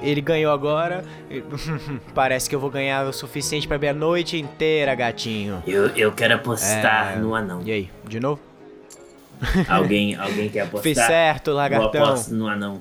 [0.00, 1.04] Ele ganhou agora.
[2.14, 5.62] Parece que eu vou ganhar o suficiente pra ver a noite inteira, gatinho.
[5.66, 7.16] Eu, eu quero apostar É.
[7.16, 7.62] no anão.
[7.64, 8.40] E aí, de novo?
[9.68, 10.82] Alguém, alguém quer apostar?
[10.82, 12.04] Fiz certo, Eu lagartão.
[12.04, 12.80] aposto no anão.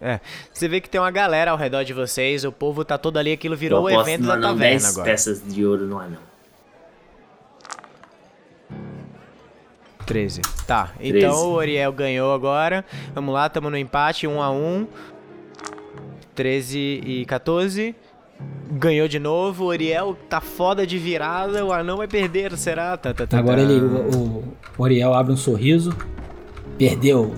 [0.00, 0.20] É.
[0.52, 3.32] Você vê que tem uma galera ao redor de vocês, o povo tá todo ali,
[3.32, 5.04] aquilo virou eu o evento no da anão taverna 10 agora.
[5.10, 6.20] peças de ouro no anão.
[10.06, 10.40] 13.
[10.66, 11.18] Tá, 13.
[11.18, 12.84] então o Oriel ganhou agora.
[13.14, 14.86] Vamos lá, tamo no empate, 1 a 1
[16.38, 17.96] 13 e 14.
[18.70, 22.96] Ganhou de novo, o Oriel tá foda de virada, o anão vai perder, será?
[22.96, 23.62] Tá, tá, tá, Agora tá.
[23.62, 24.44] ele, o,
[24.78, 25.92] o Uriel abre um sorriso.
[26.78, 27.34] Perdeu.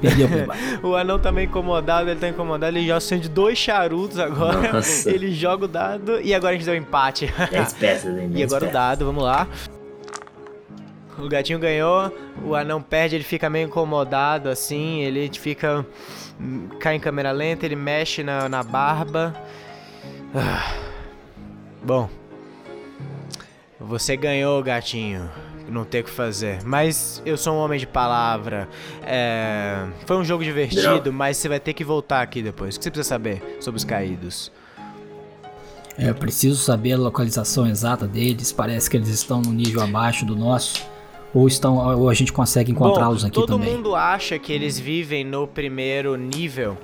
[0.00, 0.28] Perdeu.
[0.84, 4.74] O anão tá meio incomodado, ele tá incomodado, ele já acende dois charutos agora.
[4.74, 5.10] Nossa.
[5.10, 7.34] Ele joga o dado e agora a gente deu um empate.
[7.50, 8.26] 10 peças, hein?
[8.30, 8.72] E 10 agora o peças.
[8.72, 9.48] dado, vamos lá.
[11.18, 12.12] O gatinho ganhou,
[12.44, 15.84] o anão perde, ele fica meio incomodado assim, ele fica.
[16.40, 19.34] hum, cai em câmera lenta, ele mexe na, na barba.
[20.34, 20.74] Ah.
[21.82, 22.08] Bom.
[23.80, 25.28] Você ganhou, gatinho.
[25.68, 26.62] Não tem o que fazer.
[26.64, 28.68] Mas eu sou um homem de palavra.
[29.02, 32.76] É, Foi um jogo divertido, mas você vai ter que voltar aqui depois.
[32.76, 34.50] O que você precisa saber sobre os caídos?
[35.96, 38.52] É, eu preciso saber a localização exata deles.
[38.52, 40.86] Parece que eles estão no nível abaixo do nosso.
[41.34, 43.74] Ou, estão, ou a gente consegue encontrá-los aqui todo também.
[43.74, 46.76] mundo acha que eles vivem no primeiro nível,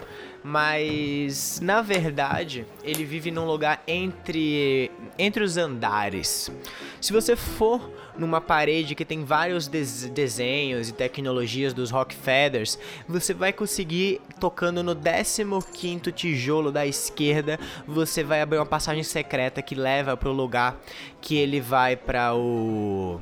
[0.42, 6.52] mas na verdade ele vive num lugar entre entre os andares.
[7.00, 13.32] Se você for numa parede que tem vários des- desenhos e tecnologias dos Rockefellers, você
[13.32, 17.58] vai conseguir tocando no 15º tijolo da esquerda,
[17.88, 20.78] você vai abrir uma passagem secreta que leva para o lugar
[21.20, 23.18] que ele vai para o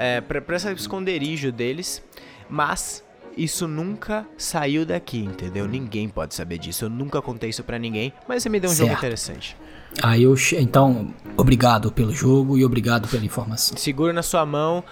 [0.00, 2.02] é, pra, pra esse esconderijo deles,
[2.48, 3.04] mas
[3.36, 5.66] isso nunca saiu daqui, entendeu?
[5.68, 6.86] Ninguém pode saber disso.
[6.86, 8.98] Eu nunca contei isso pra ninguém, mas você me deu um jogo Certo.
[8.98, 9.56] interessante.
[10.02, 10.36] Aí eu.
[10.36, 13.76] che- Então, obrigado pelo jogo e obrigado pela informação.
[13.76, 14.82] Segura na sua mão,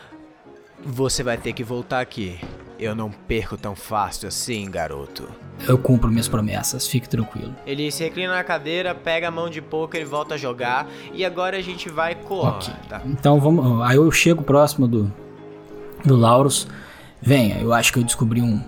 [0.89, 2.41] você vai ter que voltar aqui.
[2.79, 5.29] Eu não perco tão fácil assim, garoto.
[5.67, 7.55] Eu cumpro minhas promessas, fique tranquilo.
[7.67, 10.87] Ele se reclina na cadeira, pega a mão de poker e volta a jogar.
[11.13, 12.73] E agora a gente vai colar, Ok.
[12.89, 13.03] tá?
[13.05, 13.83] Então vamos.
[13.83, 15.13] Aí eu chego próximo do,
[16.05, 16.69] do Laurus.
[17.21, 18.63] Venha, eu acho que eu descobri um,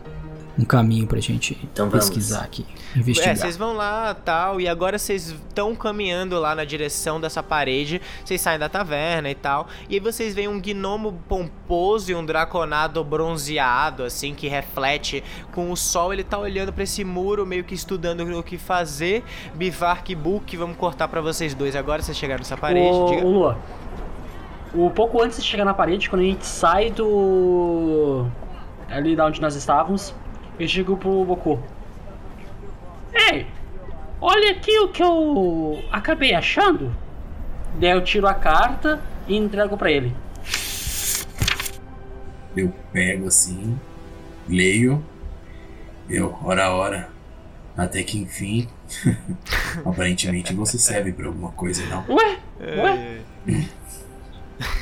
[0.59, 2.07] um caminho pra gente Então vamos.
[2.07, 3.37] pesquisar aqui, É, investigar.
[3.37, 8.01] vocês vão lá tal, e agora vocês estão caminhando lá na direção dessa parede.
[8.25, 9.69] Vocês saem da taverna e tal.
[9.89, 15.23] E aí vocês veem um gnomo pomposo e um draconado bronzeado, assim, que reflete
[15.53, 16.13] com o sol.
[16.13, 19.25] Ele tá olhando pra esse muro, meio que estudando o que fazer.
[19.55, 22.03] Bivark e Book, vamos cortar pra vocês dois agora.
[22.03, 22.87] Vocês chegaram nessa parede.
[22.95, 23.25] Ô, diga.
[23.27, 23.59] ô Lua,
[24.75, 28.27] o pouco antes de chegar na parede, quando a gente sai do.
[28.89, 30.15] ali da onde nós estávamos,
[30.61, 31.59] eu digo pro Boku:
[33.15, 33.47] Ei,
[34.21, 36.95] olha aqui o que eu acabei achando.
[37.79, 40.15] Daí eu tiro a carta e entrego pra ele.
[42.55, 43.79] Eu pego assim,
[44.47, 45.03] leio,
[46.11, 47.09] eu, ora ora,
[47.75, 48.69] até que enfim,
[49.87, 52.05] aparentemente você serve pra alguma coisa, não?
[52.09, 53.21] Ué, ué,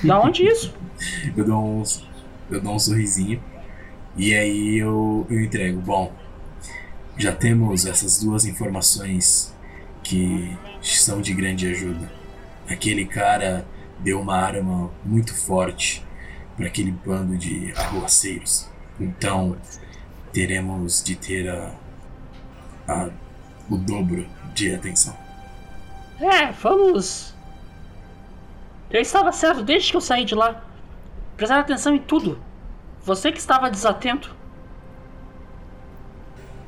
[0.02, 0.74] da onde isso?
[1.36, 1.82] Eu dou um,
[2.50, 3.40] eu dou um sorrisinho
[4.18, 5.80] e aí eu, eu entrego.
[5.80, 6.12] Bom,
[7.16, 9.54] já temos essas duas informações
[10.02, 12.10] que são de grande ajuda.
[12.68, 13.66] Aquele cara
[14.00, 16.04] deu uma arma muito forte
[16.56, 18.68] para aquele bando de arruaceiros.
[19.00, 19.56] Então
[20.32, 21.72] teremos de ter a,
[22.86, 23.10] a-
[23.70, 25.16] o dobro de atenção.
[26.20, 27.34] É, vamos.
[28.90, 30.64] Eu estava certo desde que eu saí de lá.
[31.36, 32.40] Prestar atenção em tudo.
[33.08, 34.36] Você que estava desatento.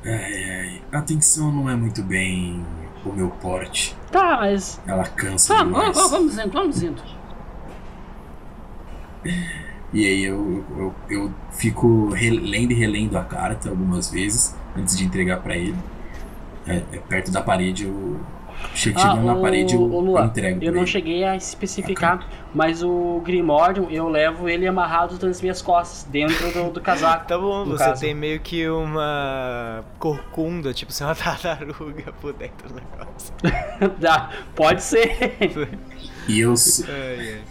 [0.03, 2.65] Ai, ai, a atenção não é muito bem
[3.05, 3.95] o meu porte.
[4.11, 4.81] Tá, mas.
[4.87, 5.95] Ela cansa Vamos, demais.
[5.95, 7.03] vamos, vamos indo, vamos indo.
[9.93, 15.05] E aí eu, eu, eu fico relendo e relendo a carta algumas vezes antes de
[15.05, 15.77] entregar pra ele.
[16.65, 18.19] É, é perto da parede, eu.
[18.73, 22.27] Che- Chegando na o- parede, eu, o Lua, eu entrego eu não cheguei a especificar,
[22.53, 27.25] mas o Grimório eu levo ele amarrado nas minhas costas, dentro do, do casaco.
[27.31, 28.01] Tá bom, você caso.
[28.01, 33.33] tem meio que uma corcunda, tipo, você é uma tartaruga por dentro do negócio.
[33.99, 35.37] Dá, pode ser.
[36.27, 36.53] E eu,
[36.87, 37.41] ai.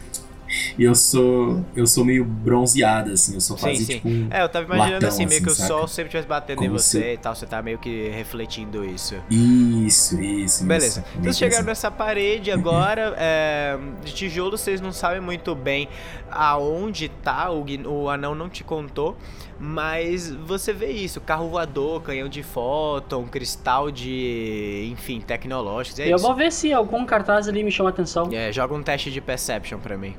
[0.78, 1.64] E eu sou.
[1.74, 3.93] Eu sou meio bronzeada, assim, eu só Sim, fazia sim.
[3.94, 4.28] tipo um.
[4.31, 6.66] É, eu tava imaginando latão, assim, meio que o assim, sol sempre estivesse batendo em
[6.66, 9.14] Como você se- e tal, você tá meio que refletindo isso.
[9.31, 10.64] Isso, isso.
[10.64, 11.01] Beleza.
[11.01, 11.09] isso.
[11.10, 11.66] Então vocês chegaram assim.
[11.68, 15.89] nessa parede agora, é, de tijolo vocês não sabem muito bem
[16.31, 19.16] aonde tá, o, o anão não te contou,
[19.59, 26.16] mas você vê isso, carro voador, canhão de fóton, cristal de, enfim, tecnológicos, é eu
[26.16, 26.24] isso.
[26.24, 28.28] vou ver se algum cartaz ali me chama atenção.
[28.32, 30.14] É, joga um teste de perception pra mim.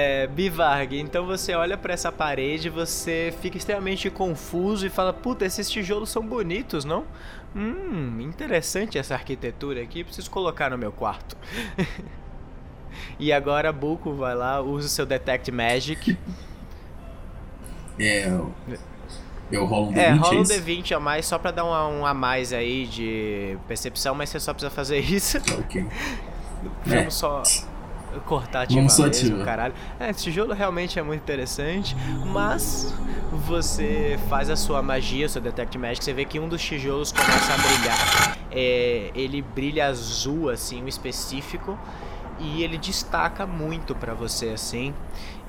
[0.00, 5.44] É, Bivarg, então você olha pra essa parede, você fica extremamente confuso e fala: Puta,
[5.44, 7.04] esses tijolos são bonitos, não?
[7.56, 11.36] Hum, interessante essa arquitetura aqui, preciso colocar no meu quarto.
[13.18, 16.16] e agora Buco vai lá, usa o seu Detect Magic.
[17.98, 18.54] É, eu,
[19.50, 20.52] eu rolo um D20, É, rola um isso?
[20.52, 24.38] D20 a mais só pra dar um, um a mais aí de percepção, mas você
[24.38, 25.38] só precisa fazer isso.
[25.58, 25.84] Ok.
[26.86, 27.10] Vamos É.
[27.10, 27.42] só
[28.24, 29.44] cortar ativar Vamos mesmo, ativar.
[29.44, 29.74] caralho.
[29.98, 32.94] É, tijolo realmente é muito interessante, mas
[33.46, 37.52] você faz a sua magia, seu Detect Magic, você vê que um dos tijolos começa
[37.52, 38.38] a brilhar.
[38.50, 41.78] É, ele brilha azul, assim, um específico,
[42.40, 44.94] e ele destaca muito pra você, assim.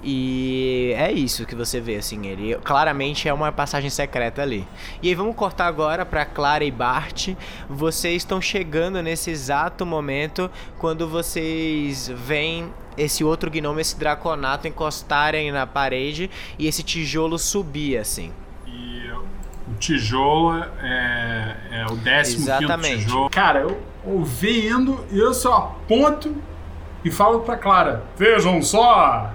[0.01, 4.65] E é isso que você vê, assim, ele claramente é uma passagem secreta ali.
[5.01, 7.30] E aí vamos cortar agora pra Clara e Bart.
[7.69, 15.51] Vocês estão chegando nesse exato momento quando vocês veem esse outro gnomo, esse draconato encostarem
[15.51, 18.31] na parede e esse tijolo subir assim.
[18.67, 22.89] E o tijolo é, é o décimo Exatamente.
[22.89, 23.30] quinto tijolo.
[23.30, 26.35] Cara, eu, eu vendo e eu só aponto
[27.03, 29.34] e falo pra Clara: Vejam só!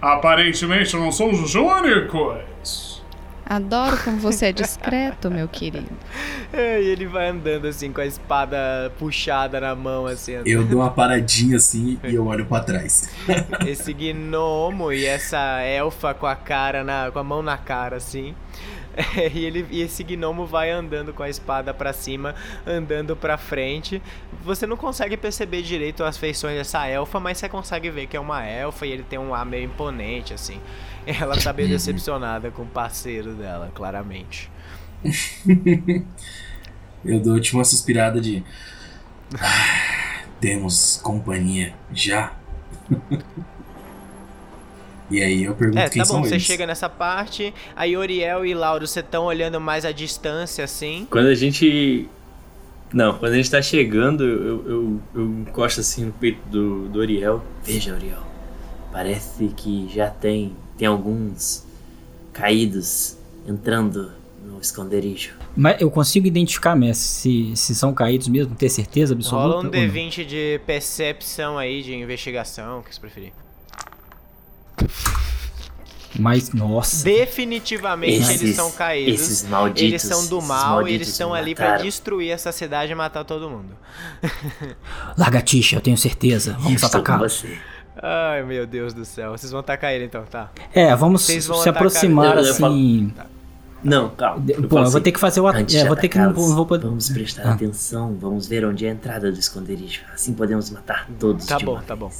[0.00, 2.98] Aparentemente não somos os únicos.
[3.44, 5.88] Adoro como você é discreto, meu querido.
[6.50, 10.32] É, e ele vai andando assim com a espada puxada na mão assim.
[10.46, 13.10] Eu dou uma paradinha assim e eu olho pra trás.
[13.66, 18.34] esse gnomo e essa elfa com a cara na, com a mão na cara assim.
[18.96, 22.34] É, e, ele, e esse gnomo vai andando com a espada pra cima,
[22.66, 24.02] andando pra frente.
[24.44, 28.20] Você não consegue perceber direito as feições dessa elfa, mas você consegue ver que é
[28.20, 30.60] uma elfa e ele tem um ar meio imponente assim.
[31.06, 34.50] Ela tá bem decepcionada com o parceiro dela, claramente.
[37.04, 38.42] Eu dou tipo uma suspirada de.
[39.40, 42.32] "Ah, temos companhia já.
[45.10, 46.42] E aí eu pergunto É, quem tá bom, são você eles.
[46.42, 51.06] chega nessa parte, aí Oriel e Lauro, você estão olhando mais à distância, assim.
[51.10, 52.08] Quando a gente.
[52.92, 56.98] Não, quando a gente tá chegando, eu, eu, eu encosto assim no peito do, do
[56.98, 57.42] Oriel.
[57.64, 58.22] Veja, Oriol.
[58.92, 61.66] Parece que já tem, tem alguns
[62.32, 63.16] caídos
[63.46, 64.10] entrando
[64.44, 65.34] no esconderijo.
[65.56, 69.46] Mas eu consigo identificar, mestre, se, se são caídos mesmo, ter certeza absoluta?
[69.46, 69.70] Rola um ou não?
[69.70, 73.32] D20 de percepção aí, de investigação, o que você preferir.
[76.18, 77.04] Mas, nossa.
[77.04, 79.20] Definitivamente Esses- eles são caídos.
[79.20, 79.82] Esses malditos.
[79.82, 81.84] eles são do mal e eles estão ali pra mataram.
[81.84, 83.76] destruir essa cidade e matar todo mundo.
[85.16, 86.56] Lagartixa, eu tenho certeza.
[86.58, 87.20] Vamos atacar.
[88.02, 89.32] Ai, meu Deus do céu.
[89.32, 90.50] Vocês vão atacar ele então, tá?
[90.72, 93.12] É, vamos Vocês se aproximar Eu- eu falo- assim.
[93.84, 94.44] Não, calma.
[94.48, 95.46] Eu Pô, eu vou assim, ter que fazer o.
[95.46, 96.18] at- Antes É, vou ter que.
[96.18, 96.86] Não vou poder.
[96.86, 97.52] Vamos prestar Ah.
[97.52, 100.00] atenção, vamos ver onde é a entrada do esconderijo.
[100.12, 102.10] Assim podemos matar todos Tá de bom, uma tá bom.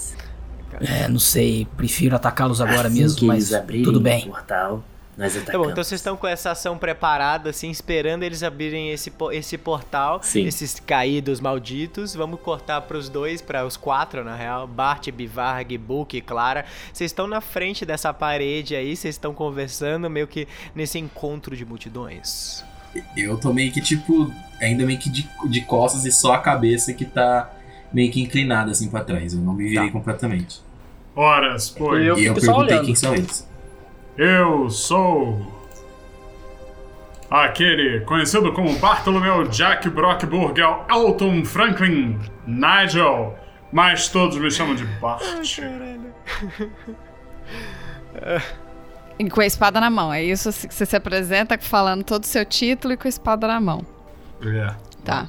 [0.78, 0.90] Vez.
[0.90, 1.66] É, não sei.
[1.76, 4.26] Prefiro atacá-los agora assim mesmo, que mas eles abrirem tudo o bem.
[4.26, 4.84] portal,
[5.16, 5.66] nós Tá atacamos.
[5.66, 10.20] bom, então vocês estão com essa ação preparada, assim, esperando eles abrirem esse, esse portal,
[10.22, 10.44] Sim.
[10.46, 12.14] esses caídos malditos.
[12.14, 14.66] Vamos cortar pros dois, para os quatro, na real.
[14.68, 16.64] Bart, Bivarg, Book e Clara.
[16.92, 21.64] Vocês estão na frente dessa parede aí, vocês estão conversando meio que nesse encontro de
[21.64, 22.64] multidões.
[23.16, 26.92] Eu tô meio que, tipo, ainda meio que de, de costas e só a cabeça
[26.94, 27.52] que tá
[27.92, 29.34] meio que inclinada assim pra trás.
[29.34, 29.92] Eu não me virei Tá.
[29.92, 30.60] completamente.
[31.18, 32.06] Horas, pois.
[32.06, 32.84] Eu e eu perguntei olhando.
[32.84, 33.48] quem são eles.
[34.16, 35.44] Eu sou.
[37.28, 43.36] Aquele conhecido como Bartolomeu Jack Brockburger Elton Franklin Nigel,
[43.72, 45.24] mas todos me chamam de Bart.
[49.18, 50.12] E com a espada na mão.
[50.12, 53.48] É isso que você se apresenta falando todo o seu título e com a espada
[53.48, 53.84] na mão.
[54.40, 54.72] É.
[55.04, 55.28] Tá.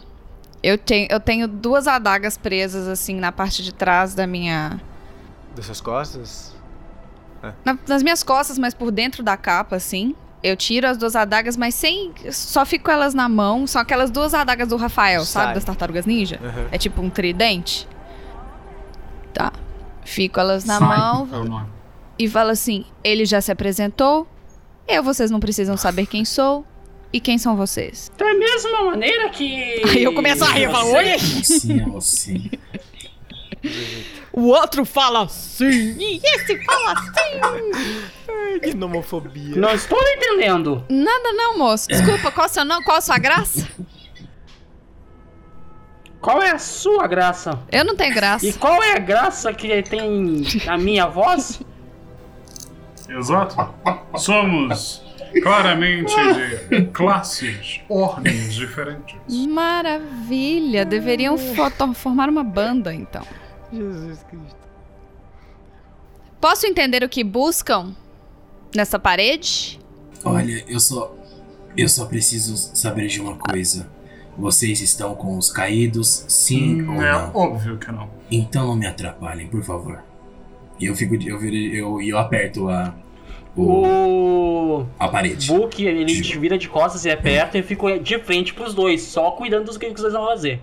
[0.62, 4.80] Eu tenho, eu tenho duas adagas presas, assim, na parte de trás da minha.
[5.56, 6.56] Das suas costas?
[7.66, 10.16] na- nas minhas costas, mas por dentro da capa, assim.
[10.42, 12.14] Eu tiro as duas adagas, mas sem.
[12.32, 13.68] Só fico com elas na mão.
[13.68, 15.44] São aquelas duas adagas do Rafael, Sai.
[15.44, 15.54] sabe?
[15.56, 16.40] Das tartarugas ninja.
[16.42, 16.68] Aham.
[16.72, 17.86] É tipo um tridente.
[19.34, 19.52] Tá.
[20.06, 20.88] Fico elas na Sai.
[20.98, 21.68] mão É o nome.
[22.18, 24.26] e falo assim: ele já se apresentou.
[24.88, 26.66] Eu, vocês não precisam saber quem sou.
[27.12, 28.12] E quem são vocês?
[28.18, 29.82] Da mesma maneira que.
[29.90, 31.18] Aí eu começo a rir, eu falo, oi!
[31.20, 32.40] Sim, é você.
[34.32, 37.40] O outro fala assim, e esse fala assim.
[38.30, 39.56] Ai, que nomofobia.
[39.56, 40.86] Não estou entendendo.
[40.90, 41.88] Nada não, moço.
[41.88, 42.84] Desculpa, qual seu nome?
[42.84, 43.68] Qual a sua graça?
[46.22, 47.60] Qual é a sua graça?
[47.72, 48.46] Eu não tenho graça.
[48.46, 51.62] E qual é a graça que tem a minha voz?
[53.08, 53.56] Exato.
[54.18, 55.02] Somos
[55.42, 56.14] claramente
[56.70, 59.16] de classes, ordens diferentes.
[59.48, 60.86] Maravilha.
[60.86, 61.38] Deveriam
[61.96, 63.26] formar uma banda, então.
[63.72, 64.58] Jesus Cristo.
[66.42, 67.94] Posso entender o que buscam
[68.76, 69.80] nessa parede?
[70.24, 71.16] Olha, eu só.
[71.78, 73.90] Eu só preciso saber de uma coisa.
[74.38, 77.32] Vocês estão com os caídos, sim ou é não?
[77.36, 78.10] óbvio que não.
[78.32, 80.02] Então não me atrapalhem, por favor.
[80.80, 81.18] E eu fico.
[81.18, 82.96] de- Eu, viro- eu, eu aperto a.
[83.56, 83.84] O,
[84.82, 85.48] O a parede.
[85.48, 89.32] Book, ele vira de costas e aperta e eu fico de frente pros dois, só
[89.32, 90.62] cuidando dos que vocês vão fazer.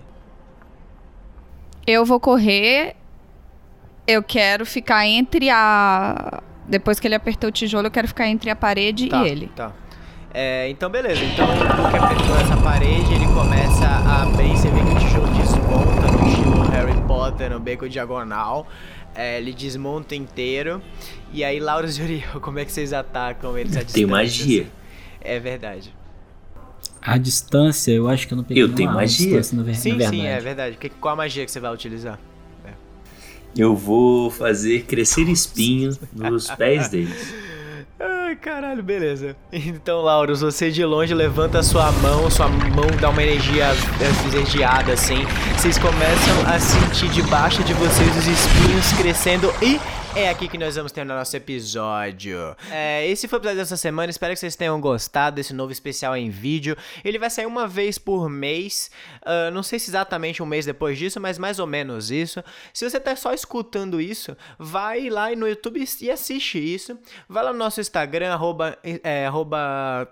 [1.87, 2.95] Eu vou correr.
[4.05, 6.41] Eu quero ficar entre a.
[6.67, 9.47] Depois que ele apertou o tijolo, eu quero ficar entre a parede Tá, e ele.
[9.55, 9.71] Tá.
[10.33, 11.23] É, então, beleza.
[11.23, 14.49] Então, o Book apertou essa parede, ele começa a abrir.
[14.49, 18.67] Você vê que o tijolo desmonta no estilo Harry Potter, no beco diagonal.
[19.15, 20.81] É, ele desmonta inteiro.
[21.31, 23.93] E aí, Laurus e Uriel, como é que vocês atacam eles à distância?
[23.93, 24.61] Tem magia.
[24.63, 24.71] assim?
[25.21, 25.96] É verdade.
[27.01, 29.41] A distância, eu acho que eu não peguei Eu tenho magia.
[29.43, 30.77] Sim, sim, é verdade.
[30.77, 32.19] Que, qual a magia que você vai utilizar?
[33.57, 37.33] Eu vou fazer crescer espinho nos pés deles.
[37.99, 39.35] Ai, caralho, beleza.
[39.51, 43.71] Então, Laurus, você de longe levanta a sua mão, sua mão dá uma energia
[44.27, 45.25] esverdeada assim.
[45.55, 49.79] Vocês começam a sentir debaixo de vocês os espinhos crescendo e
[50.17, 52.55] é aqui que nós vamos terminar nosso episódio.
[52.71, 54.09] É, esse foi o episódio dessa semana.
[54.09, 56.75] Espero que vocês tenham gostado desse novo especial em vídeo.
[57.05, 58.89] Ele vai sair uma vez por mês.
[59.21, 62.43] Ah, não sei se exatamente um mês depois disso, mas mais ou menos isso.
[62.73, 66.97] Se você tá só escutando isso, vai lá no YouTube e assiste isso.
[67.29, 70.09] Vai lá no nosso Instagram, arroba, é, arroba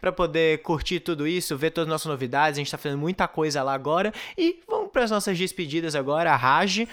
[0.00, 2.56] pra poder curtir tudo isso, ver todas as nossas novidades.
[2.56, 4.14] A gente tá fazendo muita coisa lá agora.
[4.36, 4.60] E
[4.98, 6.34] vamos pras nossas despedidas agora.
[6.34, 6.86] Raj.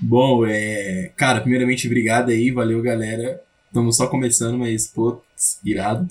[0.00, 1.10] Bom, é.
[1.16, 3.40] Cara, primeiramente, obrigado aí, valeu, galera.
[3.66, 5.22] Estamos só começando, mas, pô,
[5.64, 6.06] irado.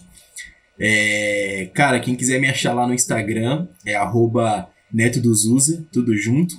[0.80, 6.15] É, cara, quem quiser me achar lá no Instagram é arroba Neto do Zuza, tudo
[6.15, 6.56] junto.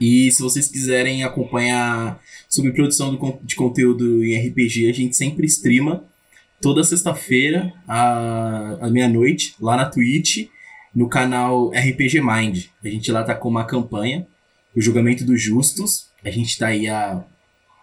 [0.00, 6.04] E se vocês quiserem acompanhar sobre produção de conteúdo em RPG, a gente sempre streama
[6.62, 10.48] toda sexta-feira, à, à meia-noite, lá na Twitch,
[10.96, 12.64] no canal RPG Mind.
[12.82, 14.26] A gente lá tá com uma campanha,
[14.74, 16.10] o julgamento dos justos.
[16.24, 17.22] A gente tá aí há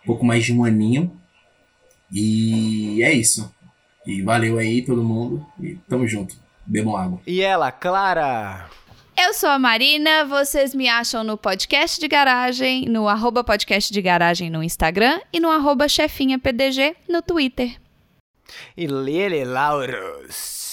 [0.03, 1.15] pouco mais de um aninho.
[2.11, 3.53] E é isso.
[4.03, 5.45] E valeu aí todo mundo.
[5.61, 6.35] E tamo junto.
[6.65, 7.21] Bebam água.
[7.27, 8.67] E ela, Clara?
[9.15, 14.01] Eu sou a Marina, vocês me acham no podcast de garagem, no arroba podcast de
[14.01, 17.79] garagem no Instagram e no arroba chefinhapdg no Twitter.
[18.75, 20.72] E Lele Lauros.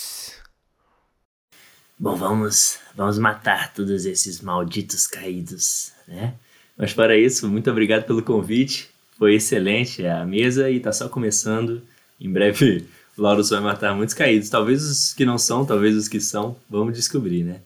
[2.02, 6.32] Bom, vamos, vamos matar todos esses malditos caídos, né?
[6.74, 8.88] Mas para isso, muito obrigado pelo convite.
[9.18, 11.82] Foi excelente a mesa e está só começando.
[12.18, 12.86] Em breve
[13.18, 14.48] o Lauros vai matar muitos caídos.
[14.48, 16.56] Talvez os que não são, talvez os que são.
[16.70, 17.60] Vamos descobrir, né?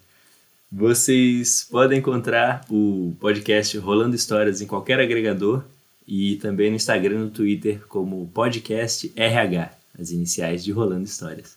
[0.70, 5.62] Vocês podem encontrar o podcast Rolando Histórias em qualquer agregador
[6.08, 11.56] e também no Instagram e no Twitter como podcast RH, as iniciais de Rolando Histórias.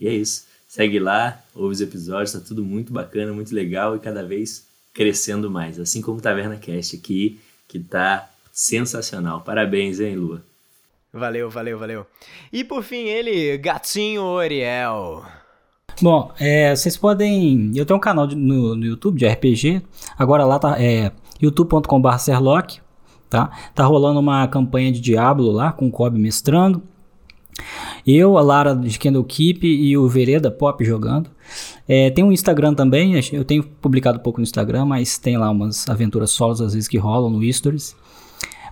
[0.00, 0.46] E é isso.
[0.76, 5.50] Segue lá, ouve os episódios, tá tudo muito bacana, muito legal e cada vez crescendo
[5.50, 5.80] mais.
[5.80, 9.40] Assim como o Taverna Cast aqui, que tá sensacional.
[9.40, 10.44] Parabéns, hein, Lua?
[11.10, 12.06] Valeu, valeu, valeu.
[12.52, 15.24] E por fim, ele, Gatinho Oriel.
[16.02, 17.72] Bom, é, vocês podem.
[17.74, 19.80] Eu tenho um canal de, no, no, YouTube de RPG.
[20.18, 22.08] Agora lá tá é youtube.com.br.
[23.30, 23.50] Tá?
[23.74, 26.82] tá rolando uma campanha de Diablo lá com o Kobe mestrando.
[28.06, 31.30] Eu, a Lara de Kendall Keep e o Vereda Pop jogando.
[31.88, 35.88] É, tem um Instagram também, eu tenho publicado pouco no Instagram, mas tem lá umas
[35.88, 37.96] aventuras solos às vezes que rolam no Stories.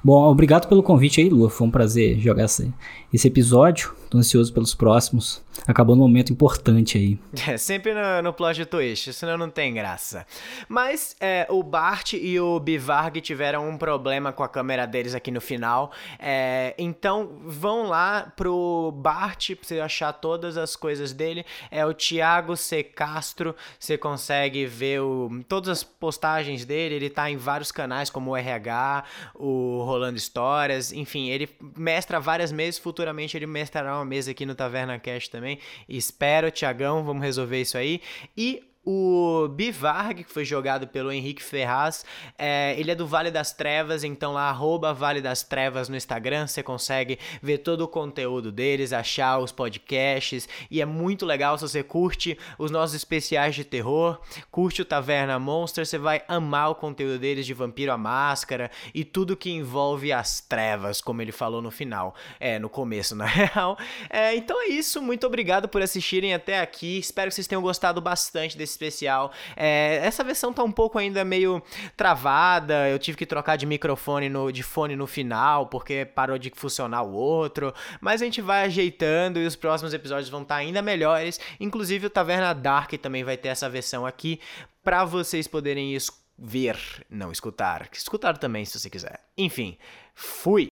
[0.03, 1.49] Bom, obrigado pelo convite aí, Lua.
[1.49, 2.73] Foi um prazer jogar esse,
[3.13, 3.95] esse episódio.
[4.11, 5.44] Tô ansioso pelos próximos.
[5.67, 7.19] Acabou num momento importante aí.
[7.47, 10.27] É, sempre no, no plot twist, senão não tem graça.
[10.69, 15.31] Mas é, o Bart e o Bivarg tiveram um problema com a câmera deles aqui
[15.31, 15.93] no final.
[16.19, 21.45] É, então vão lá pro Bart pra você achar todas as coisas dele.
[21.71, 22.83] É o Thiago C.
[22.83, 23.55] Castro.
[23.79, 26.95] Você consegue ver o, todas as postagens dele.
[26.95, 29.05] Ele tá em vários canais, como o RH,
[29.35, 34.55] o rolando histórias, enfim, ele mestra várias mesas, futuramente ele mestrará uma mesa aqui no
[34.55, 35.59] Taverna Cash também.
[35.87, 38.01] Espero, Tiagão, vamos resolver isso aí.
[38.37, 42.05] E o Bivarg, que foi jogado pelo Henrique Ferraz,
[42.39, 46.47] é, ele é do Vale das Trevas, então lá, arroba Vale das Trevas no Instagram,
[46.47, 51.63] você consegue ver todo o conteúdo deles, achar os podcasts, e é muito legal se
[51.63, 54.21] você curte os nossos especiais de terror,
[54.51, 59.05] curte o Taverna Monster, você vai amar o conteúdo deles de Vampiro à Máscara e
[59.05, 63.79] tudo que envolve as trevas, como ele falou no final, é, no começo, na real.
[64.11, 68.01] É, então é isso, muito obrigado por assistirem até aqui, espero que vocês tenham gostado
[68.01, 69.33] bastante desse especial.
[69.57, 71.63] É, essa versão tá um pouco ainda meio
[71.97, 76.53] travada, eu tive que trocar de microfone no, de fone no final, porque parou de
[76.55, 80.61] funcionar o outro, mas a gente vai ajeitando e os próximos episódios vão estar tá
[80.61, 81.41] ainda melhores.
[81.59, 84.41] Inclusive o Taverna Dark também vai ter essa versão aqui
[84.83, 85.97] para vocês poderem
[86.39, 86.77] ver,
[87.09, 89.21] não escutar, escutar também se você quiser.
[89.37, 89.79] Enfim,
[90.15, 90.63] fui.